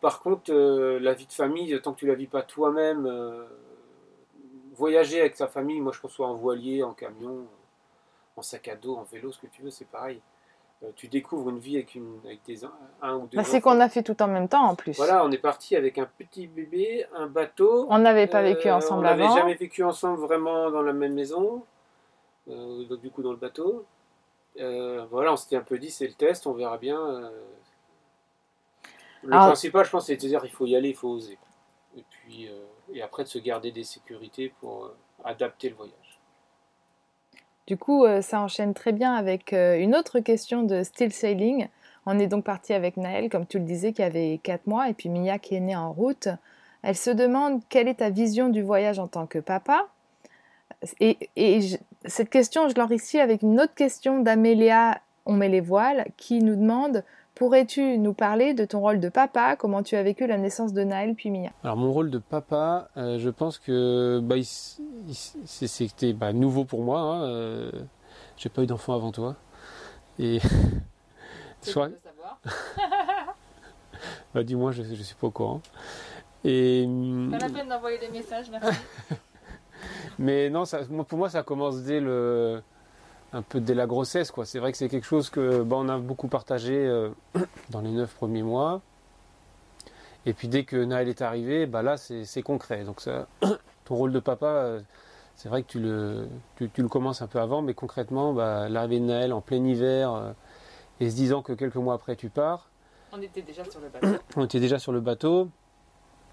par 0.00 0.20
contre, 0.20 0.52
la 0.52 1.12
vie 1.12 1.26
de 1.26 1.32
famille, 1.32 1.80
tant 1.82 1.92
que 1.92 1.98
tu 1.98 2.06
la 2.06 2.14
vis 2.14 2.28
pas 2.28 2.42
toi-même 2.42 3.04
voyager 4.76 5.18
avec 5.18 5.34
sa 5.34 5.48
famille, 5.48 5.80
moi 5.80 5.90
je 5.92 6.00
conçois 6.00 6.28
en 6.28 6.34
voilier, 6.34 6.84
en 6.84 6.94
camion, 6.94 7.48
en 8.36 8.42
sac 8.42 8.68
à 8.68 8.76
dos, 8.76 8.94
en 8.94 9.02
vélo, 9.02 9.32
ce 9.32 9.40
que 9.40 9.48
tu 9.48 9.62
veux, 9.62 9.70
c'est 9.70 9.88
pareil. 9.88 10.20
Euh, 10.84 10.90
tu 10.94 11.08
découvres 11.08 11.50
une 11.50 11.58
vie 11.58 11.74
avec, 11.74 11.96
une, 11.96 12.20
avec 12.24 12.44
des, 12.44 12.60
un 13.02 13.16
ou 13.16 13.26
deux. 13.26 13.36
Bah, 13.36 13.42
c'est 13.42 13.60
qu'on 13.60 13.80
a 13.80 13.88
fait 13.88 14.04
tout 14.04 14.22
en 14.22 14.28
même 14.28 14.48
temps 14.48 14.64
en 14.68 14.76
plus. 14.76 14.96
Voilà, 14.96 15.24
on 15.24 15.32
est 15.32 15.38
parti 15.38 15.74
avec 15.74 15.98
un 15.98 16.06
petit 16.06 16.46
bébé, 16.46 17.06
un 17.12 17.26
bateau. 17.26 17.88
On 17.90 17.98
n'avait 17.98 18.28
pas 18.28 18.42
vécu 18.42 18.68
euh, 18.68 18.76
ensemble 18.76 19.04
avant. 19.04 19.24
On 19.24 19.28
n'avait 19.28 19.40
jamais 19.40 19.54
vécu 19.54 19.82
ensemble 19.82 20.20
vraiment 20.20 20.70
dans 20.70 20.82
la 20.82 20.92
même 20.92 21.14
maison, 21.14 21.64
euh, 22.48 22.84
donc 22.84 23.00
du 23.00 23.10
coup 23.10 23.22
dans 23.22 23.32
le 23.32 23.38
bateau. 23.38 23.84
Voilà, 24.56 25.32
on 25.32 25.36
s'était 25.36 25.56
un 25.56 25.62
peu 25.62 25.78
dit 25.78 25.90
c'est 25.90 26.06
le 26.06 26.14
test, 26.14 26.46
on 26.46 26.52
verra 26.52 26.78
bien. 26.78 27.30
Le 29.22 29.30
principal, 29.30 29.84
je 29.84 29.90
pense, 29.90 30.06
c'est 30.06 30.16
de 30.16 30.20
dire 30.20 30.44
il 30.44 30.50
faut 30.50 30.66
y 30.66 30.76
aller, 30.76 30.90
il 30.90 30.94
faut 30.94 31.08
oser. 31.08 31.38
Et 31.96 32.04
puis 32.10 32.50
et 32.92 33.02
après 33.02 33.24
de 33.24 33.28
se 33.28 33.38
garder 33.38 33.70
des 33.70 33.84
sécurités 33.84 34.52
pour 34.60 34.84
euh, 34.84 34.96
adapter 35.24 35.68
le 35.68 35.74
voyage. 35.74 36.20
Du 37.66 37.76
coup, 37.76 38.04
euh, 38.04 38.20
ça 38.20 38.40
enchaîne 38.40 38.74
très 38.74 38.92
bien 38.92 39.14
avec 39.14 39.52
euh, 39.52 39.78
une 39.78 39.94
autre 39.94 40.20
question 40.20 40.62
de 40.62 40.82
Still 40.82 41.12
Sailing. 41.12 41.68
On 42.06 42.18
est 42.18 42.26
donc 42.26 42.44
parti 42.44 42.74
avec 42.74 42.96
Naël, 42.98 43.30
comme 43.30 43.46
tu 43.46 43.58
le 43.58 43.64
disais, 43.64 43.92
qui 43.92 44.02
avait 44.02 44.38
4 44.42 44.66
mois, 44.66 44.90
et 44.90 44.94
puis 44.94 45.08
Mia 45.08 45.38
qui 45.38 45.54
est 45.54 45.60
née 45.60 45.76
en 45.76 45.92
route. 45.92 46.28
Elle 46.82 46.96
se 46.96 47.10
demande 47.10 47.62
quelle 47.70 47.88
est 47.88 47.94
ta 47.94 48.10
vision 48.10 48.50
du 48.50 48.60
voyage 48.60 48.98
en 48.98 49.08
tant 49.08 49.26
que 49.26 49.38
papa? 49.38 49.88
Et, 51.00 51.16
cette 52.06 52.30
question, 52.30 52.68
je 52.68 52.74
l'enrichis 52.76 53.20
avec 53.20 53.42
une 53.42 53.60
autre 53.60 53.74
question 53.74 54.20
d'Amélia 54.20 55.00
On 55.26 55.32
met 55.32 55.48
les 55.48 55.60
voiles, 55.60 56.06
qui 56.16 56.40
nous 56.40 56.56
demande 56.56 57.02
Pourrais-tu 57.34 57.98
nous 57.98 58.14
parler 58.14 58.54
de 58.54 58.64
ton 58.64 58.80
rôle 58.80 59.00
de 59.00 59.08
papa? 59.08 59.56
Comment 59.56 59.82
tu 59.82 59.96
as 59.96 60.02
vécu 60.04 60.26
la 60.26 60.38
naissance 60.38 60.72
de 60.72 60.84
Naël 60.84 61.14
puis 61.14 61.30
Mia? 61.30 61.50
Alors 61.64 61.76
mon 61.76 61.92
rôle 61.92 62.10
de 62.10 62.18
papa, 62.18 62.88
euh, 62.96 63.18
je 63.18 63.28
pense 63.28 63.58
que 63.58 64.20
bah, 64.22 64.36
c'était 65.44 66.12
bah, 66.12 66.32
nouveau 66.32 66.64
pour 66.64 66.82
moi. 66.82 67.00
Hein, 67.00 67.22
euh, 67.24 67.72
j'ai 68.36 68.50
pas 68.50 68.62
eu 68.62 68.66
d'enfant 68.66 68.94
avant 68.94 69.10
toi. 69.10 69.34
Et 70.20 70.38
soit... 71.60 71.90
savoir. 72.04 72.40
bah, 74.34 74.44
dis-moi, 74.44 74.70
je, 74.70 74.82
ne 74.82 74.94
suis 74.94 75.16
pas 75.16 75.26
au 75.26 75.32
courant. 75.32 75.60
Et 76.44 76.86
pas 77.32 77.38
la 77.38 77.48
peine 77.48 77.68
d'envoyer 77.68 77.98
des 77.98 78.10
messages, 78.10 78.48
merci. 78.50 78.78
Mais 80.18 80.50
non, 80.50 80.64
ça, 80.64 80.80
pour 81.08 81.18
moi, 81.18 81.28
ça 81.28 81.42
commence 81.42 81.82
dès 81.82 82.00
le 82.00 82.62
un 83.34 83.42
peu 83.42 83.60
dès 83.60 83.74
la 83.74 83.86
grossesse. 83.86 84.30
Quoi. 84.30 84.46
C'est 84.46 84.60
vrai 84.60 84.70
que 84.72 84.78
c'est 84.78 84.88
quelque 84.88 85.06
chose 85.06 85.28
que 85.28 85.62
bah, 85.62 85.76
on 85.78 85.88
a 85.88 85.98
beaucoup 85.98 86.28
partagé 86.28 86.74
euh, 86.74 87.10
dans 87.70 87.80
les 87.80 87.90
neuf 87.90 88.14
premiers 88.14 88.44
mois. 88.44 88.80
Et 90.24 90.32
puis 90.32 90.48
dès 90.48 90.64
que 90.64 90.76
Naël 90.76 91.08
est 91.08 91.20
arrivé, 91.20 91.66
bah 91.66 91.82
là 91.82 91.96
c'est 91.98 92.42
concret. 92.42 92.84
Donc 92.84 93.00
ça, 93.00 93.26
ton 93.84 93.94
rôle 93.96 94.12
de 94.12 94.20
papa, 94.20 94.46
euh, 94.46 94.80
c'est 95.34 95.48
vrai 95.48 95.62
que 95.62 95.68
tu 95.68 95.80
le, 95.80 96.28
tu, 96.56 96.70
le 96.78 96.88
commences 96.88 97.20
un 97.20 97.26
peu 97.26 97.40
avant, 97.40 97.60
mais 97.60 97.74
concrètement, 97.74 98.32
bah, 98.32 98.68
l'arrivée 98.68 99.00
de 99.00 99.04
Naël 99.04 99.32
en 99.32 99.40
plein 99.40 99.62
hiver 99.62 100.14
euh, 100.14 100.32
et 101.00 101.10
se 101.10 101.16
disant 101.16 101.42
que 101.42 101.52
quelques 101.52 101.76
mois 101.76 101.94
après 101.94 102.16
tu 102.16 102.30
pars. 102.30 102.70
On 103.12 103.20
était 103.20 103.42
déjà 103.42 103.64
sur 103.64 103.80
le 103.80 103.88
bateau. 103.88 104.22
on 104.36 104.44
était 104.44 104.60
déjà 104.60 104.78
sur 104.78 104.92
le 104.92 105.00
bateau. 105.00 105.48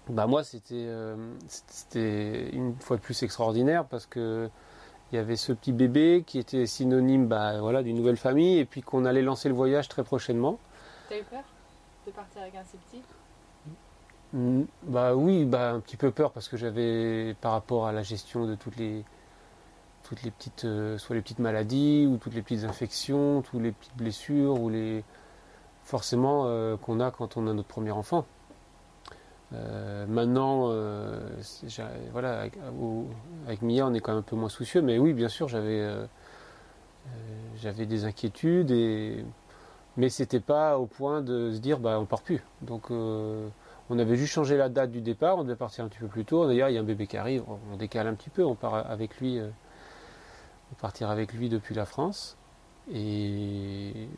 Bah 0.08 0.26
moi 0.26 0.42
c'était 0.42 0.88
c'était 1.46 2.50
une 2.50 2.74
fois 2.76 2.96
de 2.96 3.02
plus 3.02 3.22
extraordinaire 3.22 3.84
parce 3.86 4.06
que 4.06 4.50
il 5.12 5.16
y 5.16 5.18
avait 5.18 5.36
ce 5.36 5.52
petit 5.52 5.72
bébé 5.72 6.24
qui 6.26 6.38
était 6.38 6.66
synonyme 6.66 7.26
bah, 7.26 7.60
voilà, 7.60 7.82
d'une 7.82 7.96
nouvelle 7.96 8.16
famille 8.16 8.58
et 8.58 8.64
puis 8.64 8.80
qu'on 8.80 9.04
allait 9.04 9.22
lancer 9.22 9.48
le 9.48 9.54
voyage 9.54 9.88
très 9.88 10.02
prochainement. 10.02 10.58
T'as 11.10 11.18
eu 11.18 11.24
peur 11.24 11.44
de 12.06 12.12
partir 12.12 12.40
avec 12.40 12.54
un 12.54 12.64
si 12.64 12.78
petit 12.78 13.02
mm, 14.32 14.62
bah 14.84 15.14
oui, 15.14 15.44
bah 15.44 15.72
un 15.72 15.80
petit 15.80 15.98
peu 15.98 16.10
peur 16.10 16.32
parce 16.32 16.48
que 16.48 16.56
j'avais 16.56 17.34
par 17.42 17.52
rapport 17.52 17.86
à 17.86 17.92
la 17.92 18.02
gestion 18.02 18.46
de 18.46 18.54
toutes 18.54 18.76
les 18.76 19.04
toutes 20.02 20.22
les 20.22 20.30
petites 20.30 20.64
euh, 20.64 20.96
soit 20.96 21.14
les 21.14 21.22
petites 21.22 21.38
maladies 21.38 22.06
ou 22.06 22.16
toutes 22.16 22.34
les 22.34 22.42
petites 22.42 22.64
infections, 22.64 23.42
toutes 23.42 23.60
les 23.60 23.72
petites 23.72 23.96
blessures 23.96 24.58
ou 24.60 24.70
les 24.70 25.04
forcément 25.84 26.44
euh, 26.46 26.78
qu'on 26.78 27.00
a 27.00 27.10
quand 27.10 27.36
on 27.36 27.46
a 27.48 27.52
notre 27.52 27.68
premier 27.68 27.90
enfant. 27.90 28.24
Euh, 29.54 30.06
maintenant, 30.06 30.68
euh, 30.70 31.20
voilà, 32.12 32.40
avec, 32.40 33.62
Mia, 33.62 33.86
on 33.86 33.94
est 33.94 34.00
quand 34.00 34.12
même 34.12 34.20
un 34.20 34.22
peu 34.22 34.36
moins 34.36 34.48
soucieux, 34.48 34.82
mais 34.82 34.98
oui, 34.98 35.12
bien 35.12 35.28
sûr, 35.28 35.48
j'avais 35.48 35.80
euh, 35.80 36.06
j'avais 37.56 37.86
des 37.86 38.04
inquiétudes, 38.04 38.70
et, 38.70 39.24
mais 39.96 40.08
c'était 40.08 40.40
pas 40.40 40.78
au 40.78 40.86
point 40.86 41.22
de 41.22 41.52
se 41.52 41.58
dire, 41.58 41.78
bah, 41.78 41.98
on 42.00 42.06
part 42.06 42.22
plus. 42.22 42.42
Donc, 42.62 42.90
on 42.90 43.98
avait 43.98 44.16
juste 44.16 44.32
changé 44.32 44.56
la 44.56 44.68
date 44.68 44.90
du 44.90 45.00
départ, 45.00 45.38
on 45.38 45.44
devait 45.44 45.56
partir 45.56 45.84
un 45.84 45.88
petit 45.88 45.98
peu 45.98 46.08
plus 46.08 46.24
tôt. 46.24 46.46
D'ailleurs, 46.46 46.68
il 46.70 46.74
y 46.74 46.78
a 46.78 46.80
un 46.80 46.84
bébé 46.84 47.06
qui 47.06 47.16
arrive, 47.16 47.44
on 47.72 47.76
décale 47.76 48.06
un 48.06 48.14
petit 48.14 48.30
peu, 48.30 48.44
on 48.44 48.54
part 48.54 48.74
avec 48.90 49.18
lui 49.20 49.40
partir 50.80 51.10
avec 51.10 51.32
lui 51.32 51.48
depuis 51.48 51.74
la 51.74 51.84
France. 51.84 52.36
Et 52.92 54.08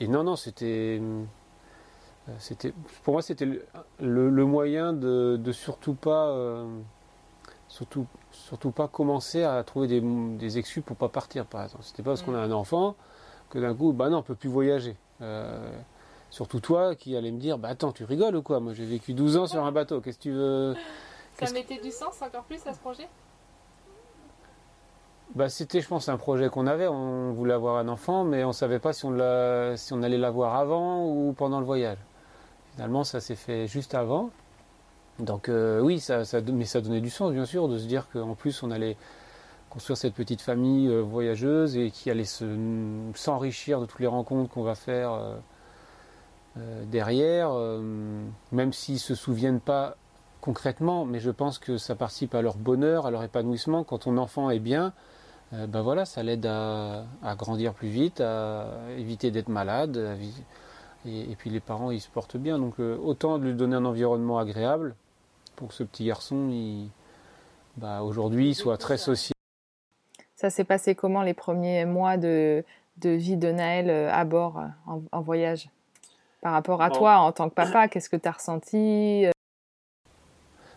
non, 0.00 0.24
non, 0.24 0.36
c'était. 0.36 1.00
C'était, 2.38 2.72
pour 3.04 3.12
moi, 3.12 3.22
c'était 3.22 3.46
le, 3.46 3.64
le, 4.00 4.44
moyen 4.44 4.92
de, 4.92 5.36
de 5.40 5.52
surtout 5.52 5.94
pas, 5.94 6.28
euh, 6.28 6.66
surtout, 7.68 8.06
surtout 8.32 8.72
pas 8.72 8.88
commencer 8.88 9.44
à 9.44 9.62
trouver 9.62 9.86
des, 9.86 10.00
des 10.00 10.58
excuses 10.58 10.82
pour 10.82 10.96
pas 10.96 11.08
partir, 11.08 11.46
par 11.46 11.62
exemple. 11.62 11.84
C'était 11.84 12.02
pas 12.02 12.10
parce 12.10 12.22
qu'on 12.22 12.34
a 12.34 12.40
un 12.40 12.50
enfant 12.50 12.96
que 13.48 13.58
d'un 13.58 13.74
coup, 13.74 13.92
bah 13.92 14.08
non, 14.08 14.18
on 14.18 14.22
peut 14.22 14.34
plus 14.34 14.48
voyager. 14.48 14.96
Euh, 15.22 15.70
surtout 16.30 16.58
toi 16.58 16.96
qui 16.96 17.16
allais 17.16 17.30
me 17.30 17.38
dire, 17.38 17.58
bah 17.58 17.68
attends, 17.68 17.92
tu 17.92 18.02
rigoles 18.04 18.34
ou 18.34 18.42
quoi? 18.42 18.58
Moi, 18.58 18.72
j'ai 18.74 18.84
vécu 18.84 19.14
12 19.14 19.36
ans 19.36 19.46
sur 19.46 19.64
un 19.64 19.72
bateau. 19.72 20.00
Qu'est-ce 20.00 20.18
que 20.18 20.22
tu 20.24 20.32
veux? 20.32 20.74
Ça 21.34 21.52
mettait 21.52 21.78
du 21.78 21.92
sens 21.92 22.20
encore 22.22 22.44
plus 22.44 22.66
à 22.66 22.72
ce 22.72 22.80
projet? 22.80 23.08
Bah, 25.34 25.48
c'était, 25.48 25.80
je 25.80 25.88
pense, 25.88 26.08
un 26.08 26.16
projet 26.16 26.48
qu'on 26.48 26.66
avait. 26.66 26.88
On 26.88 27.32
voulait 27.32 27.54
avoir 27.54 27.76
un 27.76 27.88
enfant, 27.88 28.24
mais 28.24 28.42
on 28.42 28.48
ne 28.48 28.52
savait 28.52 28.78
pas 28.78 28.92
si 28.92 29.04
on, 29.04 29.10
l'a, 29.10 29.76
si 29.76 29.92
on 29.92 30.02
allait 30.02 30.18
l'avoir 30.18 30.56
avant 30.56 31.04
ou 31.04 31.32
pendant 31.32 31.60
le 31.60 31.66
voyage. 31.66 31.98
Finalement, 32.76 33.04
ça 33.04 33.20
s'est 33.20 33.36
fait 33.36 33.66
juste 33.66 33.94
avant. 33.94 34.28
Donc 35.18 35.48
euh, 35.48 35.80
oui, 35.80 35.98
ça, 35.98 36.22
mais 36.52 36.66
ça 36.66 36.82
donnait 36.82 37.00
du 37.00 37.08
sens, 37.08 37.32
bien 37.32 37.46
sûr, 37.46 37.68
de 37.68 37.78
se 37.78 37.86
dire 37.86 38.06
qu'en 38.12 38.34
plus, 38.34 38.62
on 38.62 38.70
allait 38.70 38.98
construire 39.70 39.96
cette 39.96 40.12
petite 40.12 40.42
famille 40.42 40.86
euh, 40.88 41.00
voyageuse 41.00 41.74
et 41.78 41.90
qui 41.90 42.10
allait 42.10 42.26
s'enrichir 43.14 43.80
de 43.80 43.86
toutes 43.86 44.00
les 44.00 44.06
rencontres 44.06 44.52
qu'on 44.52 44.62
va 44.62 44.74
faire 44.74 45.38
euh, 46.58 46.84
derrière, 46.84 47.50
même 48.52 48.74
s'ils 48.74 48.96
ne 48.96 49.00
se 49.00 49.14
souviennent 49.14 49.60
pas 49.60 49.96
concrètement, 50.42 51.06
mais 51.06 51.18
je 51.18 51.30
pense 51.30 51.58
que 51.58 51.78
ça 51.78 51.94
participe 51.94 52.34
à 52.34 52.42
leur 52.42 52.56
bonheur, 52.56 53.06
à 53.06 53.10
leur 53.10 53.22
épanouissement. 53.22 53.84
Quand 53.84 54.00
ton 54.00 54.18
enfant 54.18 54.50
est 54.50 54.58
bien, 54.58 54.92
ben 55.52 55.82
voilà, 55.82 56.04
ça 56.04 56.22
l'aide 56.22 56.46
à, 56.46 57.04
grandir 57.36 57.74
plus 57.74 57.88
vite, 57.88 58.20
à 58.20 58.68
éviter 58.96 59.30
d'être 59.30 59.48
malade. 59.48 60.16
Et, 61.06 61.36
puis 61.36 61.50
les 61.50 61.60
parents, 61.60 61.90
ils 61.90 62.00
se 62.00 62.08
portent 62.08 62.36
bien. 62.36 62.58
Donc 62.58 62.80
euh, 62.80 62.96
autant 62.98 63.38
de 63.38 63.44
lui 63.44 63.54
donner 63.54 63.76
un 63.76 63.84
environnement 63.84 64.38
agréable 64.38 64.94
pour 65.54 65.68
que 65.68 65.74
ce 65.74 65.82
petit 65.82 66.04
garçon, 66.04 66.48
il, 66.50 66.88
bah, 67.76 68.02
aujourd'hui, 68.02 68.54
soit 68.54 68.76
très 68.76 68.98
social. 68.98 69.32
Ça 70.34 70.50
s'est 70.50 70.64
passé 70.64 70.94
comment 70.94 71.22
les 71.22 71.34
premiers 71.34 71.84
mois 71.86 72.16
de, 72.16 72.64
vie 73.02 73.36
de 73.36 73.50
Naël 73.50 73.88
euh, 73.88 74.12
à 74.12 74.24
bord 74.24 74.62
en, 74.86 75.20
voyage? 75.20 75.70
Par 76.42 76.52
rapport 76.52 76.82
à 76.82 76.90
toi 76.90 77.16
en 77.16 77.32
tant 77.32 77.48
que 77.48 77.54
papa, 77.54 77.88
qu'est-ce 77.88 78.10
que 78.10 78.16
tu 78.16 78.28
as 78.28 78.32
ressenti 78.32 79.26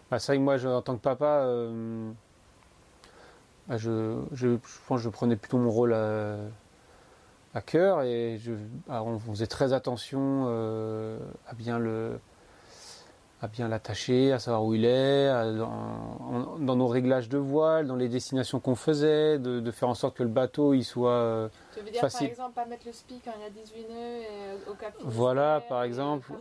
bah, 0.10 0.18
C'est 0.18 0.32
vrai 0.32 0.38
que 0.38 0.44
moi, 0.44 0.66
en 0.66 0.82
tant 0.82 0.96
que 0.96 1.02
papa, 1.02 1.46
bah, 3.68 3.78
je, 3.78 4.20
je, 4.32 4.58
pense 4.88 5.00
que 5.00 5.04
je 5.04 5.10
prenais 5.10 5.36
plutôt 5.36 5.58
mon 5.58 5.70
rôle 5.70 5.94
à, 5.94 6.38
cœur 7.62 8.04
et 8.04 8.38
je, 8.40 8.54
bah, 8.88 9.04
on 9.04 9.20
faisait 9.20 9.48
très 9.48 9.74
attention 9.74 10.46
euh, 10.48 11.18
à 11.48 11.54
bien 11.54 11.80
le 11.80 12.20
à 13.42 13.48
bien 13.48 13.70
l'attacher, 13.70 14.34
à 14.34 14.40
savoir 14.40 14.66
où 14.66 14.74
il 14.74 14.84
est, 14.84 15.30
dans, 15.30 16.76
nos 16.76 16.88
réglages 16.88 17.30
de 17.30 17.38
voile, 17.38 17.88
dans 17.88 17.96
les 17.96 18.10
destinations 18.10 18.60
qu'on 18.60 18.76
faisait, 18.76 19.40
de, 19.40 19.72
faire 19.72 19.88
en 19.88 19.94
sorte 19.94 20.18
que 20.18 20.24
le 20.24 20.30
bateau 20.30 20.74
il 20.74 20.84
soit 20.84 21.12
euh, 21.12 21.48
tu 21.74 21.80
veux 21.80 21.90
dire 21.90 22.02
par 22.02 22.22
exemple 22.22 22.54
pas 22.54 22.66
mettre 22.66 22.86
le 22.86 22.92
speak 22.92 23.22
quand 23.24 23.32
il 23.38 23.44
y 23.44 23.46
a 23.46 23.50
18 23.50 23.82
nœuds 23.84 23.96
et 23.96 24.26
euh, 24.28 24.72
au 24.72 24.74
cap 24.74 24.94
Voilà 25.04 25.64
par 25.70 25.84
exemple. 25.84 26.34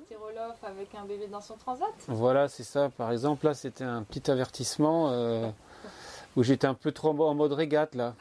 avec 0.65 0.93
un 0.97 1.05
bébé 1.05 1.29
dans 1.29 1.41
son 1.41 1.57
transat? 1.57 1.87
Voilà 2.09 2.49
c'est 2.49 2.65
ça 2.65 2.89
par 2.89 3.13
exemple 3.13 3.47
là 3.47 3.55
c'était 3.55 3.85
un 3.85 4.03
petit 4.03 4.29
avertissement 4.29 5.13
où 6.37 6.43
j'étais 6.43 6.67
un 6.67 6.75
peu 6.75 6.91
trop 6.91 7.11
en 7.25 7.35
mode 7.35 7.53
régate 7.53 7.95
là. 7.95 8.15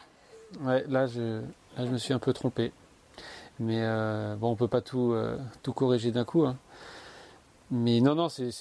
Ouais, 0.61 0.85
là 0.87 1.07
je, 1.07 1.41
je 1.85 1.91
me 1.91 1.97
suis 1.97 2.13
un 2.13 2.19
peu 2.19 2.33
trompé. 2.33 2.71
Mais 3.59 3.79
euh, 3.81 4.35
bon, 4.35 4.51
on 4.51 4.55
peut 4.55 4.67
pas 4.67 4.81
tout, 4.81 5.13
euh, 5.13 5.37
tout 5.63 5.73
corriger 5.73 6.11
d'un 6.11 6.25
coup. 6.25 6.45
Hein. 6.45 6.57
Mais 7.71 8.01
non, 8.01 8.15
non, 8.15 8.29
c'est 8.29 8.51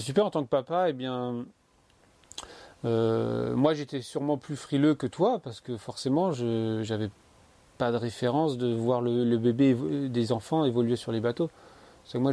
super 0.00 0.26
en 0.26 0.30
tant 0.30 0.42
que 0.44 0.48
papa. 0.48 0.90
Eh 0.90 0.92
bien, 0.92 1.44
euh, 2.84 3.56
moi 3.56 3.74
j'étais 3.74 4.02
sûrement 4.02 4.36
plus 4.36 4.56
frileux 4.56 4.94
que 4.94 5.06
toi 5.06 5.40
parce 5.42 5.60
que 5.60 5.76
forcément 5.76 6.30
je 6.30 6.82
j'avais 6.82 7.10
pas 7.78 7.90
de 7.90 7.96
référence 7.96 8.58
de 8.58 8.72
voir 8.72 9.00
le, 9.00 9.36
bébé 9.38 9.74
des 10.08 10.30
enfants 10.32 10.64
évoluer 10.64 10.96
sur 10.96 11.10
les 11.10 11.20
bateaux. 11.20 11.50
Que 12.12 12.18
moi 12.18 12.32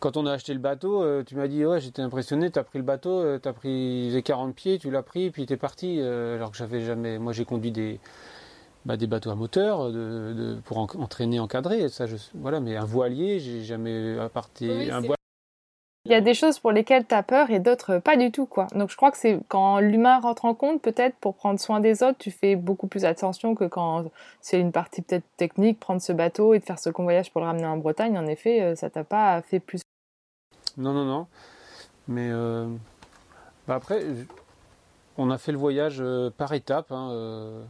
quand 0.00 0.16
on 0.16 0.26
a 0.26 0.32
acheté 0.32 0.54
le 0.54 0.60
bateau, 0.60 1.04
tu 1.24 1.36
m'as 1.36 1.48
dit 1.48 1.64
ouais 1.66 1.80
j'étais 1.80 2.02
impressionné, 2.02 2.50
tu 2.50 2.58
as 2.58 2.64
pris 2.64 2.78
le 2.78 2.84
bateau, 2.84 3.10
euh, 3.10 3.38
tu 3.38 3.48
as 3.48 3.52
pris 3.52 4.22
40 4.24 4.54
pieds, 4.54 4.78
tu 4.78 4.90
l'as 4.90 5.02
pris, 5.02 5.30
puis 5.30 5.46
tu 5.46 5.52
es 5.52 5.56
parti. 5.56 6.00
Alors 6.00 6.50
que 6.50 6.56
j'avais 6.56 6.80
jamais. 6.80 7.18
Moi 7.18 7.32
j'ai 7.32 7.44
conduit 7.44 7.70
des, 7.70 8.00
bah, 8.84 8.96
des 8.96 9.06
bateaux 9.06 9.30
à 9.30 9.34
moteur 9.34 9.90
de, 9.90 10.58
pour 10.64 10.78
entraîner, 10.78 11.40
encadrer. 11.40 11.88
Ça, 11.88 12.06
je, 12.06 12.16
voilà, 12.34 12.60
mais 12.60 12.76
un 12.76 12.84
voilier, 12.84 13.40
j'ai 13.40 13.62
jamais 13.62 14.18
apparté 14.18 14.90
un 14.90 15.02
Il 16.04 16.12
y 16.12 16.14
a 16.14 16.20
des 16.20 16.34
choses 16.34 16.58
pour 16.58 16.72
lesquelles 16.72 17.06
tu 17.06 17.14
as 17.14 17.22
peur 17.22 17.50
et 17.50 17.60
d'autres 17.60 17.98
pas 17.98 18.16
du 18.16 18.30
tout. 18.30 18.46
quoi. 18.46 18.66
Donc 18.74 18.90
je 18.90 18.96
crois 18.96 19.10
que 19.10 19.16
c'est 19.16 19.38
quand 19.48 19.80
l'humain 19.80 20.20
rentre 20.20 20.44
en 20.44 20.54
compte, 20.54 20.82
peut-être 20.82 21.16
pour 21.16 21.34
prendre 21.34 21.58
soin 21.58 21.80
des 21.80 22.02
autres, 22.02 22.18
tu 22.18 22.30
fais 22.30 22.56
beaucoup 22.56 22.86
plus 22.86 23.04
attention 23.04 23.54
que 23.54 23.64
quand 23.64 24.04
c'est 24.40 24.60
une 24.60 24.72
partie 24.72 25.02
peut-être 25.02 25.24
technique, 25.36 25.80
prendre 25.80 26.02
ce 26.02 26.12
bateau 26.12 26.54
et 26.54 26.58
de 26.58 26.64
faire 26.64 26.78
ce 26.78 26.90
convoyage 26.90 27.30
pour 27.30 27.40
le 27.40 27.46
ramener 27.46 27.66
en 27.66 27.78
Bretagne. 27.78 28.18
En 28.18 28.26
effet, 28.26 28.76
ça 28.76 28.90
t'a 28.90 29.04
pas 29.04 29.40
fait 29.42 29.60
plus 29.60 29.80
non, 30.76 30.92
non, 30.92 31.04
non. 31.04 31.26
Mais 32.08 32.30
euh, 32.30 32.68
bah 33.66 33.76
après, 33.76 34.04
on 35.16 35.30
a 35.30 35.38
fait 35.38 35.52
le 35.52 35.58
voyage 35.58 35.98
euh, 36.00 36.30
par 36.30 36.52
étapes. 36.52 36.92
Hein, 36.92 37.10
euh. 37.12 37.64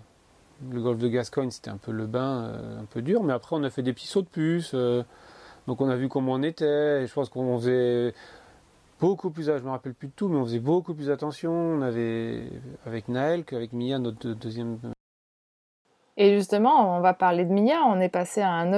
Le 0.71 0.81
golfe 0.81 0.99
de 0.99 1.09
Gascogne, 1.09 1.51
c'était 1.51 1.71
un 1.71 1.77
peu 1.77 1.93
le 1.93 2.07
bain, 2.07 2.53
un 2.81 2.85
peu 2.85 3.03
dur, 3.03 3.23
mais 3.23 3.33
après, 3.33 3.57
on 3.57 3.63
a 3.63 3.71
fait 3.71 3.83
des 3.83 3.93
petits 3.93 4.07
sauts 4.07 4.23
de 4.23 4.29
puce. 4.29 4.75
donc, 5.67 5.81
on 5.81 5.89
a 5.89 5.97
vu 5.97 6.09
comment 6.09 6.33
on 6.33 6.43
était. 6.43 7.03
Et 7.03 7.07
je 7.07 7.13
pense 7.13 7.29
qu'on 7.29 7.59
faisait 7.59 8.15
beaucoup 9.01 9.31
plus, 9.31 9.45
je 9.45 9.53
me 9.53 9.71
rappelle 9.71 9.95
plus 9.95 10.09
de 10.09 10.13
tout, 10.15 10.29
mais 10.29 10.37
on 10.37 10.45
faisait 10.45 10.61
beaucoup 10.61 10.95
plus 10.95 11.11
attention. 11.11 11.53
On 11.53 11.83
avait, 11.83 12.45
avec 12.87 13.09
Naël, 13.09 13.45
qu'avec 13.45 13.73
Mia, 13.73 13.99
notre 13.99 14.29
deuxième 14.31 14.79
et 16.17 16.37
justement, 16.37 16.97
on 16.97 17.01
va 17.01 17.13
parler 17.13 17.45
de 17.45 17.53
Mia. 17.53 17.83
On 17.87 18.01
est 18.01 18.09
passé 18.09 18.41
à 18.41 18.51
une 18.51 18.77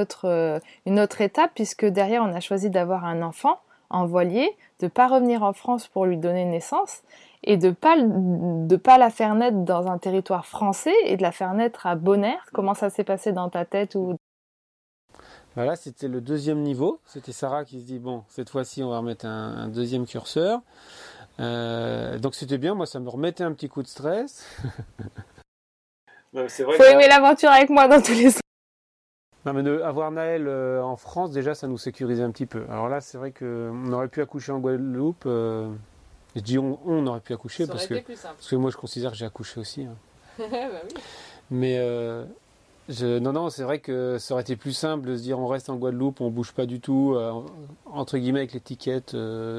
autre 1.00 1.20
étape 1.20 1.50
puisque 1.54 1.84
derrière, 1.84 2.22
on 2.22 2.34
a 2.34 2.40
choisi 2.40 2.70
d'avoir 2.70 3.04
un 3.04 3.22
enfant 3.22 3.60
en 3.90 4.06
voilier, 4.06 4.56
de 4.80 4.88
pas 4.88 5.06
revenir 5.06 5.42
en 5.42 5.52
France 5.52 5.86
pour 5.86 6.06
lui 6.06 6.16
donner 6.16 6.44
naissance 6.44 7.02
et 7.42 7.56
de 7.56 7.70
pas 7.70 7.96
de 7.98 8.76
pas 8.76 8.98
la 8.98 9.10
faire 9.10 9.34
naître 9.34 9.58
dans 9.58 9.86
un 9.86 9.98
territoire 9.98 10.46
français 10.46 10.94
et 11.04 11.16
de 11.16 11.22
la 11.22 11.32
faire 11.32 11.54
naître 11.54 11.86
à 11.86 11.94
Bonaire. 11.94 12.44
Comment 12.52 12.74
ça 12.74 12.90
s'est 12.90 13.04
passé 13.04 13.32
dans 13.32 13.48
ta 13.48 13.64
tête 13.64 13.94
ou? 13.94 14.16
Voilà, 15.54 15.74
c'était 15.74 16.08
le 16.08 16.20
deuxième 16.20 16.60
niveau. 16.60 17.00
C'était 17.06 17.32
Sarah 17.32 17.64
qui 17.64 17.80
se 17.80 17.86
dit 17.86 17.98
bon, 17.98 18.24
cette 18.28 18.50
fois-ci, 18.50 18.82
on 18.82 18.90
va 18.90 18.98
remettre 18.98 19.24
un, 19.24 19.68
deuxième 19.68 20.06
curseur. 20.06 20.60
Euh, 21.40 22.18
donc 22.18 22.34
c'était 22.34 22.58
bien. 22.58 22.74
Moi, 22.74 22.86
ça 22.86 23.00
me 23.00 23.08
remettait 23.08 23.44
un 23.44 23.52
petit 23.52 23.68
coup 23.68 23.82
de 23.82 23.88
stress. 23.88 24.46
Il 26.34 26.48
Faut 26.48 26.84
aimer 26.84 27.08
l'aventure 27.08 27.50
avec 27.50 27.70
moi 27.70 27.88
dans 27.88 28.02
tous 28.02 28.12
les 28.12 28.30
sens. 28.30 28.40
Non, 29.46 29.52
mais 29.52 29.82
avoir 29.82 30.10
Naël 30.10 30.48
euh, 30.48 30.82
en 30.82 30.96
France, 30.96 31.30
déjà, 31.30 31.54
ça 31.54 31.68
nous 31.68 31.78
sécurisait 31.78 32.24
un 32.24 32.32
petit 32.32 32.46
peu. 32.46 32.66
Alors 32.68 32.88
là, 32.88 33.00
c'est 33.00 33.16
vrai 33.16 33.30
qu'on 33.30 33.92
aurait 33.92 34.08
pu 34.08 34.20
accoucher 34.20 34.50
en 34.50 34.58
Guadeloupe. 34.58 35.24
Euh, 35.24 35.70
je 36.36 36.40
dis 36.40 36.58
on, 36.58 37.06
aurait 37.06 37.20
pu 37.20 37.32
accoucher 37.32 37.66
parce 37.66 37.86
que, 37.86 37.94
parce 37.94 38.48
que 38.48 38.56
moi, 38.56 38.70
je 38.70 38.76
considère 38.76 39.10
que 39.10 39.16
j'ai 39.16 39.24
accouché 39.24 39.58
aussi. 39.58 39.84
Hein. 39.84 39.96
bah 40.38 40.44
oui. 40.84 41.00
Mais 41.50 41.78
euh, 41.78 42.24
je, 42.88 43.18
non, 43.18 43.32
non, 43.32 43.50
c'est 43.50 43.62
vrai 43.62 43.78
que 43.78 44.18
ça 44.18 44.34
aurait 44.34 44.42
été 44.42 44.54
plus 44.54 44.72
simple 44.72 45.08
de 45.08 45.16
se 45.16 45.22
dire 45.22 45.38
on 45.38 45.46
reste 45.46 45.70
en 45.70 45.76
Guadeloupe, 45.76 46.20
on 46.20 46.30
bouge 46.30 46.52
pas 46.52 46.66
du 46.66 46.80
tout, 46.80 47.16
entre 47.86 48.18
guillemets, 48.18 48.40
avec 48.40 48.52
l'étiquette 48.52 49.16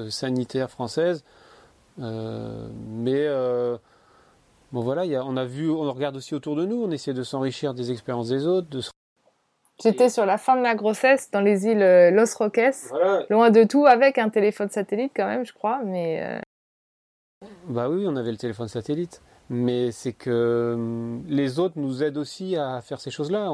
sanitaire 0.09 0.69
française. 0.69 1.23
mais 1.97 3.27
bon, 4.71 4.81
voilà, 4.81 5.05
y 5.05 5.15
a, 5.15 5.25
on 5.25 5.35
a 5.35 5.45
vu, 5.45 5.69
on 5.69 5.91
regarde 5.91 6.15
aussi 6.15 6.35
autour 6.35 6.55
de 6.55 6.65
nous, 6.65 6.83
on 6.83 6.91
essaie 6.91 7.13
de 7.13 7.23
s'enrichir 7.23 7.73
des 7.73 7.91
expériences 7.91 8.29
des 8.29 8.45
autres, 8.45 8.69
de 8.69 8.81
se 8.81 8.91
J'étais 9.83 10.09
sur 10.09 10.25
la 10.25 10.39
fin 10.39 10.55
de 10.55 10.61
ma 10.61 10.73
grossesse 10.73 11.29
dans 11.29 11.41
les 11.41 11.67
îles 11.67 11.83
euh, 11.83 12.09
Los 12.09 12.35
Roques, 12.35 12.59
loin 13.29 13.51
de 13.51 13.63
tout, 13.63 13.85
avec 13.85 14.17
un 14.17 14.29
téléphone 14.29 14.69
satellite 14.69 15.11
quand 15.15 15.27
même, 15.27 15.45
je 15.45 15.53
crois, 15.53 15.81
mais... 15.85 16.41
Euh, 17.43 17.47
bah 17.69 17.89
oui, 17.89 18.05
on 18.07 18.15
avait 18.15 18.31
le 18.31 18.37
téléphone 18.37 18.67
satellite. 18.67 19.21
Mais 19.49 19.91
c'est 19.91 20.13
que 20.13 20.73
hum, 20.75 21.23
les 21.27 21.59
autres 21.59 21.75
nous 21.77 22.03
aident 22.03 22.17
aussi 22.17 22.55
à 22.55 22.81
faire 22.81 22.99
ces 22.99 23.11
choses-là. 23.11 23.49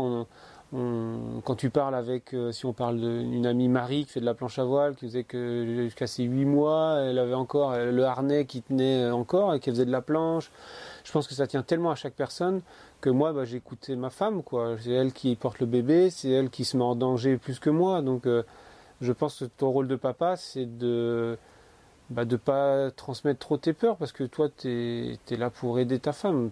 quand 0.72 1.56
tu 1.56 1.70
parles 1.70 1.94
avec, 1.94 2.34
euh, 2.34 2.52
si 2.52 2.66
on 2.66 2.74
parle 2.74 3.00
d'une 3.00 3.46
amie 3.46 3.68
Marie 3.68 4.06
qui 4.06 4.12
fait 4.14 4.20
de 4.20 4.26
la 4.26 4.34
planche 4.34 4.58
à 4.58 4.64
voile, 4.64 4.96
qui 4.96 5.06
faisait 5.06 5.24
que 5.24 5.66
jusqu'à 5.84 6.08
ses 6.08 6.24
8 6.24 6.46
mois, 6.46 7.00
elle 7.02 7.20
avait 7.20 7.36
encore 7.36 7.76
le 7.78 8.04
harnais 8.06 8.46
qui 8.46 8.62
tenait 8.62 9.12
encore 9.12 9.54
et 9.54 9.60
qui 9.60 9.70
faisait 9.70 9.86
de 9.86 9.92
la 9.92 10.02
planche. 10.02 10.52
Je 11.04 11.12
pense 11.12 11.28
que 11.28 11.36
ça 11.36 11.46
tient 11.48 11.62
tellement 11.62 11.92
à 11.92 11.96
chaque 11.96 12.16
personne 12.16 12.62
que 13.02 13.10
moi, 13.10 13.34
bah, 13.34 13.44
j'ai 13.46 13.62
ma 13.96 14.10
femme, 14.10 14.44
quoi. 14.44 14.78
C'est 14.80 14.92
elle 14.92 15.12
qui 15.14 15.36
porte 15.36 15.60
le 15.60 15.66
bébé, 15.68 16.10
c'est 16.10 16.30
elle 16.30 16.50
qui 16.50 16.66
se 16.66 16.78
met 16.78 16.84
en 16.84 16.96
danger 16.96 17.38
plus 17.38 17.60
que 17.60 17.70
moi. 17.70 18.02
Donc, 18.02 18.26
euh, 18.26 18.44
je 19.02 19.12
pense 19.12 19.40
que 19.40 19.46
ton 19.46 19.70
rôle 19.72 19.88
de 19.88 19.98
papa, 19.98 20.38
c'est 20.38 20.66
de 20.78 21.38
bah, 22.14 22.26
de 22.26 22.38
pas 22.38 22.92
transmettre 22.92 23.40
trop 23.40 23.58
tes 23.58 23.74
peurs, 23.74 23.98
parce 23.98 24.12
que 24.12 24.24
toi, 24.24 24.50
tu 24.50 25.18
es, 25.30 25.36
là 25.36 25.50
pour 25.50 25.80
aider 25.80 26.00
ta 26.00 26.14
femme. 26.14 26.52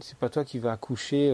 c'est 0.00 0.18
pas 0.18 0.28
toi 0.28 0.44
qui 0.44 0.58
va 0.58 0.72
accoucher 0.72 1.32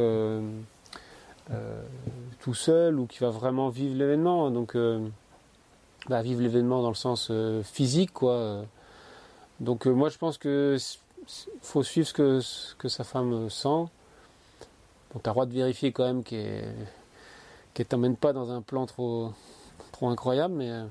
tout 2.40 2.54
seul 2.54 2.98
ou 2.98 3.06
qui 3.06 3.18
va 3.20 3.30
vraiment 3.30 3.68
vivre 3.68 3.96
l'événement. 3.96 4.50
Donc, 4.50 4.76
bah, 6.08 6.22
vivre 6.22 6.42
l'événement 6.42 6.82
dans 6.82 6.90
le 6.90 6.94
sens 6.94 7.32
physique, 7.62 8.12
quoi. 8.12 8.64
Donc, 9.60 9.86
moi, 9.86 10.08
je 10.08 10.18
pense 10.18 10.38
que 10.38 10.76
faut 11.62 11.82
suivre 11.82 12.06
ce 12.06 12.12
que, 12.12 12.40
que 12.78 12.88
sa 12.88 13.04
femme 13.04 13.48
sent. 13.50 13.88
Bon, 15.12 15.20
tu 15.22 15.28
as 15.28 15.30
le 15.30 15.34
droit 15.34 15.46
de 15.46 15.52
vérifier 15.52 15.92
quand 15.92 16.04
même 16.04 16.24
qu'elle 16.24 16.74
ne 17.78 17.84
t'emmène 17.84 18.16
pas 18.16 18.32
dans 18.32 18.50
un 18.50 18.62
plan 18.62 18.86
trop, 18.86 19.32
trop 19.92 20.08
incroyable, 20.08 20.54
mais 20.54 20.70
euh, 20.70 20.84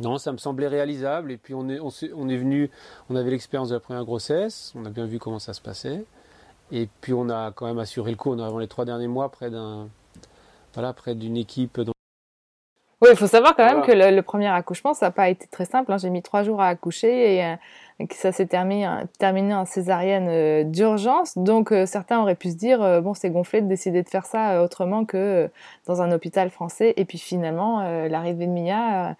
non, 0.00 0.18
ça 0.18 0.32
me 0.32 0.38
semblait 0.38 0.68
réalisable. 0.68 1.32
Et 1.32 1.36
puis 1.36 1.54
on 1.54 1.68
est, 1.68 1.80
on, 1.80 2.28
est 2.28 2.36
venu, 2.36 2.70
on 3.10 3.16
avait 3.16 3.30
l'expérience 3.30 3.70
de 3.70 3.74
la 3.74 3.80
première 3.80 4.04
grossesse, 4.04 4.72
on 4.76 4.84
a 4.84 4.90
bien 4.90 5.06
vu 5.06 5.18
comment 5.18 5.38
ça 5.38 5.52
se 5.52 5.60
passait. 5.60 6.04
Et 6.72 6.88
puis 7.00 7.12
on 7.12 7.28
a 7.30 7.52
quand 7.52 7.66
même 7.66 7.78
assuré 7.78 8.10
le 8.10 8.16
coup, 8.16 8.30
on 8.32 8.38
avant 8.38 8.58
les 8.58 8.68
trois 8.68 8.84
derniers 8.84 9.08
mois 9.08 9.30
près 9.30 9.50
d'un, 9.50 9.88
voilà, 10.74 10.92
près 10.92 11.14
d'une 11.14 11.36
équipe. 11.36 11.80
Oui, 13.02 13.10
il 13.10 13.16
faut 13.16 13.26
savoir 13.26 13.54
quand 13.54 13.64
même 13.66 13.82
que 13.82 13.92
le, 13.92 14.22
premier 14.22 14.46
accouchement, 14.46 14.94
ça 14.94 15.06
n'a 15.06 15.10
pas 15.10 15.28
été 15.28 15.46
très 15.48 15.66
simple. 15.66 15.92
Hein. 15.92 15.98
J'ai 15.98 16.08
mis 16.08 16.22
trois 16.22 16.42
jours 16.44 16.62
à 16.62 16.68
accoucher 16.68 17.36
et, 17.36 17.44
euh, 17.44 17.56
ça 18.10 18.32
s'est 18.32 18.46
terminé, 18.46 18.88
terminé 19.18 19.54
en 19.54 19.66
césarienne 19.66 20.28
euh, 20.30 20.64
d'urgence. 20.64 21.36
Donc 21.36 21.72
euh, 21.72 21.84
certains 21.84 22.18
auraient 22.22 22.36
pu 22.36 22.50
se 22.50 22.56
dire, 22.56 23.02
bon, 23.02 23.12
c'est 23.12 23.28
gonflé 23.28 23.60
de 23.60 23.68
décider 23.68 24.02
de 24.02 24.08
faire 24.08 24.24
ça 24.24 24.62
autrement 24.62 25.04
que 25.04 25.50
dans 25.86 26.00
un 26.00 26.10
hôpital 26.10 26.48
français. 26.48 26.94
Et 26.96 27.04
puis 27.04 27.18
finalement, 27.18 27.82
l'arrivée 28.08 28.46
de 28.46 28.52
Mia 28.52 29.14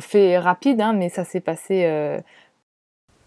fait 0.00 0.38
rapide, 0.38 0.80
hein, 0.80 0.94
mais 0.94 1.10
ça 1.10 1.24
s'est 1.24 1.40
passé... 1.40 2.20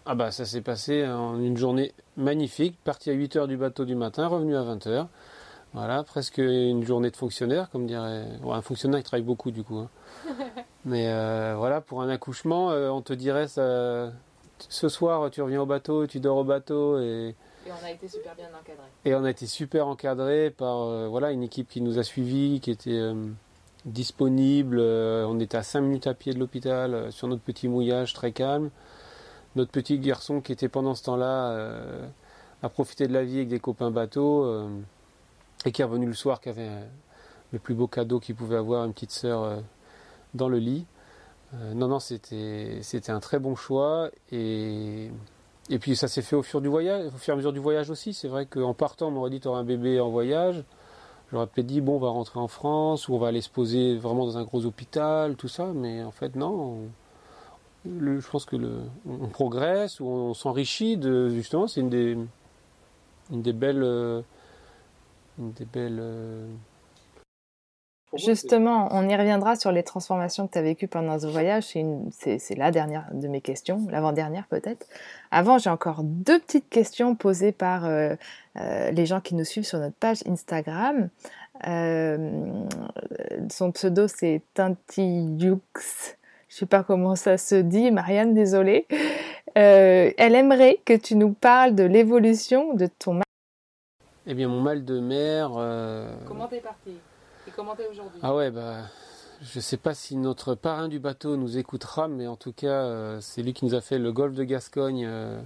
Ah 0.04 0.16
bah 0.16 0.32
ça 0.32 0.44
s'est 0.44 0.62
passé 0.62 1.06
en 1.06 1.38
une 1.40 1.56
journée 1.56 1.92
magnifique, 2.16 2.76
parti 2.82 3.08
à 3.08 3.14
8h 3.14 3.46
du 3.46 3.56
bateau 3.56 3.84
du 3.84 3.94
matin, 3.94 4.26
revenu 4.26 4.56
à 4.56 4.62
20h. 4.62 5.06
Voilà, 5.74 6.02
presque 6.02 6.38
une 6.38 6.84
journée 6.84 7.10
de 7.10 7.16
fonctionnaire, 7.16 7.70
comme 7.70 7.86
dirait. 7.86 8.26
un 8.44 8.62
fonctionnaire 8.62 9.00
qui 9.00 9.04
travaille 9.04 9.24
beaucoup 9.24 9.50
du 9.50 9.62
coup. 9.62 9.78
Hein. 9.78 9.88
Mais 10.84 11.08
euh, 11.08 11.54
voilà, 11.56 11.80
pour 11.80 12.02
un 12.02 12.10
accouchement, 12.10 12.70
euh, 12.70 12.90
on 12.90 13.00
te 13.00 13.14
dirait 13.14 13.48
ça, 13.48 14.12
ce 14.68 14.88
soir 14.88 15.30
tu 15.30 15.40
reviens 15.40 15.62
au 15.62 15.66
bateau, 15.66 16.06
tu 16.06 16.20
dors 16.20 16.36
au 16.36 16.44
bateau 16.44 16.98
et. 16.98 17.34
Et 17.64 17.70
on 17.70 17.86
a 17.86 17.90
été 17.90 18.08
super 18.08 18.34
bien 18.34 18.48
encadré. 18.48 18.84
Et 19.04 19.14
on 19.14 19.24
a 19.24 19.30
été 19.30 19.46
super 19.46 19.86
encadré 19.86 20.50
par 20.50 20.82
euh, 20.82 21.06
voilà 21.08 21.30
une 21.30 21.44
équipe 21.44 21.68
qui 21.68 21.80
nous 21.80 21.98
a 21.98 22.02
suivis, 22.02 22.60
qui 22.60 22.72
était 22.72 23.00
disponible. 23.86 24.78
on 24.78 25.40
était 25.40 25.56
à 25.56 25.62
5 25.62 25.80
minutes 25.80 26.06
à 26.06 26.14
pied 26.14 26.34
de 26.34 26.38
l'hôpital 26.38 27.10
sur 27.12 27.28
notre 27.28 27.42
petit 27.42 27.68
mouillage 27.68 28.12
très 28.12 28.32
calme. 28.32 28.70
Notre 29.54 29.70
petit 29.70 29.98
garçon 29.98 30.40
qui 30.40 30.52
était 30.52 30.68
pendant 30.68 30.94
ce 30.94 31.04
temps-là 31.04 31.56
à 32.62 32.68
profiter 32.68 33.06
de 33.06 33.12
la 33.12 33.24
vie 33.24 33.36
avec 33.36 33.48
des 33.48 33.60
copains 33.60 33.90
bateaux 33.90 34.68
et 35.64 35.72
qui 35.72 35.82
est 35.82 35.84
revenu 35.84 36.06
le 36.06 36.14
soir, 36.14 36.40
qui 36.40 36.48
avait 36.48 36.70
le 37.52 37.58
plus 37.58 37.74
beau 37.74 37.86
cadeau 37.86 38.18
qu'il 38.18 38.34
pouvait 38.34 38.56
avoir, 38.56 38.84
une 38.84 38.92
petite 38.92 39.12
sœur 39.12 39.42
euh, 39.42 39.60
dans 40.34 40.48
le 40.48 40.58
lit. 40.58 40.86
Euh, 41.54 41.74
non, 41.74 41.88
non, 41.88 41.98
c'était, 42.00 42.80
un 43.08 43.20
très 43.20 43.38
bon 43.38 43.54
choix. 43.54 44.10
Et, 44.30 45.10
et 45.68 45.78
puis 45.78 45.94
ça 45.96 46.08
s'est 46.08 46.22
fait 46.22 46.36
au 46.36 46.42
fur, 46.42 46.60
du 46.60 46.68
voyage, 46.68 47.06
au 47.14 47.18
fur 47.18 47.32
et 47.32 47.34
à 47.34 47.36
mesure 47.36 47.52
du 47.52 47.60
voyage 47.60 47.90
aussi. 47.90 48.14
C'est 48.14 48.28
vrai 48.28 48.46
qu'en 48.46 48.74
partant, 48.74 49.08
on 49.08 49.10
m'aurait 49.12 49.30
dit 49.30 49.40
tu 49.40 49.48
un 49.48 49.64
bébé 49.64 50.00
en 50.00 50.10
voyage. 50.10 50.64
J'aurais 51.30 51.46
peut-être 51.46 51.66
dit 51.66 51.80
bon, 51.80 51.96
on 51.96 51.98
va 51.98 52.08
rentrer 52.08 52.40
en 52.40 52.48
France 52.48 53.08
ou 53.08 53.14
on 53.14 53.18
va 53.18 53.28
aller 53.28 53.40
se 53.40 53.48
poser 53.48 53.96
vraiment 53.96 54.26
dans 54.26 54.38
un 54.38 54.44
gros 54.44 54.64
hôpital, 54.66 55.36
tout 55.36 55.48
ça. 55.48 55.72
Mais 55.74 56.02
en 56.02 56.10
fait, 56.10 56.36
non. 56.36 56.78
je 57.84 58.30
pense 58.30 58.46
que 58.46 58.56
le, 58.56 58.80
on 59.06 59.28
progresse 59.28 60.00
ou 60.00 60.06
on 60.06 60.34
s'enrichit 60.34 60.96
de 60.96 61.28
justement. 61.28 61.66
C'est 61.66 61.80
une 61.80 61.90
des, 61.90 62.18
une 63.30 63.42
des 63.42 63.52
belles. 63.52 64.24
Euh, 65.42 65.50
des 65.58 65.64
belles. 65.64 66.02
Justement, 68.14 68.88
on 68.90 69.08
y 69.08 69.16
reviendra 69.16 69.56
sur 69.56 69.72
les 69.72 69.82
transformations 69.82 70.46
que 70.46 70.52
tu 70.52 70.58
as 70.58 70.62
vécues 70.62 70.86
pendant 70.86 71.18
ce 71.18 71.26
voyage. 71.26 71.64
C'est 72.10 72.58
la 72.58 72.70
dernière 72.70 73.06
de 73.14 73.26
mes 73.26 73.40
questions, 73.40 73.86
l'avant-dernière 73.90 74.46
peut-être. 74.48 74.86
Avant, 75.30 75.56
j'ai 75.56 75.70
encore 75.70 76.02
deux 76.02 76.38
petites 76.38 76.68
questions 76.68 77.14
posées 77.14 77.52
par 77.52 77.86
euh, 77.86 78.14
euh, 78.58 78.90
les 78.90 79.06
gens 79.06 79.22
qui 79.22 79.34
nous 79.34 79.44
suivent 79.44 79.64
sur 79.64 79.78
notre 79.78 79.96
page 79.96 80.18
Instagram. 80.26 81.08
son 83.50 83.72
pseudo, 83.72 84.08
c'est 84.08 84.42
Tintiyux. 84.52 85.62
Je 86.50 86.56
sais 86.56 86.66
pas 86.66 86.82
comment 86.82 87.16
ça 87.16 87.38
se 87.38 87.54
dit, 87.54 87.90
Marianne, 87.90 88.34
désolée. 88.34 88.86
elle 89.54 90.34
aimerait 90.34 90.80
que 90.84 90.92
tu 90.94 91.16
nous 91.16 91.32
parles 91.32 91.74
de 91.74 91.84
l'évolution 91.84 92.74
de 92.74 92.86
ton 92.86 93.22
eh 94.26 94.34
bien, 94.34 94.48
mon 94.48 94.60
mal 94.60 94.84
de 94.84 95.00
mer. 95.00 95.52
Euh... 95.56 96.14
Comment 96.26 96.46
t'es 96.46 96.60
parti? 96.60 96.90
Et 97.46 97.50
comment 97.54 97.74
t'es 97.74 97.86
aujourd'hui? 97.88 98.20
Ah 98.22 98.34
ouais, 98.34 98.50
bah. 98.50 98.82
Je 99.44 99.58
sais 99.58 99.76
pas 99.76 99.92
si 99.92 100.16
notre 100.16 100.54
parrain 100.54 100.86
du 100.86 101.00
bateau 101.00 101.36
nous 101.36 101.58
écoutera, 101.58 102.06
mais 102.06 102.28
en 102.28 102.36
tout 102.36 102.52
cas, 102.52 102.84
euh, 102.84 103.18
c'est 103.20 103.42
lui 103.42 103.52
qui 103.52 103.64
nous 103.64 103.74
a 103.74 103.80
fait 103.80 103.98
le 103.98 104.12
golfe 104.12 104.34
de 104.34 104.44
Gascogne. 104.44 105.04
Euh, 105.04 105.40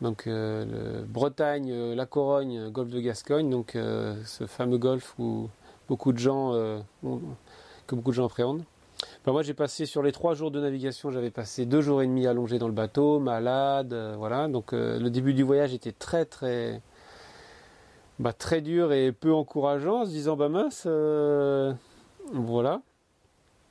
donc, 0.00 0.26
euh, 0.26 0.64
le 0.64 1.04
Bretagne, 1.04 1.94
la 1.94 2.06
Corogne, 2.06 2.70
golfe 2.70 2.90
de 2.90 2.98
Gascogne. 2.98 3.50
Donc, 3.50 3.74
ce 3.74 4.46
fameux 4.48 4.78
golfe 4.78 5.14
où 5.20 5.48
beaucoup 5.88 6.12
de 6.12 6.18
gens. 6.18 6.52
que 7.86 7.94
beaucoup 7.94 8.10
de 8.10 8.16
gens 8.16 8.26
appréhendent. 8.26 8.64
Bah, 9.24 9.30
moi, 9.30 9.42
j'ai 9.42 9.54
passé 9.54 9.86
sur 9.86 10.02
les 10.02 10.10
trois 10.10 10.34
jours 10.34 10.50
de 10.50 10.60
navigation, 10.60 11.12
j'avais 11.12 11.30
passé 11.30 11.66
deux 11.66 11.80
jours 11.80 12.02
et 12.02 12.06
demi 12.06 12.26
allongé 12.26 12.58
dans 12.58 12.66
le 12.66 12.74
bateau, 12.74 13.20
malade, 13.20 13.94
voilà. 14.18 14.48
Donc, 14.48 14.72
le 14.72 15.08
début 15.08 15.34
du 15.34 15.44
voyage 15.44 15.72
était 15.72 15.92
très, 15.92 16.24
très 16.24 16.82
bah, 18.18 18.32
très 18.32 18.60
dur 18.60 18.92
et 18.92 19.12
peu 19.12 19.32
encourageant 19.32 20.02
en 20.02 20.04
se 20.04 20.10
disant 20.10 20.36
bah 20.36 20.48
mince 20.48 20.84
euh, 20.86 21.72
voilà 22.32 22.82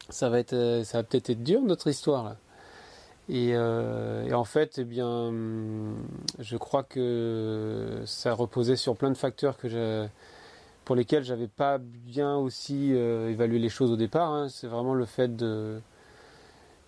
ça 0.09 0.29
va 0.29 0.39
être 0.39 0.53
euh, 0.53 0.83
ça 0.85 0.99
va 0.99 1.03
peut-être 1.03 1.29
être 1.29 1.43
dur 1.43 1.61
notre 1.61 1.87
histoire 1.87 2.35
euh, 3.29 4.25
Et, 4.25 4.33
en 4.33 4.43
fait 4.45 4.77
eh 4.77 4.85
bien 4.85 5.33
je 6.39 6.55
crois 6.55 6.83
que 6.83 8.01
ça 8.05 8.33
reposait 8.33 8.77
sur 8.77 8.95
plein 8.95 9.11
de 9.11 9.17
facteurs 9.17 9.57
que 9.57 10.07
pour 10.85 10.95
lesquels 10.95 11.25
j'avais 11.25 11.49
pas 11.49 11.77
bien 11.77 12.37
aussi 12.37 12.91
évalué 12.93 13.59
les 13.59 13.69
choses 13.69 13.91
au 13.91 13.97
départ 13.97 14.31
hein. 14.31 14.47
c'est 14.49 14.67
vraiment 14.67 14.93
le 14.93 15.05
fait 15.05 15.35
de 15.35 15.81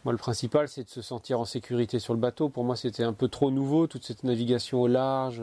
moi, 0.06 0.14
le 0.14 0.18
principal, 0.18 0.70
c'est 0.70 0.86
de 0.86 0.90
se 0.90 1.02
sentir 1.02 1.42
en 1.42 1.46
sécurité 1.46 2.00
sur 2.00 2.14
le 2.14 2.22
bateau. 2.22 2.48
Pour 2.48 2.64
moi, 2.64 2.78
c'était 2.78 3.04
un 3.04 3.12
peu 3.12 3.28
trop 3.28 3.52
nouveau, 3.52 3.86
toute 3.86 4.06
cette 4.06 4.24
navigation 4.24 4.82
au 4.82 4.88
large. 4.88 5.42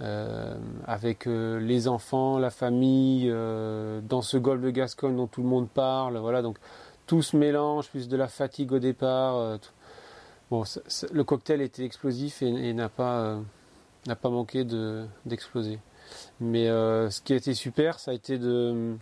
Euh, 0.00 0.56
avec 0.86 1.26
euh, 1.26 1.58
les 1.58 1.88
enfants, 1.88 2.38
la 2.38 2.50
famille, 2.50 3.28
euh, 3.32 4.00
dans 4.00 4.22
ce 4.22 4.36
golfe 4.36 4.62
de 4.62 4.70
Gascogne 4.70 5.16
dont 5.16 5.26
tout 5.26 5.42
le 5.42 5.48
monde 5.48 5.68
parle, 5.68 6.16
voilà, 6.18 6.40
donc 6.40 6.58
tout 7.06 7.20
se 7.20 7.36
mélange, 7.36 7.88
plus 7.88 8.06
de 8.06 8.16
la 8.16 8.28
fatigue 8.28 8.70
au 8.72 8.78
départ. 8.78 9.58
bon, 10.50 10.62
le 11.12 11.24
cocktail 11.24 11.62
était 11.62 11.84
explosif 11.84 12.42
et, 12.42 12.72
n'a 12.74 12.88
pas 12.88 13.38
n'a 14.06 14.16
pas 14.16 14.30
manqué 14.30 14.64
de 14.64 15.04
d'exploser. 15.26 15.80
Mais 16.40 16.66
ce 16.66 17.20
qui 17.22 17.32
a 17.32 17.36
été 17.36 17.54
super, 17.54 17.98
ça 17.98 18.12
a 18.12 18.14
été 18.14 18.38
de 18.38 18.94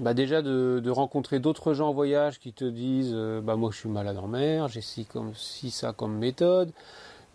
bah 0.00 0.14
déjà 0.14 0.42
de, 0.42 0.80
de 0.84 0.90
rencontrer 0.90 1.40
d'autres 1.40 1.74
gens 1.74 1.88
en 1.88 1.92
voyage 1.92 2.38
qui 2.38 2.52
te 2.52 2.64
disent 2.64 3.14
bah 3.42 3.56
moi 3.56 3.70
je 3.72 3.78
suis 3.78 3.88
malade 3.88 4.18
en 4.18 4.28
mer, 4.28 4.68
j'ai 4.68 4.82
si 4.82 5.06
comme 5.06 5.34
si 5.34 5.70
ça 5.70 5.92
comme 5.92 6.18
méthode 6.18 6.72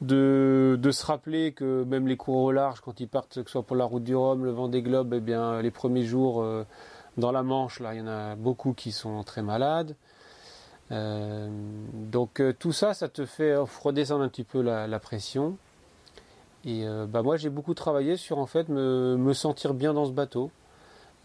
de, 0.03 0.91
se 0.91 1.05
rappeler 1.05 1.53
que 1.53 1.83
même 1.83 2.07
les 2.07 2.17
cours 2.17 2.37
au 2.37 2.51
large, 2.51 2.81
quand 2.81 2.99
ils 2.99 3.07
partent, 3.07 3.41
que 3.41 3.49
ce 3.49 3.53
soit 3.53 3.63
pour 3.63 3.75
la 3.75 3.85
route 3.85 4.03
du 4.03 4.15
Rhum, 4.15 4.43
le 4.43 4.51
vent 4.51 4.67
des 4.67 4.81
globes, 4.81 5.13
eh 5.13 5.19
bien, 5.19 5.61
les 5.61 5.71
premiers 5.71 6.03
jours 6.03 6.41
euh, 6.41 6.65
dans 7.17 7.31
la 7.31 7.43
Manche, 7.43 7.79
là, 7.79 7.93
il 7.93 7.99
y 7.99 8.01
en 8.01 8.07
a 8.07 8.35
beaucoup 8.35 8.73
qui 8.73 8.91
sont 8.91 9.23
très 9.23 9.41
malades. 9.41 9.95
Euh, 10.91 11.49
donc 11.93 12.39
euh, 12.39 12.53
tout 12.57 12.73
ça, 12.73 12.93
ça 12.93 13.07
te 13.07 13.25
fait 13.25 13.55
redescendre 13.55 14.23
un 14.23 14.29
petit 14.29 14.43
peu 14.43 14.61
la, 14.61 14.99
pression. 14.99 15.57
Et 16.65 16.85
bah 17.09 17.23
moi, 17.23 17.35
j'ai 17.35 17.49
beaucoup 17.49 17.73
travaillé 17.73 18.15
sur 18.15 18.37
en 18.37 18.45
fait 18.45 18.69
me, 18.69 19.17
me, 19.17 19.33
sentir 19.33 19.73
bien 19.73 19.93
dans 19.93 20.05
ce 20.05 20.11
bateau. 20.11 20.49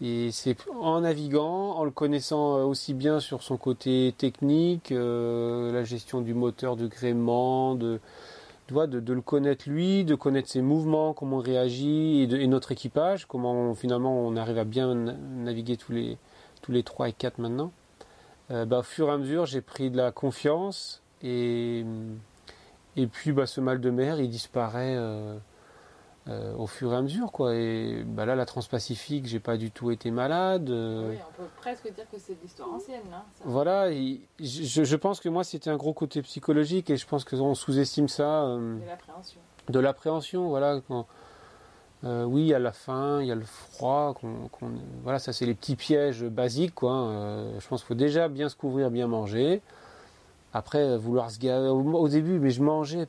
Et 0.01 0.31
c'est 0.31 0.57
en 0.81 1.01
naviguant, 1.01 1.75
en 1.77 1.85
le 1.85 1.91
connaissant 1.91 2.65
aussi 2.65 2.93
bien 2.93 3.21
sur 3.21 3.41
son 3.41 3.55
côté 3.55 4.13
technique, 4.17 4.89
la 4.91 5.83
gestion 5.83 6.19
du 6.19 6.33
moteur, 6.33 6.75
de 6.75 6.87
gréement, 6.87 7.75
de, 7.75 8.01
de, 8.71 9.13
le 9.13 9.21
connaître 9.21 9.69
lui, 9.69 10.05
de 10.05 10.15
connaître 10.15 10.49
ses 10.49 10.61
mouvements, 10.61 11.13
comment 11.13 11.41
il 11.41 11.45
réagit, 11.45 12.23
et, 12.23 12.47
notre 12.47 12.71
équipage, 12.71 13.25
comment 13.25 13.73
finalement 13.75 14.19
on 14.19 14.35
arrive 14.35 14.57
à 14.57 14.63
bien 14.63 14.93
naviguer 14.93 15.77
tous 15.77 15.91
les, 15.91 16.17
tous 16.61 16.71
les 16.71 16.83
3 16.83 17.09
et 17.09 17.13
4 17.13 17.39
maintenant. 17.39 17.71
Euh, 18.51 18.65
bah, 18.65 18.79
au 18.79 18.83
fur 18.83 19.07
et 19.09 19.11
à 19.11 19.17
mesure, 19.17 19.45
j'ai 19.45 19.61
pris 19.61 19.91
de 19.91 19.97
la 19.97 20.11
confiance 20.11 21.01
et, 21.21 21.85
et 22.95 23.07
puis 23.07 23.31
bah, 23.31 23.45
ce 23.45 23.61
mal 23.61 23.79
de 23.79 23.89
mer, 23.89 24.19
il 24.19 24.29
disparaît 24.29 24.95
euh, 24.97 25.37
euh, 26.29 26.53
au 26.57 26.67
fur 26.67 26.93
et 26.93 26.95
à 26.95 27.01
mesure. 27.01 27.31
Quoi. 27.31 27.55
Et 27.55 28.03
bah, 28.05 28.25
là, 28.25 28.35
la 28.35 28.45
Transpacifique, 28.45 29.25
j'ai 29.25 29.39
pas 29.39 29.57
du 29.57 29.71
tout 29.71 29.89
été 29.89 30.11
malade. 30.11 30.69
Oui, 30.69 31.17
on 31.27 31.41
peut 31.41 31.49
presque 31.57 31.91
dire 31.91 32.05
que 32.11 32.19
c'est 32.19 32.37
l'histoire 32.43 32.71
ancienne. 32.71 33.01
Hein, 33.11 33.23
voilà, 33.45 33.91
je, 33.91 34.83
je, 34.83 34.95
pense 34.95 35.19
que 35.21 35.29
moi, 35.29 35.43
c'était 35.43 35.71
un 35.71 35.77
gros 35.77 35.93
côté 35.93 36.21
psychologique 36.21 36.91
et 36.91 36.97
je 36.97 37.07
pense 37.07 37.23
qu'on 37.23 37.55
sous-estime 37.55 38.07
ça. 38.07 38.43
Euh, 38.43 38.77
l'appréhension. 38.85 39.39
de 39.69 39.79
l'appréhension, 39.79 40.49
voilà. 40.49 40.81
oui, 42.03 42.41
il 42.41 42.47
y 42.47 42.53
a 42.53 42.59
la 42.59 42.73
faim, 42.73 43.21
il 43.21 43.27
y 43.27 43.31
a 43.31 43.35
le 43.35 43.45
froid. 43.45 44.13
voilà, 45.01 45.17
ça 45.17 45.33
c'est 45.33 45.47
les 45.47 45.55
petits 45.55 45.75
pièges 45.75 46.23
basiques, 46.25 46.75
quoi. 46.75 47.47
je 47.57 47.67
pense 47.67 47.81
qu'il 47.81 47.87
faut 47.87 47.95
déjà 47.95 48.27
bien 48.27 48.49
se 48.49 48.55
couvrir, 48.55 48.91
bien 48.91 49.07
manger. 49.07 49.63
Après, 50.53 50.95
vouloir 50.97 51.31
se 51.31 51.39
gaver 51.39 51.69
au, 51.69 52.07
début, 52.07 52.39
mais 52.39 52.51
je 52.51 52.61
mangeais. 52.61 53.07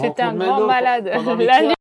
C'était 0.00 0.22
un 0.22 0.34
grand 0.34 0.66
malade. 0.66 1.10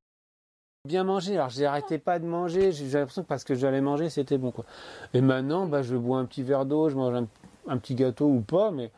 bien 0.86 1.04
manger. 1.04 1.36
Alors, 1.36 1.50
j'arrêtais 1.50 1.98
pas 1.98 2.20
de 2.20 2.26
manger. 2.26 2.72
J'ai 2.72 2.86
l'impression 2.86 3.24
que 3.24 3.28
parce 3.28 3.44
que 3.44 3.56
j'allais 3.56 3.82
manger, 3.82 4.10
c'était 4.10 4.38
bon, 4.38 4.52
quoi. 4.52 4.66
Et 5.14 5.22
maintenant, 5.22 5.66
bah, 5.66 5.82
je 5.82 5.96
bois 5.96 6.20
un 6.20 6.26
petit 6.26 6.44
verre 6.44 6.66
d'eau, 6.66 6.90
je 6.90 6.96
mange 6.96 7.26
un, 7.68 7.78
petit 7.78 7.96
gâteau 7.96 8.28
ou 8.28 8.42
pas, 8.42 8.72
mais, 8.72 8.92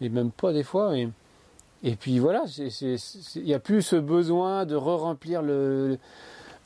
mais 0.00 0.08
même 0.08 0.30
pas 0.30 0.52
des 0.52 0.62
fois. 0.62 0.96
Et, 0.96 1.08
et 1.82 1.96
puis 1.96 2.18
voilà, 2.18 2.44
il 2.56 3.44
n'y 3.44 3.54
a 3.54 3.58
plus 3.58 3.82
ce 3.82 3.96
besoin 3.96 4.66
de 4.66 4.76
re-remplir 4.76 5.42
le, 5.42 5.98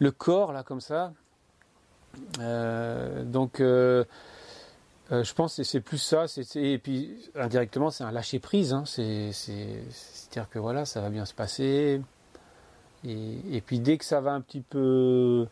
le, 0.00 0.11
corps, 0.11 0.52
là, 0.52 0.62
comme 0.62 0.80
ça. 0.80 1.12
Euh, 2.40 3.22
donc, 3.24 3.61
euh, 3.61 4.05
euh, 5.12 5.22
je 5.22 5.34
pense 5.34 5.57
que 5.57 5.62
c'est 5.64 5.80
plus 5.80 5.98
ça. 5.98 6.24
et 6.55 6.78
puis, 6.78 7.30
indirectement, 7.34 7.90
c'est 7.90 8.05
un 8.05 8.11
lâcher-prise. 8.11 8.72
Hein. 8.72 8.84
C'est-à-dire 8.86 10.48
que 10.48 10.59
voilà, 10.59 10.84
ça 10.84 11.00
va 11.00 11.11
bien 11.11 11.24
se 11.24 11.34
passer. 11.34 12.00
Et, 13.07 13.62
puis, 13.66 13.80
dès 13.80 13.98
que 13.98 14.05
ça 14.05 14.22
va 14.22 14.32
un 14.32 14.40
petit 14.40 14.62
peu 14.62 15.46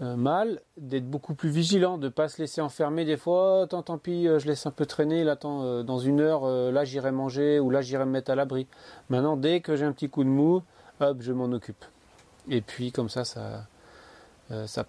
euh, 0.00 0.16
mal, 0.16 0.60
d'être 0.76 1.08
beaucoup 1.08 1.34
plus 1.34 1.50
vigilant, 1.50 1.98
de 1.98 2.06
ne 2.06 2.10
pas 2.10 2.28
se 2.28 2.42
laisser 2.42 2.60
enfermer 2.60 3.04
des 3.04 3.16
fois. 3.16 3.62
Oh, 3.62 3.66
tant, 3.66 3.82
tant 3.82 3.96
pis, 3.96 4.26
euh, 4.26 4.40
je 4.40 4.48
laisse 4.48 4.66
un 4.66 4.72
peu 4.72 4.86
traîner. 4.86 5.22
Là, 5.22 5.36
dans 5.36 5.98
une 5.98 6.20
heure, 6.20 6.44
là, 6.72 6.84
j'irai 6.84 7.12
manger 7.12 7.60
ou 7.60 7.70
là, 7.70 7.80
j'irai 7.80 8.04
me 8.06 8.10
mettre 8.10 8.32
à 8.32 8.34
l'abri. 8.34 8.66
Maintenant, 9.08 9.36
dès 9.36 9.60
que 9.60 9.76
j'ai 9.76 9.84
un 9.84 9.92
petit 9.92 10.10
coup 10.10 10.24
de 10.24 10.28
mou, 10.28 10.62
hop, 10.98 11.18
je 11.20 11.32
m'en 11.32 11.44
occupe. 11.44 11.84
Et 12.50 12.60
puis, 12.60 12.90
comme 12.90 13.08
ça, 13.08 13.24
ça, 13.24 13.66
ça 14.66 14.84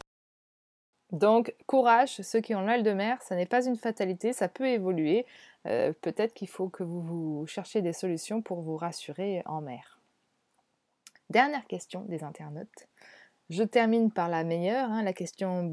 donc, 1.16 1.56
courage, 1.66 2.22
ceux 2.22 2.42
qui 2.42 2.56
ont 2.56 2.62
mal 2.62 2.84
de 2.84 2.92
mer, 2.92 3.22
ça 3.22 3.36
n'est 3.36 3.46
pas 3.46 3.66
une 3.66 3.78
fatalité, 3.78 4.34
ça 4.34 4.50
peut 4.50 4.68
évoluer. 4.68 5.26
Euh, 5.66 5.94
peut-être 6.02 6.34
qu'il 6.34 6.50
faut 6.50 6.68
que 6.68 6.84
vous, 6.84 7.02
vous 7.02 7.48
cherchiez 7.48 7.82
des 7.82 7.94
solutions 7.94 8.42
pour 8.42 8.62
vous 8.62 8.76
rassurer 8.76 9.42
en 9.46 9.62
mer. 9.62 9.98
Dernière 11.30 11.66
question 11.68 12.02
des 12.02 12.24
internautes. 12.24 12.88
Je 13.50 13.64
termine 13.64 14.12
par 14.12 14.28
la 14.28 14.44
meilleure, 14.44 14.92
hein, 14.92 15.04
la 15.04 15.14
question 15.14 15.64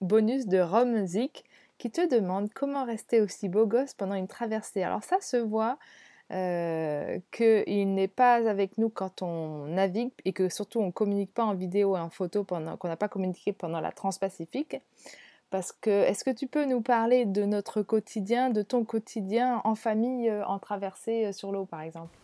bonus 0.00 0.46
de 0.46 0.60
Romzik 0.60 1.44
qui 1.78 1.90
te 1.90 2.08
demande 2.08 2.52
comment 2.54 2.84
rester 2.84 3.20
aussi 3.20 3.48
beau 3.48 3.66
gosse 3.66 3.94
pendant 3.94 4.14
une 4.14 4.28
traversée. 4.28 4.84
Alors 4.84 5.02
ça 5.02 5.20
se 5.20 5.36
voit, 5.36 5.78
euh, 6.32 7.18
qu'il 7.30 7.94
n'est 7.94 8.08
pas 8.08 8.48
avec 8.48 8.78
nous 8.78 8.88
quand 8.88 9.22
on 9.22 9.66
navigue 9.66 10.12
et 10.24 10.32
que 10.32 10.48
surtout 10.48 10.80
on 10.80 10.86
ne 10.86 10.90
communique 10.90 11.34
pas 11.34 11.44
en 11.44 11.54
vidéo 11.54 11.96
et 11.96 12.00
en 12.00 12.08
photo 12.08 12.42
pendant 12.42 12.76
qu'on 12.76 12.88
n'a 12.88 12.96
pas 12.96 13.08
communiqué 13.08 13.52
pendant 13.52 13.80
la 13.80 13.92
Transpacifique. 13.92 14.76
Parce 15.50 15.72
que 15.72 15.90
est-ce 15.90 16.24
que 16.24 16.30
tu 16.30 16.46
peux 16.46 16.64
nous 16.64 16.80
parler 16.80 17.26
de 17.26 17.44
notre 17.44 17.82
quotidien, 17.82 18.48
de 18.48 18.62
ton 18.62 18.84
quotidien 18.84 19.60
en 19.64 19.74
famille 19.74 20.30
euh, 20.30 20.44
en 20.46 20.58
traversée 20.58 21.26
euh, 21.26 21.32
sur 21.32 21.52
l'eau 21.52 21.66
par 21.66 21.82
exemple? 21.82 22.16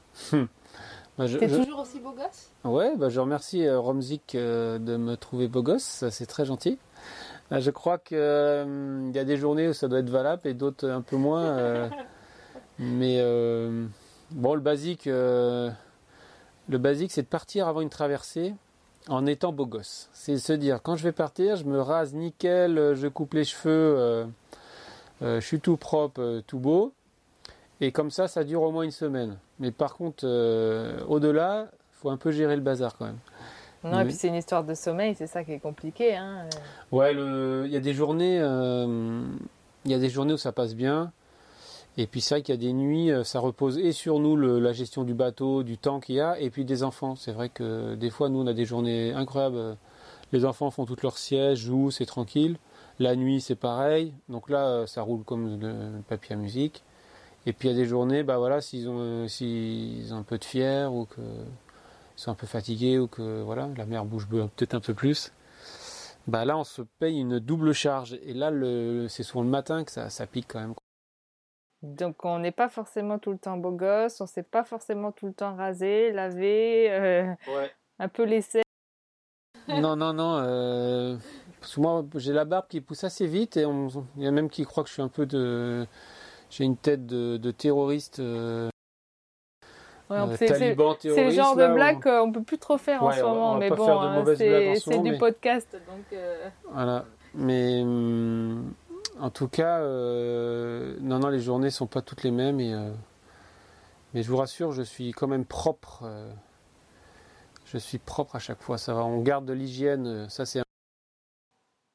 Bah 1.19 1.27
Tu 1.27 1.43
es 1.43 1.49
toujours 1.49 1.81
aussi 1.81 1.99
beau 1.99 2.13
gosse? 2.13 2.53
Ouais, 2.63 2.97
bah 2.97 3.09
je 3.09 3.19
remercie 3.19 3.69
Romzik 3.69 4.37
de 4.37 4.97
me 4.97 5.17
trouver 5.17 5.49
beau 5.49 5.65
gosse, 5.65 6.05
c'est 6.11 6.27
très 6.27 6.45
gentil. 6.45 6.79
Je 7.51 7.71
crois 7.73 7.99
qu'il 7.99 8.17
y 8.17 9.19
a 9.19 9.25
des 9.25 9.37
journées 9.37 9.67
où 9.67 9.73
ça 9.73 9.89
doit 9.89 9.99
être 9.99 10.11
valable 10.11 10.47
et 10.47 10.55
d'autres 10.55 10.89
un 10.89 11.03
peu 11.03 11.17
moins. 11.17 11.91
Mais 12.79 13.19
euh, 13.21 13.87
bon, 14.31 14.55
le 14.55 14.61
basique, 14.61 15.07
euh, 15.07 15.71
le 16.69 16.79
basique, 16.79 17.11
c'est 17.11 17.23
de 17.23 17.27
partir 17.27 17.67
avant 17.67 17.81
une 17.81 17.91
traversée 17.91 18.55
en 19.09 19.27
étant 19.27 19.53
beau 19.53 19.67
gosse. 19.67 20.09
C'est 20.13 20.37
se 20.39 20.53
dire, 20.53 20.81
quand 20.83 20.97
je 20.97 21.03
vais 21.03 21.13
partir, 21.13 21.57
je 21.57 21.65
me 21.65 21.81
rase 21.81 22.15
nickel, 22.15 22.95
je 22.95 23.09
coupe 23.09 23.35
les 23.35 23.45
cheveux, 23.45 23.71
euh, 23.73 24.27
je 25.23 25.41
suis 25.41 25.61
tout 25.61 25.77
propre, 25.77 26.43
tout 26.47 26.59
beau. 26.59 26.93
Et 27.81 27.91
comme 27.93 28.11
ça, 28.11 28.29
ça 28.29 28.45
dure 28.45 28.63
au 28.63 28.73
moins 28.73 28.83
une 28.83 28.91
semaine. 28.91 29.39
Mais 29.61 29.71
par 29.71 29.95
contre, 29.95 30.25
au-delà, 31.09 31.69
il 31.73 32.01
faut 32.01 32.11
un 32.11 32.17
peu 32.17 32.31
gérer 32.31 32.55
le 32.55 32.63
bazar 32.63 32.97
quand 32.97 33.07
même. 33.07 33.19
Non, 33.85 34.01
et 34.01 34.05
puis 34.05 34.15
c'est 34.15 34.27
une 34.27 34.35
histoire 34.35 34.65
de 34.65 34.75
sommeil, 34.75 35.15
c'est 35.17 35.29
ça 35.29 35.45
qui 35.45 35.53
est 35.53 35.61
compliqué. 35.61 36.17
Hein. 36.17 36.47
Ouais, 36.91 37.13
il 37.15 37.71
y 37.71 37.77
a 37.77 37.81
des 37.81 37.95
journées, 37.95 38.37
il 38.39 39.91
y 39.91 39.95
a 39.95 39.99
des 39.99 40.11
journées 40.11 40.35
où 40.35 40.39
ça 40.39 40.53
passe 40.53 40.75
bien. 40.75 41.13
Et 42.01 42.07
puis 42.07 42.21
c'est 42.21 42.37
vrai 42.37 42.43
qu'il 42.43 42.55
y 42.55 42.59
a 42.59 42.61
des 42.61 42.73
nuits, 42.73 43.11
euh, 43.11 43.25
ça 43.25 43.41
repose 43.41 43.77
et 43.77 43.91
sur 43.91 44.21
nous 44.21 44.37
la 44.37 44.73
gestion 44.73 45.03
du 45.03 45.15
bateau, 45.15 45.65
du 45.65 45.79
temps 45.79 45.99
qu'il 45.99 46.15
y 46.15 46.21
a, 46.21 46.39
et 46.41 46.49
puis 46.49 46.65
des 46.65 46.85
enfants. 46.85 47.17
C'est 47.17 47.33
vrai 47.33 47.49
que 47.49 47.97
des 47.97 48.09
fois, 48.09 48.29
nous, 48.29 48.41
on 48.41 48.47
a 48.47 48.55
des 48.55 48.65
journées 48.65 49.13
incroyables. 49.13 49.77
Les 50.33 50.45
enfants 50.45 50.71
font 50.71 50.87
toutes 50.87 51.03
leurs 51.03 51.19
sièges, 51.19 51.59
jouent, 51.59 51.91
c'est 51.91 52.07
tranquille. 52.07 52.57
La 53.01 53.17
nuit, 53.17 53.41
c'est 53.41 53.57
pareil. 53.57 54.15
Donc 54.29 54.49
là, 54.49 54.67
euh, 54.69 54.87
ça 54.87 55.03
roule 55.03 55.25
comme 55.25 55.61
le 55.61 56.01
papier 56.09 56.37
à 56.37 56.39
musique. 56.39 56.85
Et 57.47 57.53
puis 57.53 57.69
il 57.69 57.73
y 57.73 57.75
a 57.75 57.77
des 57.77 57.87
journées, 57.87 58.23
bah 58.23 58.39
voilà, 58.39 58.61
s'ils 58.61 58.89
ont, 58.89 58.99
euh, 59.01 59.27
un 60.13 60.23
peu 60.23 60.39
de 60.39 60.45
fièvre 60.45 60.95
ou 60.95 61.07
qu'ils 61.07 61.25
sont 62.17 62.31
un 62.31 62.35
peu 62.35 62.47
fatigués 62.47 62.99
ou 62.99 63.09
que 63.09 63.43
voilà, 63.43 63.71
la 63.77 63.87
mer 63.87 64.05
bouge 64.05 64.29
peut-être 64.29 64.75
un 64.75 64.81
peu 64.81 64.95
plus, 64.95 65.33
bah 66.27 66.45
là 66.45 66.59
on 66.59 66.65
se 66.65 66.83
paye 66.83 67.19
une 67.19 67.39
double 67.41 67.73
charge. 67.73 68.19
Et 68.25 68.35
là, 68.35 68.53
c'est 69.09 69.23
souvent 69.23 69.43
le 69.43 69.51
matin 69.51 69.85
que 69.85 69.91
ça 69.91 70.27
pique 70.27 70.47
quand 70.49 70.61
même. 70.61 70.75
Donc 71.83 72.25
on 72.25 72.41
n'est 72.41 72.53
pas 72.53 72.69
forcément 72.69 73.19
tout 73.19 73.31
le 73.31 73.39
temps 73.39 73.57
beau 73.57 73.71
gosse, 73.71 74.21
on 74.21 74.25
ne 74.25 74.29
s'est 74.29 74.43
pas 74.43 74.65
forcément 74.65 75.13
tout 75.13 75.27
le 75.27 75.33
temps 75.33 75.55
rasé, 75.55 76.11
lavé, 76.13 76.91
euh, 76.91 77.33
un 77.99 78.09
peu 78.09 78.25
laissé. 78.25 78.63
non, 79.69 79.95
non, 79.95 80.13
non. 80.13 80.39
Euh, 80.43 81.17
parce 81.61 81.77
que 81.77 81.81
moi, 81.81 82.05
j'ai 82.17 82.33
la 82.33 82.45
barbe 82.45 82.67
qui 82.69 82.81
pousse 82.81 83.05
assez 83.05 83.27
vite 83.27 83.57
et 83.57 83.65
il 84.17 84.23
y 84.23 84.27
a 84.27 84.31
même 84.33 84.51
qui 84.51 84.65
croient 84.65 84.83
que 84.83 84.89
je 84.89 84.95
suis 84.95 85.03
un 85.03 85.09
peu 85.09 85.27
de. 85.27 85.87
J'ai 86.51 86.65
une 86.65 86.77
tête 86.77 87.07
de, 87.07 87.51
terroriste. 87.51 88.21
Euh, 88.21 88.71
c'est 90.37 90.49
le 90.49 91.31
genre 91.31 91.55
de 91.55 91.67
blague 91.75 92.03
qu'on 92.03 92.33
peut 92.33 92.43
plus 92.43 92.59
trop 92.59 92.79
faire 92.79 93.03
en 93.03 93.13
ce 93.13 93.21
moment, 93.21 93.57
mais 93.57 93.71
bon, 93.71 94.01
hein, 94.01 94.25
c'est 94.35 94.99
du 95.03 95.17
podcast, 95.17 95.77
donc. 95.87 96.19
Voilà, 96.73 97.05
mais. 97.35 97.83
Hum, 97.83 98.75
en 99.21 99.31
tout 99.31 99.49
cas, 99.49 99.81
euh, 99.81 100.97
non, 101.01 101.19
non, 101.19 101.29
les 101.29 101.41
journées 101.41 101.71
sont 101.71 101.87
pas 101.87 102.03
toutes 102.03 102.23
les 102.23 102.31
mêmes. 102.31 102.61
Euh, 102.61 102.93
mais 104.15 104.23
je 104.23 104.31
vous 104.31 104.37
rassure, 104.37 104.73
je 104.73 104.83
suis 104.83 105.13
quand 105.13 105.27
même 105.27 105.45
propre. 105.45 106.03
Euh, 106.05 106.31
je 107.67 107.79
suis 107.79 107.99
propre 107.99 108.37
à 108.37 108.39
chaque 108.39 108.63
fois. 108.63 108.79
Ça 108.79 108.95
va, 108.95 109.05
on 109.05 109.21
garde 109.21 109.45
de 109.45 109.53
l'hygiène. 109.53 110.29
Ça, 110.29 110.47
c'est. 110.47 110.63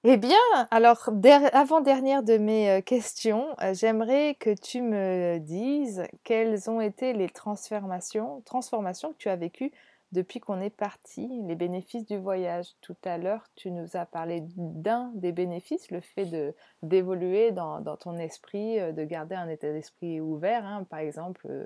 Eh 0.05 0.17
bien, 0.17 0.35
alors, 0.69 1.09
avant-dernière 1.53 2.23
de 2.23 2.37
mes 2.37 2.83
questions, 2.85 3.55
j'aimerais 3.71 4.35
que 4.37 4.53
tu 4.53 4.81
me 4.81 5.39
dises 5.39 6.03
quelles 6.25 6.69
ont 6.69 6.81
été 6.81 7.13
les 7.13 7.29
transformations, 7.29 8.41
transformations 8.41 9.13
que 9.13 9.17
tu 9.17 9.29
as 9.29 9.37
vécues 9.37 9.71
depuis 10.13 10.39
qu'on 10.39 10.61
est 10.61 10.69
parti, 10.69 11.27
les 11.47 11.55
bénéfices 11.55 12.05
du 12.05 12.17
voyage. 12.17 12.67
Tout 12.81 12.95
à 13.03 13.17
l'heure, 13.17 13.43
tu 13.55 13.71
nous 13.71 13.97
as 13.97 14.05
parlé 14.05 14.43
d'un 14.55 15.11
des 15.15 15.31
bénéfices, 15.31 15.89
le 15.89 16.01
fait 16.01 16.25
de 16.25 16.53
d'évoluer 16.83 17.51
dans, 17.51 17.81
ton 17.97 18.17
esprit, 18.17 18.79
euh, 18.79 18.91
de 18.91 19.03
garder 19.03 19.33
un 19.35 19.49
état 19.49 19.71
d'esprit 19.71 20.21
ouvert, 20.21 20.65
hein, 20.65 20.85
par 20.89 20.99
exemple 20.99 21.47
euh, 21.49 21.65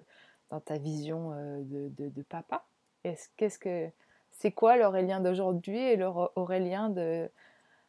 dans 0.49 0.61
ta 0.61 0.77
vision 0.77 1.33
euh, 1.33 1.61
de, 1.61 2.21
papa. 2.23 2.65
Qu'est-ce 3.03 3.59
que 3.59 3.89
c'est 4.31 4.51
quoi 4.51 4.77
l'Aurélien 4.77 5.19
d'aujourd'hui 5.19 5.79
et 5.79 5.97
l'Aurélien 5.97 6.89
de, 6.89 7.29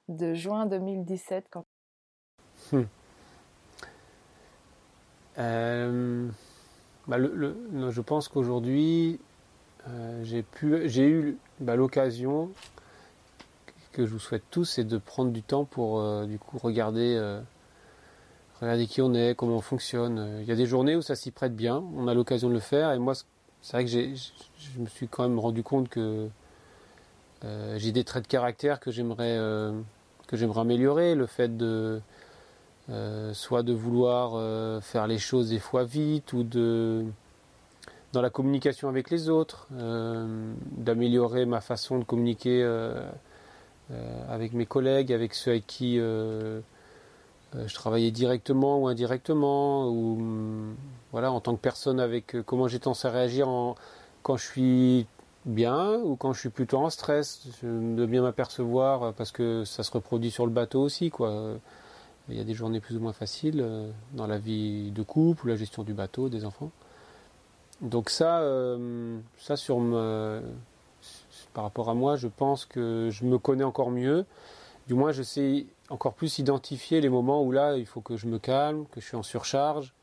de 0.09 0.35
juin 0.35 0.67
2017 0.67 1.49
quand... 1.51 1.67
Hmm. 2.73 2.83
Bah, 7.07 7.17
je 7.19 8.01
pense 8.01 8.29
qu'aujourd'hui, 8.29 9.21
euh, 9.89 10.21
j'ai 10.25 10.43
pu, 10.43 10.89
j'ai 10.89 11.09
eu 11.09 11.39
bah, 11.61 11.77
l'occasion 11.77 12.51
que 13.93 14.07
je 14.07 14.11
vous 14.11 14.19
souhaite 14.19 14.45
tous, 14.51 14.65
c'est 14.65 14.85
de 14.85 14.99
prendre 14.99 15.33
du 15.33 15.43
temps 15.43 15.65
pour 15.65 16.01
euh, 16.01 16.27
du 16.27 16.39
coup 16.39 16.59
regarder, 16.59 17.15
euh, 17.17 17.41
regarder 18.61 18.87
qui 18.87 19.01
on 19.01 19.15
est, 19.15 19.35
comment 19.35 19.57
on 19.57 19.61
fonctionne. 19.61 20.39
Il 20.41 20.47
y 20.47 20.53
a 20.53 20.57
des 20.57 20.67
journées 20.67 20.97
où 20.97 21.03
ça 21.03 21.15
s'y 21.15 21.31
prête 21.31 21.57
bien, 21.57 21.83
on 21.97 22.07
a 22.07 22.15
l'occasion 22.15 22.49
de 22.49 22.55
le 22.55 22.61
faire, 22.61 22.93
et 22.93 22.99
moi 22.99 23.15
c'est 23.61 23.73
vrai 23.73 23.85
que 23.85 23.91
je 23.91 24.79
me 24.79 24.87
suis 24.87 25.09
quand 25.09 25.23
même 25.23 25.39
rendu 25.39 25.63
compte 25.63 25.89
que 25.89 26.29
j'ai 27.77 27.93
des 27.93 28.05
traits 28.05 28.25
de 28.25 28.29
caractère 28.29 28.79
que 28.79 28.91
j'aimerais 28.91 29.37
que 30.29 30.37
j'aimerais 30.37 30.61
améliorer, 30.61 31.17
le 31.17 31.27
fait 31.27 31.57
de 31.57 32.01
soit 33.33 33.65
de 33.65 33.73
vouloir 33.73 34.83
faire 34.83 35.09
les 35.09 35.19
choses 35.19 35.51
des 35.51 35.59
fois 35.59 35.83
vite 35.83 36.33
ou 36.35 36.45
de 36.45 37.05
dans 38.13 38.23
la 38.23 38.31
communication 38.31 38.89
avec 38.89 39.11
les 39.11 39.29
autres, 39.29 39.67
euh, 39.75 40.53
d'améliorer 40.73 41.45
ma 41.45 41.61
façon 41.61 41.99
de 41.99 42.05
communiquer 42.05 42.63
euh, 42.63 43.03
euh, 43.91 44.35
avec 44.35 44.55
mes 44.55 44.67
collègues, 44.67 45.13
avec 45.13 45.35
ceux 45.35 45.53
avec 45.53 45.67
qui 45.67 45.99
je 45.99 46.63
travaillais 47.75 48.11
directement 48.11 48.79
ou 48.79 48.89
indirectement, 48.89 49.89
ou 49.89 50.19
voilà, 51.13 51.33
en 51.33 51.41
tant 51.41 51.55
que 51.55 51.61
personne 51.61 52.01
avec 52.01 52.37
comment 52.45 52.69
j'ai 52.69 52.79
tendance 52.79 53.05
à 53.05 53.11
réagir 53.11 53.49
quand 54.23 54.37
je 54.37 54.45
suis 54.45 55.07
bien 55.47 55.95
ou 56.01 56.17
quand 56.17 56.35
je 56.35 56.41
suis 56.41 56.51
plutôt 56.51 56.79
en 56.79 56.91
stress, 56.91 57.49
de 57.63 58.07
bien 58.07 58.21
m'apercevoir 58.21 59.15
parce 59.15 59.33
que 59.33 59.65
ça 59.65 59.83
se 59.83 59.91
reproduit 59.91 60.31
sur 60.31 60.45
le 60.45 60.53
bateau 60.53 60.83
aussi. 60.83 61.11
Il 62.29 62.37
y 62.37 62.41
a 62.41 62.45
des 62.45 62.53
journées 62.53 62.81
plus 62.81 62.97
ou 62.97 63.01
moins 63.01 63.15
faciles 63.15 63.65
dans 64.13 64.27
la 64.27 64.37
vie 64.37 64.91
de 64.91 65.03
couple 65.03 65.47
ou 65.47 65.49
la 65.49 65.57
gestion 65.57 65.85
du 65.85 65.95
bateau, 65.95 66.29
des 66.29 66.45
enfants. 66.45 66.71
Donc 67.81 68.11
ça, 68.11 68.41
euh, 68.41 69.19
ça 69.39 69.57
sur 69.57 69.79
par 71.55 71.65
rapport 71.65 71.89
à 71.89 71.95
moi, 71.95 72.17
je 72.17 72.29
pense 72.29 72.65
que 72.65 73.09
je 73.11 73.25
me 73.25 73.39
connais 73.39 73.65
encore 73.65 73.91
mieux. 73.91 74.27
Du 74.87 74.95
moins, 74.95 75.13
je 75.13 75.23
sais 75.23 75.67
encore 75.91 76.15
plus 76.15 76.39
identifier 76.39 77.01
les 77.01 77.09
moments 77.09 77.43
où 77.43 77.53
là, 77.53 77.77
il 77.77 77.87
faut 77.87 78.01
que 78.01 78.17
je 78.17 78.27
me 78.27 78.39
calme, 78.39 78.85
que 78.93 79.01
je 79.01 79.07
suis 79.07 79.17
en 79.17 79.23
surcharge, 79.23 79.95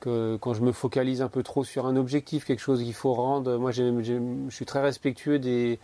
que 0.00 0.38
quand 0.40 0.54
je 0.54 0.62
me 0.62 0.72
focalise 0.72 1.22
un 1.22 1.28
peu 1.28 1.42
trop 1.42 1.64
sur 1.64 1.86
un 1.86 1.96
objectif, 1.96 2.44
quelque 2.44 2.60
chose 2.60 2.82
qu'il 2.82 2.94
faut 2.94 3.14
rendre. 3.14 3.56
Moi, 3.56 3.70
je 3.72 4.48
suis 4.50 4.66
très 4.66 4.80
respectueux 4.80 5.38
des, 5.38 5.78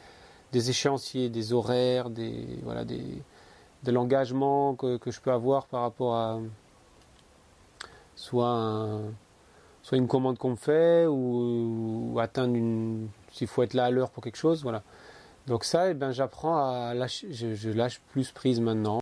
échéanciers, 0.53 1.29
des 1.29 1.53
horaires, 1.53 2.11
des 2.11 2.59
voilà, 2.63 2.85
des, 2.85 3.23
de 3.83 3.93
l'engagement 3.93 4.75
que, 4.75 4.99
je 5.07 5.21
peux 5.21 5.33
avoir 5.33 5.67
par 5.67 5.83
rapport 5.83 6.15
à 6.15 6.39
soit 8.17 9.01
soit 9.85 9.99
une 9.99 10.09
commande 10.09 10.39
qu'on 10.39 10.51
me 10.51 10.57
fait 10.57 11.07
ou, 11.07 12.17
atteindre 12.19 12.57
une 12.57 13.09
s'il 13.31 13.47
faut 13.47 13.63
être 13.63 13.75
là 13.75 13.85
à 13.85 13.91
l'heure 13.91 14.11
pour 14.11 14.25
quelque 14.25 14.37
chose, 14.37 14.63
voilà. 14.63 14.83
Donc 15.47 15.65
ça, 15.65 15.91
eh 15.91 15.95
ben, 15.95 16.11
j'apprends 16.11 16.57
à 16.57 16.95
lâcher, 16.95 17.31
je, 17.31 17.71
lâche 17.71 18.01
plus 18.09 18.33
prise 18.33 18.61
maintenant. 18.61 19.01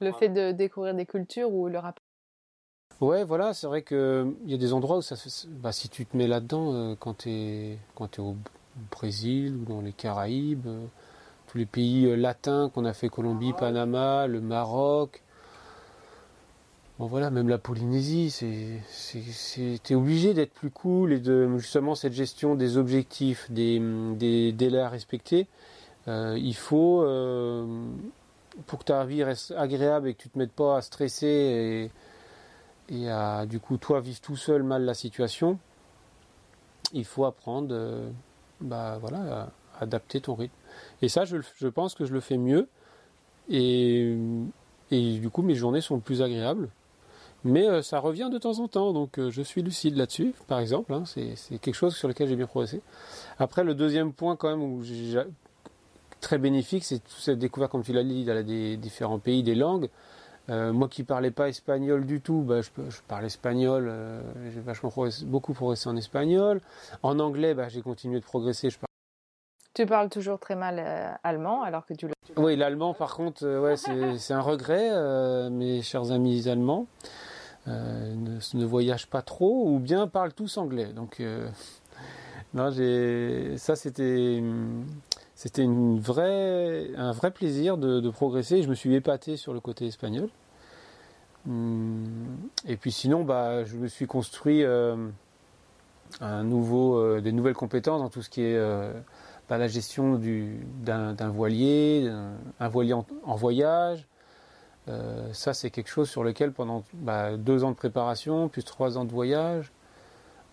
Le 0.00 0.12
fait 0.12 0.28
de 0.28 0.52
découvrir 0.52 0.94
des 0.94 1.06
cultures 1.06 1.52
ou 1.52 1.68
le 1.68 1.78
rapport 1.78 2.02
Ouais, 3.00 3.24
voilà, 3.24 3.52
c'est 3.52 3.66
vrai 3.66 3.82
qu'il 3.82 4.36
y 4.46 4.54
a 4.54 4.58
des 4.58 4.72
endroits 4.72 4.98
où 4.98 5.02
ça 5.02 5.16
bah, 5.48 5.72
si 5.72 5.88
tu 5.88 6.06
te 6.06 6.16
mets 6.16 6.28
là-dedans, 6.28 6.72
euh, 6.72 6.94
quand 6.94 7.18
tu 7.18 7.30
es, 7.30 7.78
quand 7.96 8.16
es 8.16 8.22
au 8.22 8.36
Brésil 8.92 9.56
ou 9.56 9.64
dans 9.64 9.80
les 9.80 9.92
Caraïbes, 9.92 10.68
euh, 10.68 10.86
tous 11.48 11.58
les 11.58 11.66
pays 11.66 12.06
euh, 12.06 12.14
latins 12.14 12.70
qu'on 12.72 12.84
a 12.84 12.92
fait, 12.92 13.08
Colombie, 13.08 13.54
Panama, 13.54 14.28
le 14.28 14.40
Maroc, 14.40 15.20
bon 16.98 17.06
voilà, 17.06 17.30
même 17.30 17.48
la 17.48 17.58
Polynésie, 17.58 18.34
es 18.42 19.94
obligé 19.94 20.34
d'être 20.34 20.52
plus 20.52 20.70
cool 20.70 21.12
et 21.12 21.20
de 21.20 21.48
justement 21.58 21.94
cette 21.94 22.12
gestion 22.12 22.54
des 22.54 22.76
objectifs, 22.76 23.50
des, 23.50 24.52
délais 24.52 24.80
à 24.80 24.88
respecter. 24.88 25.46
il 26.06 26.54
faut, 26.54 27.04
pour 28.66 28.78
que 28.78 28.84
ta 28.84 29.04
vie 29.04 29.24
reste 29.24 29.52
agréable 29.52 30.08
et 30.08 30.14
que 30.14 30.22
tu 30.22 30.28
te 30.28 30.38
mettes 30.38 30.52
pas 30.52 30.76
à 30.76 30.82
stresser 30.82 31.26
et 31.26 31.90
et 32.88 33.08
à 33.08 33.46
du 33.46 33.58
coup 33.60 33.76
toi 33.78 34.00
vivre 34.00 34.20
tout 34.20 34.36
seul 34.36 34.62
mal 34.62 34.84
la 34.84 34.94
situation, 34.94 35.58
il 36.92 37.04
faut 37.04 37.24
apprendre 37.24 37.68
euh, 37.72 38.10
bah, 38.60 38.98
voilà, 39.00 39.50
à 39.78 39.82
adapter 39.82 40.20
ton 40.20 40.34
rythme. 40.34 40.54
Et 41.00 41.08
ça, 41.08 41.24
je, 41.24 41.38
je, 41.56 41.68
pense 41.68 41.94
que 41.94 42.04
je 42.04 42.12
le 42.12 42.20
fais 42.20 42.36
mieux. 42.36 42.68
Et, 43.48 44.16
et, 44.90 45.18
du 45.18 45.30
coup, 45.30 45.42
mes 45.42 45.54
journées 45.54 45.80
sont 45.80 45.98
plus 46.00 46.22
agréables. 46.22 46.68
Mais 47.44 47.68
euh, 47.68 47.82
ça 47.82 47.98
revient 47.98 48.28
de 48.32 48.38
temps 48.38 48.60
en 48.60 48.68
temps, 48.68 48.92
donc 48.92 49.18
euh, 49.18 49.30
je 49.30 49.42
suis 49.42 49.62
lucide 49.62 49.96
là-dessus, 49.96 50.34
par 50.46 50.60
exemple. 50.60 50.94
Hein, 50.94 51.04
c'est 51.06 51.58
quelque 51.58 51.74
chose 51.74 51.96
sur 51.96 52.08
lequel 52.08 52.28
j'ai 52.28 52.36
bien 52.36 52.46
progressé. 52.46 52.80
Après, 53.38 53.64
le 53.64 53.74
deuxième 53.74 54.12
point, 54.12 54.36
quand 54.36 54.48
même, 54.48 54.62
où 54.62 54.82
j'ai 54.82 55.20
très 56.20 56.38
bénéfique, 56.38 56.84
c'est 56.84 57.00
toute 57.00 57.18
cette 57.18 57.38
découverte, 57.38 57.72
comme 57.72 57.82
tu 57.82 57.92
l'as 57.92 58.04
dit, 58.04 58.24
dans 58.24 58.46
des 58.46 58.76
différents 58.76 59.18
pays, 59.18 59.42
des 59.42 59.56
langues. 59.56 59.88
Euh, 60.50 60.72
moi 60.72 60.88
qui 60.88 61.04
parlais 61.04 61.30
pas 61.30 61.48
espagnol 61.48 62.04
du 62.04 62.20
tout, 62.20 62.42
bah, 62.42 62.60
je, 62.62 62.70
je, 62.88 62.98
parle 63.06 63.24
espagnol, 63.24 63.92
j'ai 64.52 64.60
vachement 64.60 64.92
beaucoup 65.24 65.52
progressé 65.52 65.88
en 65.88 65.96
espagnol. 65.96 66.60
En 67.02 67.18
anglais, 67.18 67.54
bah, 67.54 67.68
j'ai 67.68 67.82
continué 67.82 68.20
de 68.20 68.24
progresser. 68.24 68.70
Je 68.70 68.78
Tu 69.74 69.86
parles 69.86 70.10
toujours 70.10 70.38
très 70.38 70.56
mal 70.56 70.78
euh, 70.78 71.12
allemand 71.24 71.62
alors 71.62 71.86
que 71.86 71.94
tu 71.94 72.06
le... 72.06 72.12
Oui, 72.36 72.56
l'allemand 72.56 72.94
par 72.94 73.14
contre, 73.14 73.46
ouais, 73.46 73.76
c'est 73.76 74.34
un 74.34 74.40
regret, 74.40 75.50
mes 75.50 75.82
chers 75.82 76.12
amis 76.12 76.48
allemands. 76.48 76.86
Ne, 77.66 78.38
ne, 78.54 78.64
voyagent 78.64 79.06
pas 79.06 79.22
trop 79.22 79.68
ou 79.68 79.78
bien 79.78 80.08
parlent 80.08 80.32
tous 80.32 80.56
anglais. 80.56 80.92
Donc, 80.92 81.22
j'ai 82.72 83.56
ça 83.56 83.76
c'était 83.76 84.42
c'était 85.42 85.64
un 85.64 87.12
vrai 87.12 87.30
plaisir 87.32 87.76
de, 87.76 88.10
progresser. 88.10 88.62
Je 88.62 88.68
me 88.68 88.74
suis 88.74 88.94
épaté 88.94 89.36
sur 89.36 89.52
le 89.52 89.58
côté 89.58 89.86
espagnol. 89.86 90.28
Hum, 91.48 92.04
et 92.64 92.76
puis 92.76 92.92
sinon, 92.92 93.24
bah, 93.24 93.64
je 93.64 93.76
me 93.76 93.88
suis 93.88 94.06
construit 94.06 94.62
euh, 94.62 95.08
un 96.20 96.44
nouveau, 96.44 96.96
euh, 96.96 97.20
des 97.20 97.32
nouvelles 97.32 97.54
compétences 97.54 98.00
dans 98.00 98.08
tout 98.08 98.22
ce 98.22 98.30
qui 98.30 98.42
est 98.42 98.54
euh, 98.56 98.92
bah, 99.48 99.58
la 99.58 99.66
gestion 99.66 100.20
d'un 100.84 101.28
voilier, 101.30 102.08
un, 102.60 102.68
voilier 102.68 102.92
en, 102.92 103.34
voyage. 103.34 104.06
Ça, 105.32 105.54
c'est 105.54 105.70
quelque 105.70 105.88
chose 105.88 106.10
sur 106.10 106.24
lequel 106.24 106.52
pendant 106.52 106.84
bah, 106.94 107.36
deux 107.36 107.64
ans 107.64 107.70
de 107.70 107.76
préparation, 107.76 108.48
plus 108.48 108.64
trois 108.64 108.98
ans 108.98 109.04
de 109.04 109.12
voyage, 109.12 109.72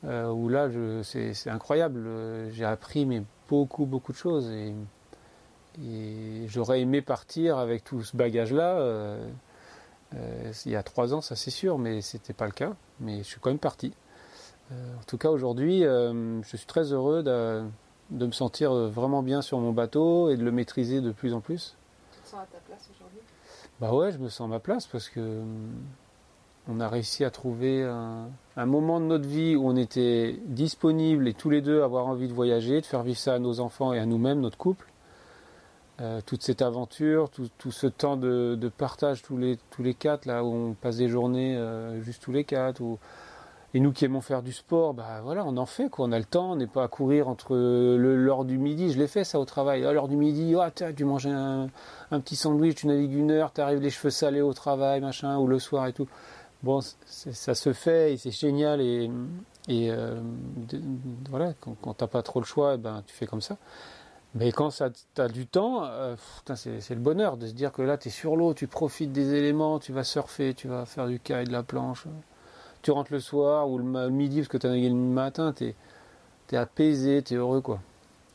où 0.03 0.49
là, 0.49 0.69
c'est 1.03 1.49
incroyable. 1.49 2.07
J'ai 2.51 2.65
appris 2.65 3.05
mais 3.05 3.23
beaucoup, 3.49 3.85
beaucoup 3.85 4.11
de 4.11 4.17
choses. 4.17 4.49
Et, 4.51 4.73
j'aurais 6.47 6.81
aimé 6.81 7.01
partir 7.01 7.57
avec 7.57 7.83
tout 7.83 8.03
ce 8.03 8.15
bagage-là. 8.15 8.79
Euh, 8.79 9.29
euh, 10.15 10.51
il 10.65 10.71
y 10.71 10.75
a 10.75 10.83
trois 10.83 11.13
ans, 11.13 11.21
ça 11.21 11.35
c'est 11.35 11.51
sûr, 11.51 11.77
mais 11.77 12.01
c'était 12.01 12.33
pas 12.33 12.45
le 12.45 12.51
cas. 12.51 12.73
Mais 12.99 13.19
je 13.19 13.23
suis 13.23 13.39
quand 13.39 13.49
même 13.49 13.59
parti. 13.59 13.93
Euh, 14.71 14.97
en 14.99 15.03
tout 15.03 15.17
cas, 15.17 15.29
aujourd'hui, 15.29 15.81
je 15.81 16.41
suis 16.43 16.65
très 16.65 16.91
heureux 16.91 17.23
de, 17.23 17.63
de, 18.11 18.25
me 18.25 18.31
sentir 18.31 18.73
vraiment 18.73 19.23
bien 19.23 19.41
sur 19.41 19.59
mon 19.59 19.71
bateau 19.71 20.29
et 20.29 20.37
de 20.37 20.43
le 20.43 20.51
maîtriser 20.51 21.01
de 21.01 21.11
plus 21.11 21.33
en 21.33 21.41
plus. 21.41 21.75
Tu 22.11 22.19
te 22.21 22.27
sens 22.27 22.41
à 22.41 22.45
ta 22.45 22.59
place 22.59 22.89
aujourd'hui? 22.93 23.19
Bah 23.79 23.93
ouais, 23.93 24.11
je 24.11 24.17
me 24.17 24.27
sens 24.27 24.49
ma 24.49 24.59
place 24.59 24.87
parce 24.87 25.07
que 25.07 25.41
on 26.67 26.79
a 26.81 26.89
réussi 26.89 27.23
à 27.23 27.31
trouver 27.31 27.83
un, 27.83 28.65
moment 28.65 28.99
de 28.99 29.05
notre 29.05 29.27
vie 29.27 29.55
où 29.55 29.67
on 29.67 29.75
était 29.75 30.37
disponible 30.45 31.27
et 31.27 31.33
tous 31.33 31.49
les 31.49 31.61
deux 31.61 31.81
avoir 31.81 32.05
envie 32.07 32.27
de 32.27 32.33
voyager, 32.33 32.81
de 32.81 32.85
faire 32.85 33.03
vivre 33.03 33.17
ça 33.17 33.35
à 33.35 33.39
nos 33.39 33.59
enfants 33.59 33.93
et 33.93 33.99
à 33.99 34.05
nous-mêmes, 34.05 34.41
notre 34.41 34.57
couple. 34.57 34.85
Euh, 36.01 36.21
toute 36.25 36.43
cette 36.43 36.61
aventure, 36.61 37.29
tout, 37.29 37.71
ce 37.71 37.87
temps 37.87 38.15
de, 38.15 38.71
partage 38.77 39.21
tous 39.21 39.37
les, 39.37 39.57
tous 39.69 39.83
les 39.83 39.93
quatre, 39.93 40.25
là 40.25 40.43
où 40.43 40.53
on 40.53 40.73
passe 40.73 40.97
des 40.97 41.09
journées 41.09 41.57
euh, 41.57 42.01
juste 42.01 42.21
tous 42.21 42.31
les 42.31 42.43
quatre. 42.43 42.81
Et 43.73 43.79
nous 43.79 43.91
qui 43.91 44.05
aimons 44.05 44.21
faire 44.21 44.41
du 44.41 44.51
sport, 44.51 44.95
bah 44.95 45.21
voilà, 45.23 45.45
on 45.45 45.55
en 45.57 45.67
fait 45.67 45.91
on 45.99 46.11
a 46.11 46.17
le 46.17 46.25
temps, 46.25 46.53
on 46.53 46.55
n'est 46.55 46.65
pas 46.65 46.83
à 46.83 46.87
courir 46.87 47.27
entre 47.27 47.55
l'heure 47.55 48.43
du 48.43 48.57
midi, 48.57 48.91
je 48.91 48.97
l'ai 48.97 49.07
fait 49.07 49.23
ça 49.23 49.39
au 49.39 49.45
travail, 49.45 49.85
à 49.85 49.93
l'heure 49.93 50.07
du 50.07 50.15
midi, 50.15 50.55
oh, 50.55 50.63
tu 50.95 51.05
manges 51.05 51.27
un, 51.27 51.69
un, 52.09 52.19
petit 52.19 52.35
sandwich, 52.35 52.75
tu 52.75 52.87
navigues 52.87 53.13
une 53.13 53.29
heure, 53.29 53.53
tu 53.53 53.61
arrives 53.61 53.79
les 53.79 53.91
cheveux 53.91 54.09
salés 54.09 54.41
au 54.41 54.53
travail, 54.53 55.01
machin, 55.01 55.37
ou 55.37 55.45
le 55.45 55.59
soir 55.59 55.85
et 55.85 55.93
tout. 55.93 56.07
Bon, 56.63 56.79
ça 56.81 57.55
se 57.55 57.71
fait 57.71 58.13
et 58.13 58.17
c'est 58.17 58.31
génial 58.31 58.81
et, 58.81 59.09
euh, 59.71 60.19
voilà, 61.29 61.53
quand, 61.59 61.75
quand 61.79 61.93
t'as 61.93 62.07
pas 62.07 62.23
trop 62.23 62.39
le 62.39 62.45
choix, 62.45 62.73
eh 62.73 62.77
ben 62.77 63.03
tu 63.05 63.13
fais 63.13 63.27
comme 63.27 63.41
ça. 63.41 63.57
Mais 64.35 64.51
quand 64.51 64.69
tu 64.69 65.21
as 65.21 65.27
du 65.27 65.47
temps, 65.47 65.83
euh, 65.85 66.15
c'est 66.55 66.89
le 66.89 66.95
bonheur 66.95 67.37
de 67.37 67.47
se 67.47 67.53
dire 67.53 67.71
que 67.71 67.81
là 67.81 67.97
tu 67.97 68.09
es 68.09 68.11
sur 68.11 68.35
l'eau, 68.35 68.53
tu 68.53 68.67
profites 68.67 69.11
des 69.11 69.33
éléments, 69.33 69.79
tu 69.79 69.91
vas 69.91 70.03
surfer, 70.03 70.53
tu 70.53 70.67
vas 70.67 70.85
faire 70.85 71.07
du 71.07 71.15
et 71.15 71.43
de 71.43 71.51
la 71.51 71.63
planche. 71.63 72.05
Tu 72.81 72.91
rentres 72.91 73.11
le 73.11 73.19
soir 73.19 73.69
ou 73.69 73.77
le 73.77 74.09
midi 74.09 74.37
parce 74.37 74.47
que 74.47 74.57
tu 74.57 74.67
as 74.67 74.69
navigué 74.69 74.89
le 74.89 74.95
matin, 74.95 75.53
tu 75.53 75.75
es, 76.51 76.57
apaisé, 76.57 77.21
tu 77.21 77.33
es 77.33 77.37
heureux 77.37 77.61
quoi. 77.61 77.79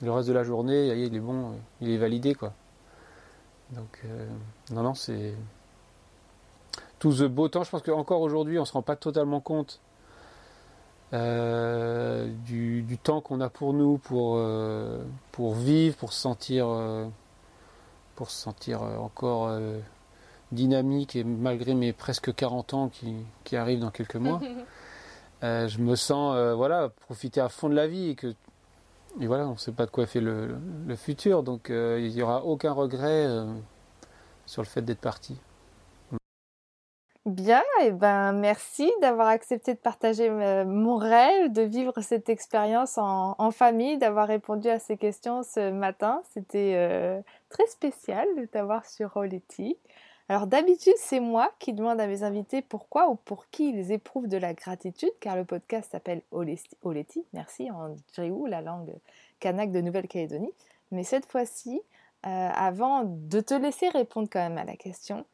Le 0.03 0.11
reste 0.13 0.29
de 0.29 0.35
la 0.35 0.45
journée, 0.45 0.89
il 0.89 1.15
est 1.15 1.21
bon, 1.21 1.53
il 1.81 1.91
est 1.91 1.97
validé 1.97 2.35
quoi. 2.35 2.53
Donc 3.71 4.01
euh, 4.05 4.27
non 4.73 4.83
non 4.83 4.95
c'est 4.95 5.35
tout 6.99 7.13
ce 7.13 7.25
beau 7.25 7.49
temps. 7.49 7.65
Je 7.65 7.71
pense 7.71 7.83
qu'encore 7.83 8.21
aujourd'hui, 8.21 8.59
on 8.59 8.63
ne 8.63 8.67
se 8.67 8.73
rend 8.73 8.83
pas 8.83 8.97
totalement 8.97 9.41
compte 9.41 9.81
euh, 11.13 12.31
du, 12.45 12.99
temps 13.03 13.21
qu'on 13.21 13.41
a 13.41 13.49
pour 13.49 13.73
nous, 13.73 13.99
pour, 13.99 14.35
euh, 14.37 15.03
pour 15.33 15.55
vivre, 15.55 15.97
pour 15.97 16.13
se 16.13 16.21
sentir, 16.21 16.67
pour 18.15 18.31
se 18.31 18.37
sentir 18.37 18.83
encore 18.83 19.51
dynamique 20.55 21.17
et 21.17 21.25
malgré 21.25 21.75
mes 21.75 21.93
presque 21.93 22.35
40 22.35 22.75
ans 22.75 22.89
qui, 22.89 23.15
qui 23.45 23.57
arrivent 23.57 23.81
dans 23.81 23.91
quelques 23.91 24.17
mois. 24.17 24.41
je 25.43 25.79
me 25.79 25.95
sens 25.95 26.55
voilà 26.57 26.89
profiter 26.89 27.41
à 27.41 27.51
fond 27.51 27.69
de 27.69 27.75
la 27.75 27.87
vie 27.87 28.11
et 28.11 28.15
que 28.15 28.35
et 29.21 29.27
voilà 29.27 29.47
on 29.47 29.53
ne 29.53 29.59
sait 29.59 29.73
pas 29.73 29.85
de 29.85 29.91
quoi 29.91 30.07
fait 30.07 30.21
le, 30.21 30.57
le 30.87 30.97
futur 30.97 31.43
donc 31.43 31.67
il 31.69 32.09
n'y 32.15 32.23
aura 32.23 32.45
aucun 32.45 32.73
regret 32.73 33.27
sur 34.47 34.63
le 34.63 34.67
fait 34.67 34.83
d'être 34.83 35.01
parti. 35.01 35.37
Bien, 37.27 37.63
et 37.81 37.91
ben 37.91 38.33
merci 38.33 38.93
d'avoir 39.01 39.29
accepté 39.29 39.73
de 39.73 39.79
partager 39.79 40.29
euh, 40.29 40.67
mon 40.67 40.97
rêve, 40.97 41.51
de 41.53 41.63
vivre 41.63 41.99
cette 42.03 42.29
expérience 42.29 42.99
en, 42.99 43.51
famille, 43.51 43.97
d'avoir 43.97 44.29
répondu 44.29 44.69
à 44.69 44.79
ces 44.79 44.99
questions 44.99 45.43
ce 45.43 45.71
matin. 45.71 46.21
C'était 46.35 46.75
euh, 46.77 47.23
très 47.49 47.67
spécial 47.69 48.29
de 48.37 48.45
t'avoir 48.45 48.85
sur 48.85 49.15
Rolletti. 49.15 49.79
Alors 50.35 50.49
d'habitude, 50.49 50.97
c'est 50.97 51.21
moi 51.21 51.53
qui 51.61 51.73
demande 51.73 52.01
à 52.01 52.09
mes 52.09 52.25
invités 52.25 52.61
pourquoi 52.61 53.09
ou 53.09 53.15
pour 53.15 53.49
qui 53.51 53.69
ils 53.69 53.93
éprouvent 53.93 54.27
de 54.27 54.37
la 54.37 54.53
gratitude, 54.53 55.13
car 55.21 55.37
le 55.37 55.45
podcast 55.45 55.93
s'appelle 55.93 56.23
Oleti, 56.33 57.25
merci, 57.33 57.71
en 57.71 57.95
Driou, 58.17 58.47
la 58.47 58.61
langue 58.61 58.97
kanak 59.39 59.71
de 59.71 59.81
Nouvelle-Calédonie. 59.81 60.51
Mais 60.91 61.05
cette 61.05 61.27
fois-ci, 61.27 61.81
euh, 62.27 62.51
avant 62.53 63.05
de 63.05 63.41
te 63.41 63.55
laisser 63.55 63.89
répondre 63.91 64.27
quand 64.29 64.41
même 64.41 64.59
à 64.59 64.65
la 64.65 64.75
question, 64.75 65.25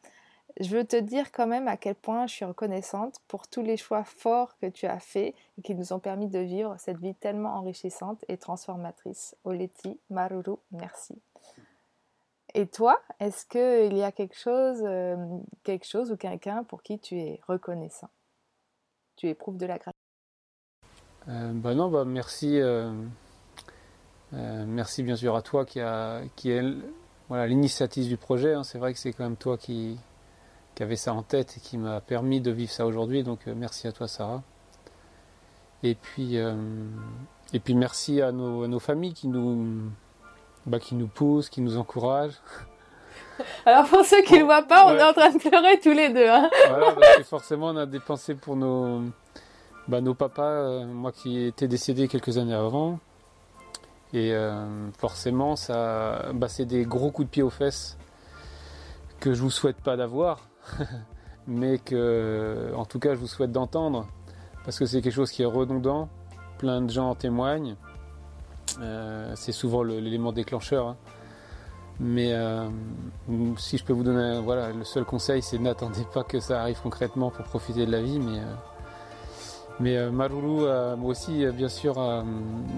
je 0.61 0.77
veux 0.77 0.85
te 0.85 0.97
dire 0.97 1.33
quand 1.33 1.47
même 1.47 1.67
à 1.67 1.79
quel 1.79 1.95
point 1.95 2.27
je 2.27 2.35
suis 2.35 2.45
reconnaissante 2.45 3.21
pour 3.27 3.49
tous 3.49 3.63
les 3.63 3.79
choix 3.79 4.05
forts 4.05 4.59
que 4.59 4.67
tu 4.67 4.85
as 4.85 5.01
faits 5.01 5.35
et 5.57 5.63
qui 5.63 5.75
nous 5.75 5.95
ont 5.95 5.99
permis 5.99 6.29
de 6.29 6.41
vivre 6.41 6.77
cette 6.79 6.99
vie 6.99 7.15
tellement 7.15 7.55
enrichissante 7.55 8.23
et 8.29 8.37
transformatrice. 8.37 9.35
Oleti, 9.45 9.99
Maruru, 10.11 10.57
merci. 10.73 11.15
Et 12.55 12.67
toi, 12.67 13.01
est-ce 13.21 13.47
qu'il 13.47 13.97
y 13.97 14.03
a 14.03 14.13
quelque 14.13 14.37
chose, 14.37 14.83
euh, 14.83 15.17
quelque 15.63 15.87
chose 15.87 16.11
ou 16.11 16.17
quelqu'un 16.17 16.65
pour 16.65 16.83
qui 16.83 16.99
tu 16.99 17.19
es 17.19 17.41
reconnaissant? 17.47 18.11
Tu 19.17 19.29
éprouves 19.29 19.57
de 19.57 19.67
la 19.67 19.79
gratitude 19.79 19.95
euh, 21.29 21.53
bah 21.53 21.75
non, 21.75 21.91
bah 21.91 22.07
merci, 22.07 22.59
euh, 22.59 22.91
merci 24.33 25.03
bien 25.03 25.17
sûr 25.17 25.37
à 25.37 25.43
toi 25.43 25.67
qui 25.67 25.79
a, 25.79 26.23
qui 26.35 26.51
est 26.51 26.65
voilà 27.29 27.47
du 27.47 28.17
projet. 28.17 28.55
Hein. 28.55 28.65
C'est 28.65 28.79
vrai 28.79 28.95
que 28.95 28.99
c'est 28.99 29.13
quand 29.13 29.25
même 29.25 29.37
toi 29.37 29.59
qui, 29.59 29.99
qui 30.75 30.97
ça 30.97 31.13
en 31.13 31.23
tête 31.23 31.59
et 31.59 31.61
qui 31.61 31.77
m'a 31.77 32.01
permis 32.01 32.41
de 32.41 32.51
vivre 32.51 32.73
ça 32.73 32.87
aujourd'hui. 32.87 33.23
Donc 33.23 33.47
merci 33.47 33.87
à 33.87 33.93
toi, 33.93 34.09
Sarah. 34.09 34.43
Et 35.83 35.95
puis, 35.95 36.37
et 36.37 37.61
puis 37.61 37.75
merci 37.75 38.23
à 38.23 38.33
nos 38.33 38.81
familles 38.81 39.13
qui 39.13 39.29
nous 39.29 39.91
bah, 40.67 40.79
qui 40.79 40.95
nous 40.95 41.07
pousse, 41.07 41.49
qui 41.49 41.61
nous 41.61 41.77
encourage. 41.77 42.33
Alors 43.67 43.87
pour 43.87 44.05
ceux 44.05 44.23
qui 44.23 44.35
ne 44.35 44.41
le 44.41 44.45
voient 44.45 44.63
pas, 44.63 44.87
on 44.87 44.97
est 44.97 45.03
en 45.03 45.13
train 45.13 45.31
de 45.31 45.39
pleurer 45.39 45.81
tous 45.81 45.93
les 45.93 46.11
deux. 46.11 46.29
Hein. 46.29 46.51
Voilà, 46.69 46.93
parce 46.93 47.17
que 47.17 47.23
forcément 47.25 47.69
on 47.69 47.77
a 47.77 47.87
dépensé 47.87 48.35
pour 48.35 48.57
nos, 48.57 49.03
bah, 49.89 50.01
nos 50.01 50.15
papas, 50.15 50.43
euh, 50.43 50.87
moi 50.87 51.13
qui 51.13 51.45
étais 51.47 51.69
décédé 51.69 52.09
quelques 52.09 52.39
années 52.39 52.55
avant. 52.55 52.99
Et 54.13 54.33
euh, 54.35 54.91
forcément, 54.99 55.57
ça, 55.57 56.33
bah, 56.35 56.49
c'est 56.49 56.65
des 56.65 56.85
gros 56.85 57.11
coups 57.11 57.27
de 57.27 57.31
pied 57.31 57.43
aux 57.43 57.51
fesses 57.51 57.97
que 59.21 59.35
je 59.35 59.43
vous 59.43 59.51
souhaite 59.51 59.77
pas 59.77 59.97
d'avoir, 59.97 60.41
mais 61.47 61.79
que, 61.79 62.73
en 62.75 62.85
tout 62.85 62.99
cas, 62.99 63.15
je 63.15 63.21
vous 63.21 63.27
souhaite 63.27 63.53
d'entendre, 63.53 64.09
parce 64.65 64.79
que 64.79 64.87
c'est 64.87 65.01
quelque 65.03 65.15
chose 65.15 65.31
qui 65.31 65.43
est 65.43 65.47
redondant. 65.47 66.09
Plein 66.59 66.83
de 66.83 66.91
gens 66.91 67.11
en 67.11 67.15
témoignent. 67.15 67.77
Euh, 68.81 69.33
c'est 69.37 69.53
souvent 69.53 69.83
l'élément 69.83 70.33
déclencheur. 70.33 70.89
Hein. 70.89 70.97
Mais 71.99 72.33
euh, 72.33 72.67
si 73.59 73.77
je 73.77 73.85
peux 73.85 73.93
vous 73.93 74.03
donner, 74.03 74.41
voilà, 74.43 74.71
le 74.73 74.85
seul 74.85 75.05
conseil, 75.05 75.43
c'est 75.43 75.59
n'attendez 75.59 76.07
pas 76.13 76.25
que 76.25 76.41
ça 76.41 76.63
arrive 76.63 76.81
concrètement 76.83 77.31
pour 77.31 77.45
profiter 77.45 77.85
de 77.85 77.93
la 77.93 78.01
vie. 78.01 78.19
Mais, 78.19 78.39
euh, 79.99 80.11
mais 80.11 80.11
Maruru, 80.11 80.65
moi 80.99 81.11
aussi, 81.11 81.45
bien 81.53 81.69
sûr, 81.69 81.95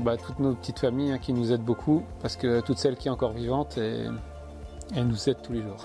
bah, 0.05 0.17
toutes 0.17 0.41
nos 0.41 0.55
petites 0.55 0.81
familles 0.81 1.13
hein, 1.13 1.19
qui 1.19 1.33
nous 1.33 1.53
aident 1.53 1.65
beaucoup, 1.65 2.03
parce 2.21 2.37
que 2.37 2.61
toutes 2.61 2.79
celles 2.79 2.97
qui 2.97 3.05
sont 3.05 3.15
encore 3.15 3.33
vivantes, 3.33 3.79
elles 3.79 5.07
nous 5.07 5.29
aident 5.29 5.43
tous 5.43 5.53
les 5.53 5.63
jours. 5.63 5.85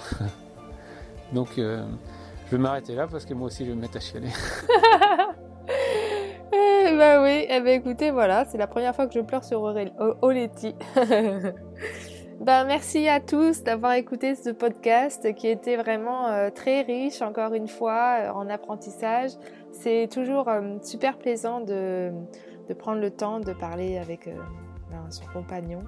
Donc, 1.34 1.50
je 1.58 2.52
vais 2.52 2.58
m'arrêter 2.58 2.96
là 2.96 3.08
parce 3.08 3.26
que 3.26 3.34
moi 3.34 3.48
aussi, 3.48 3.66
je 3.66 3.70
vais 3.70 3.76
me 3.76 3.82
mettre 3.82 3.98
à 3.98 4.00
chialer. 4.00 4.30
bah 7.00 7.22
oui, 7.22 7.46
eh 7.48 7.60
ben 7.60 7.80
écoutez, 7.80 8.10
voilà, 8.10 8.46
c'est 8.46 8.58
la 8.58 8.66
première 8.66 8.96
fois 8.96 9.06
que 9.06 9.14
je 9.14 9.20
pleure 9.20 9.44
sur 9.44 9.62
Oleti. 10.24 10.74
ben, 12.40 12.66
merci 12.66 13.08
à 13.08 13.20
tous 13.20 13.62
d'avoir 13.62 13.94
écouté 13.94 14.34
ce 14.34 14.50
podcast 14.50 15.32
qui 15.36 15.48
était 15.48 15.76
vraiment 15.76 16.28
euh, 16.30 16.50
très 16.50 16.82
riche, 16.82 17.22
encore 17.22 17.54
une 17.54 17.68
fois, 17.68 18.18
euh, 18.22 18.32
en 18.32 18.50
apprentissage. 18.50 19.30
C'est 19.74 20.10
toujours 20.12 20.50
euh, 20.50 20.78
super 20.82 21.20
plaisant 21.20 21.60
de, 21.60 22.12
de, 22.68 22.74
prendre 22.74 23.00
le 23.00 23.12
temps 23.12 23.40
de 23.42 23.54
parler 23.54 24.00
avec 24.00 24.28
ben, 24.90 25.12
son 25.12 25.26
compagnon 25.28 25.84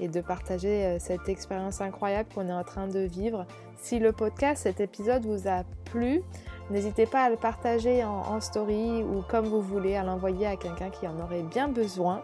et 0.00 0.08
de 0.08 0.20
partager 0.20 0.98
cette 0.98 1.28
expérience 1.28 1.80
incroyable 1.80 2.28
qu'on 2.34 2.48
est 2.48 2.52
en 2.52 2.64
train 2.64 2.88
de 2.88 3.00
vivre. 3.00 3.46
Si 3.76 4.00
le 4.00 4.10
podcast, 4.10 4.64
cet 4.64 4.80
épisode 4.80 5.24
vous 5.26 5.46
a 5.46 5.62
plu, 5.84 6.22
N'hésitez 6.70 7.06
pas 7.06 7.24
à 7.24 7.30
le 7.30 7.36
partager 7.36 8.04
en, 8.04 8.40
story 8.40 9.02
ou 9.02 9.22
comme 9.28 9.46
vous 9.46 9.60
voulez, 9.60 9.96
à 9.96 10.04
l'envoyer 10.04 10.46
à 10.46 10.56
quelqu'un 10.56 10.90
qui 10.90 11.06
en 11.06 11.18
aurait 11.18 11.42
bien 11.42 11.68
besoin. 11.68 12.22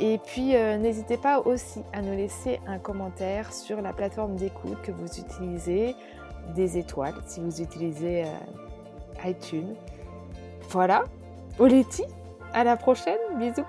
Et 0.00 0.18
puis 0.18 0.56
euh, 0.56 0.78
n'hésitez 0.78 1.16
pas 1.16 1.40
aussi 1.40 1.82
à 1.92 2.02
nous 2.02 2.16
laisser 2.16 2.60
un 2.66 2.78
commentaire 2.78 3.52
sur 3.52 3.80
la 3.80 3.92
plateforme 3.92 4.36
d'écoute 4.36 4.80
que 4.82 4.90
vous 4.90 5.06
utilisez, 5.18 5.94
des 6.56 6.78
étoiles 6.78 7.14
si 7.26 7.40
vous 7.40 7.60
utilisez 7.60 8.24
euh, 8.24 9.28
iTunes. 9.28 9.74
Voilà, 10.70 11.04
Oleti, 11.58 12.04
à 12.54 12.64
la 12.64 12.76
prochaine, 12.76 13.18
bisous. 13.36 13.66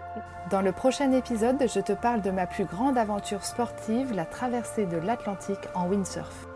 Dans 0.49 0.61
le 0.61 0.71
prochain 0.71 1.11
épisode, 1.11 1.63
je 1.67 1.79
te 1.79 1.93
parle 1.93 2.21
de 2.21 2.31
ma 2.31 2.47
plus 2.47 2.65
grande 2.65 2.97
aventure 2.97 3.43
sportive, 3.43 4.13
la 4.13 4.25
traversée 4.25 4.85
de 4.85 4.97
l'Atlantique 4.97 5.67
en 5.75 5.87
windsurf. 5.87 6.52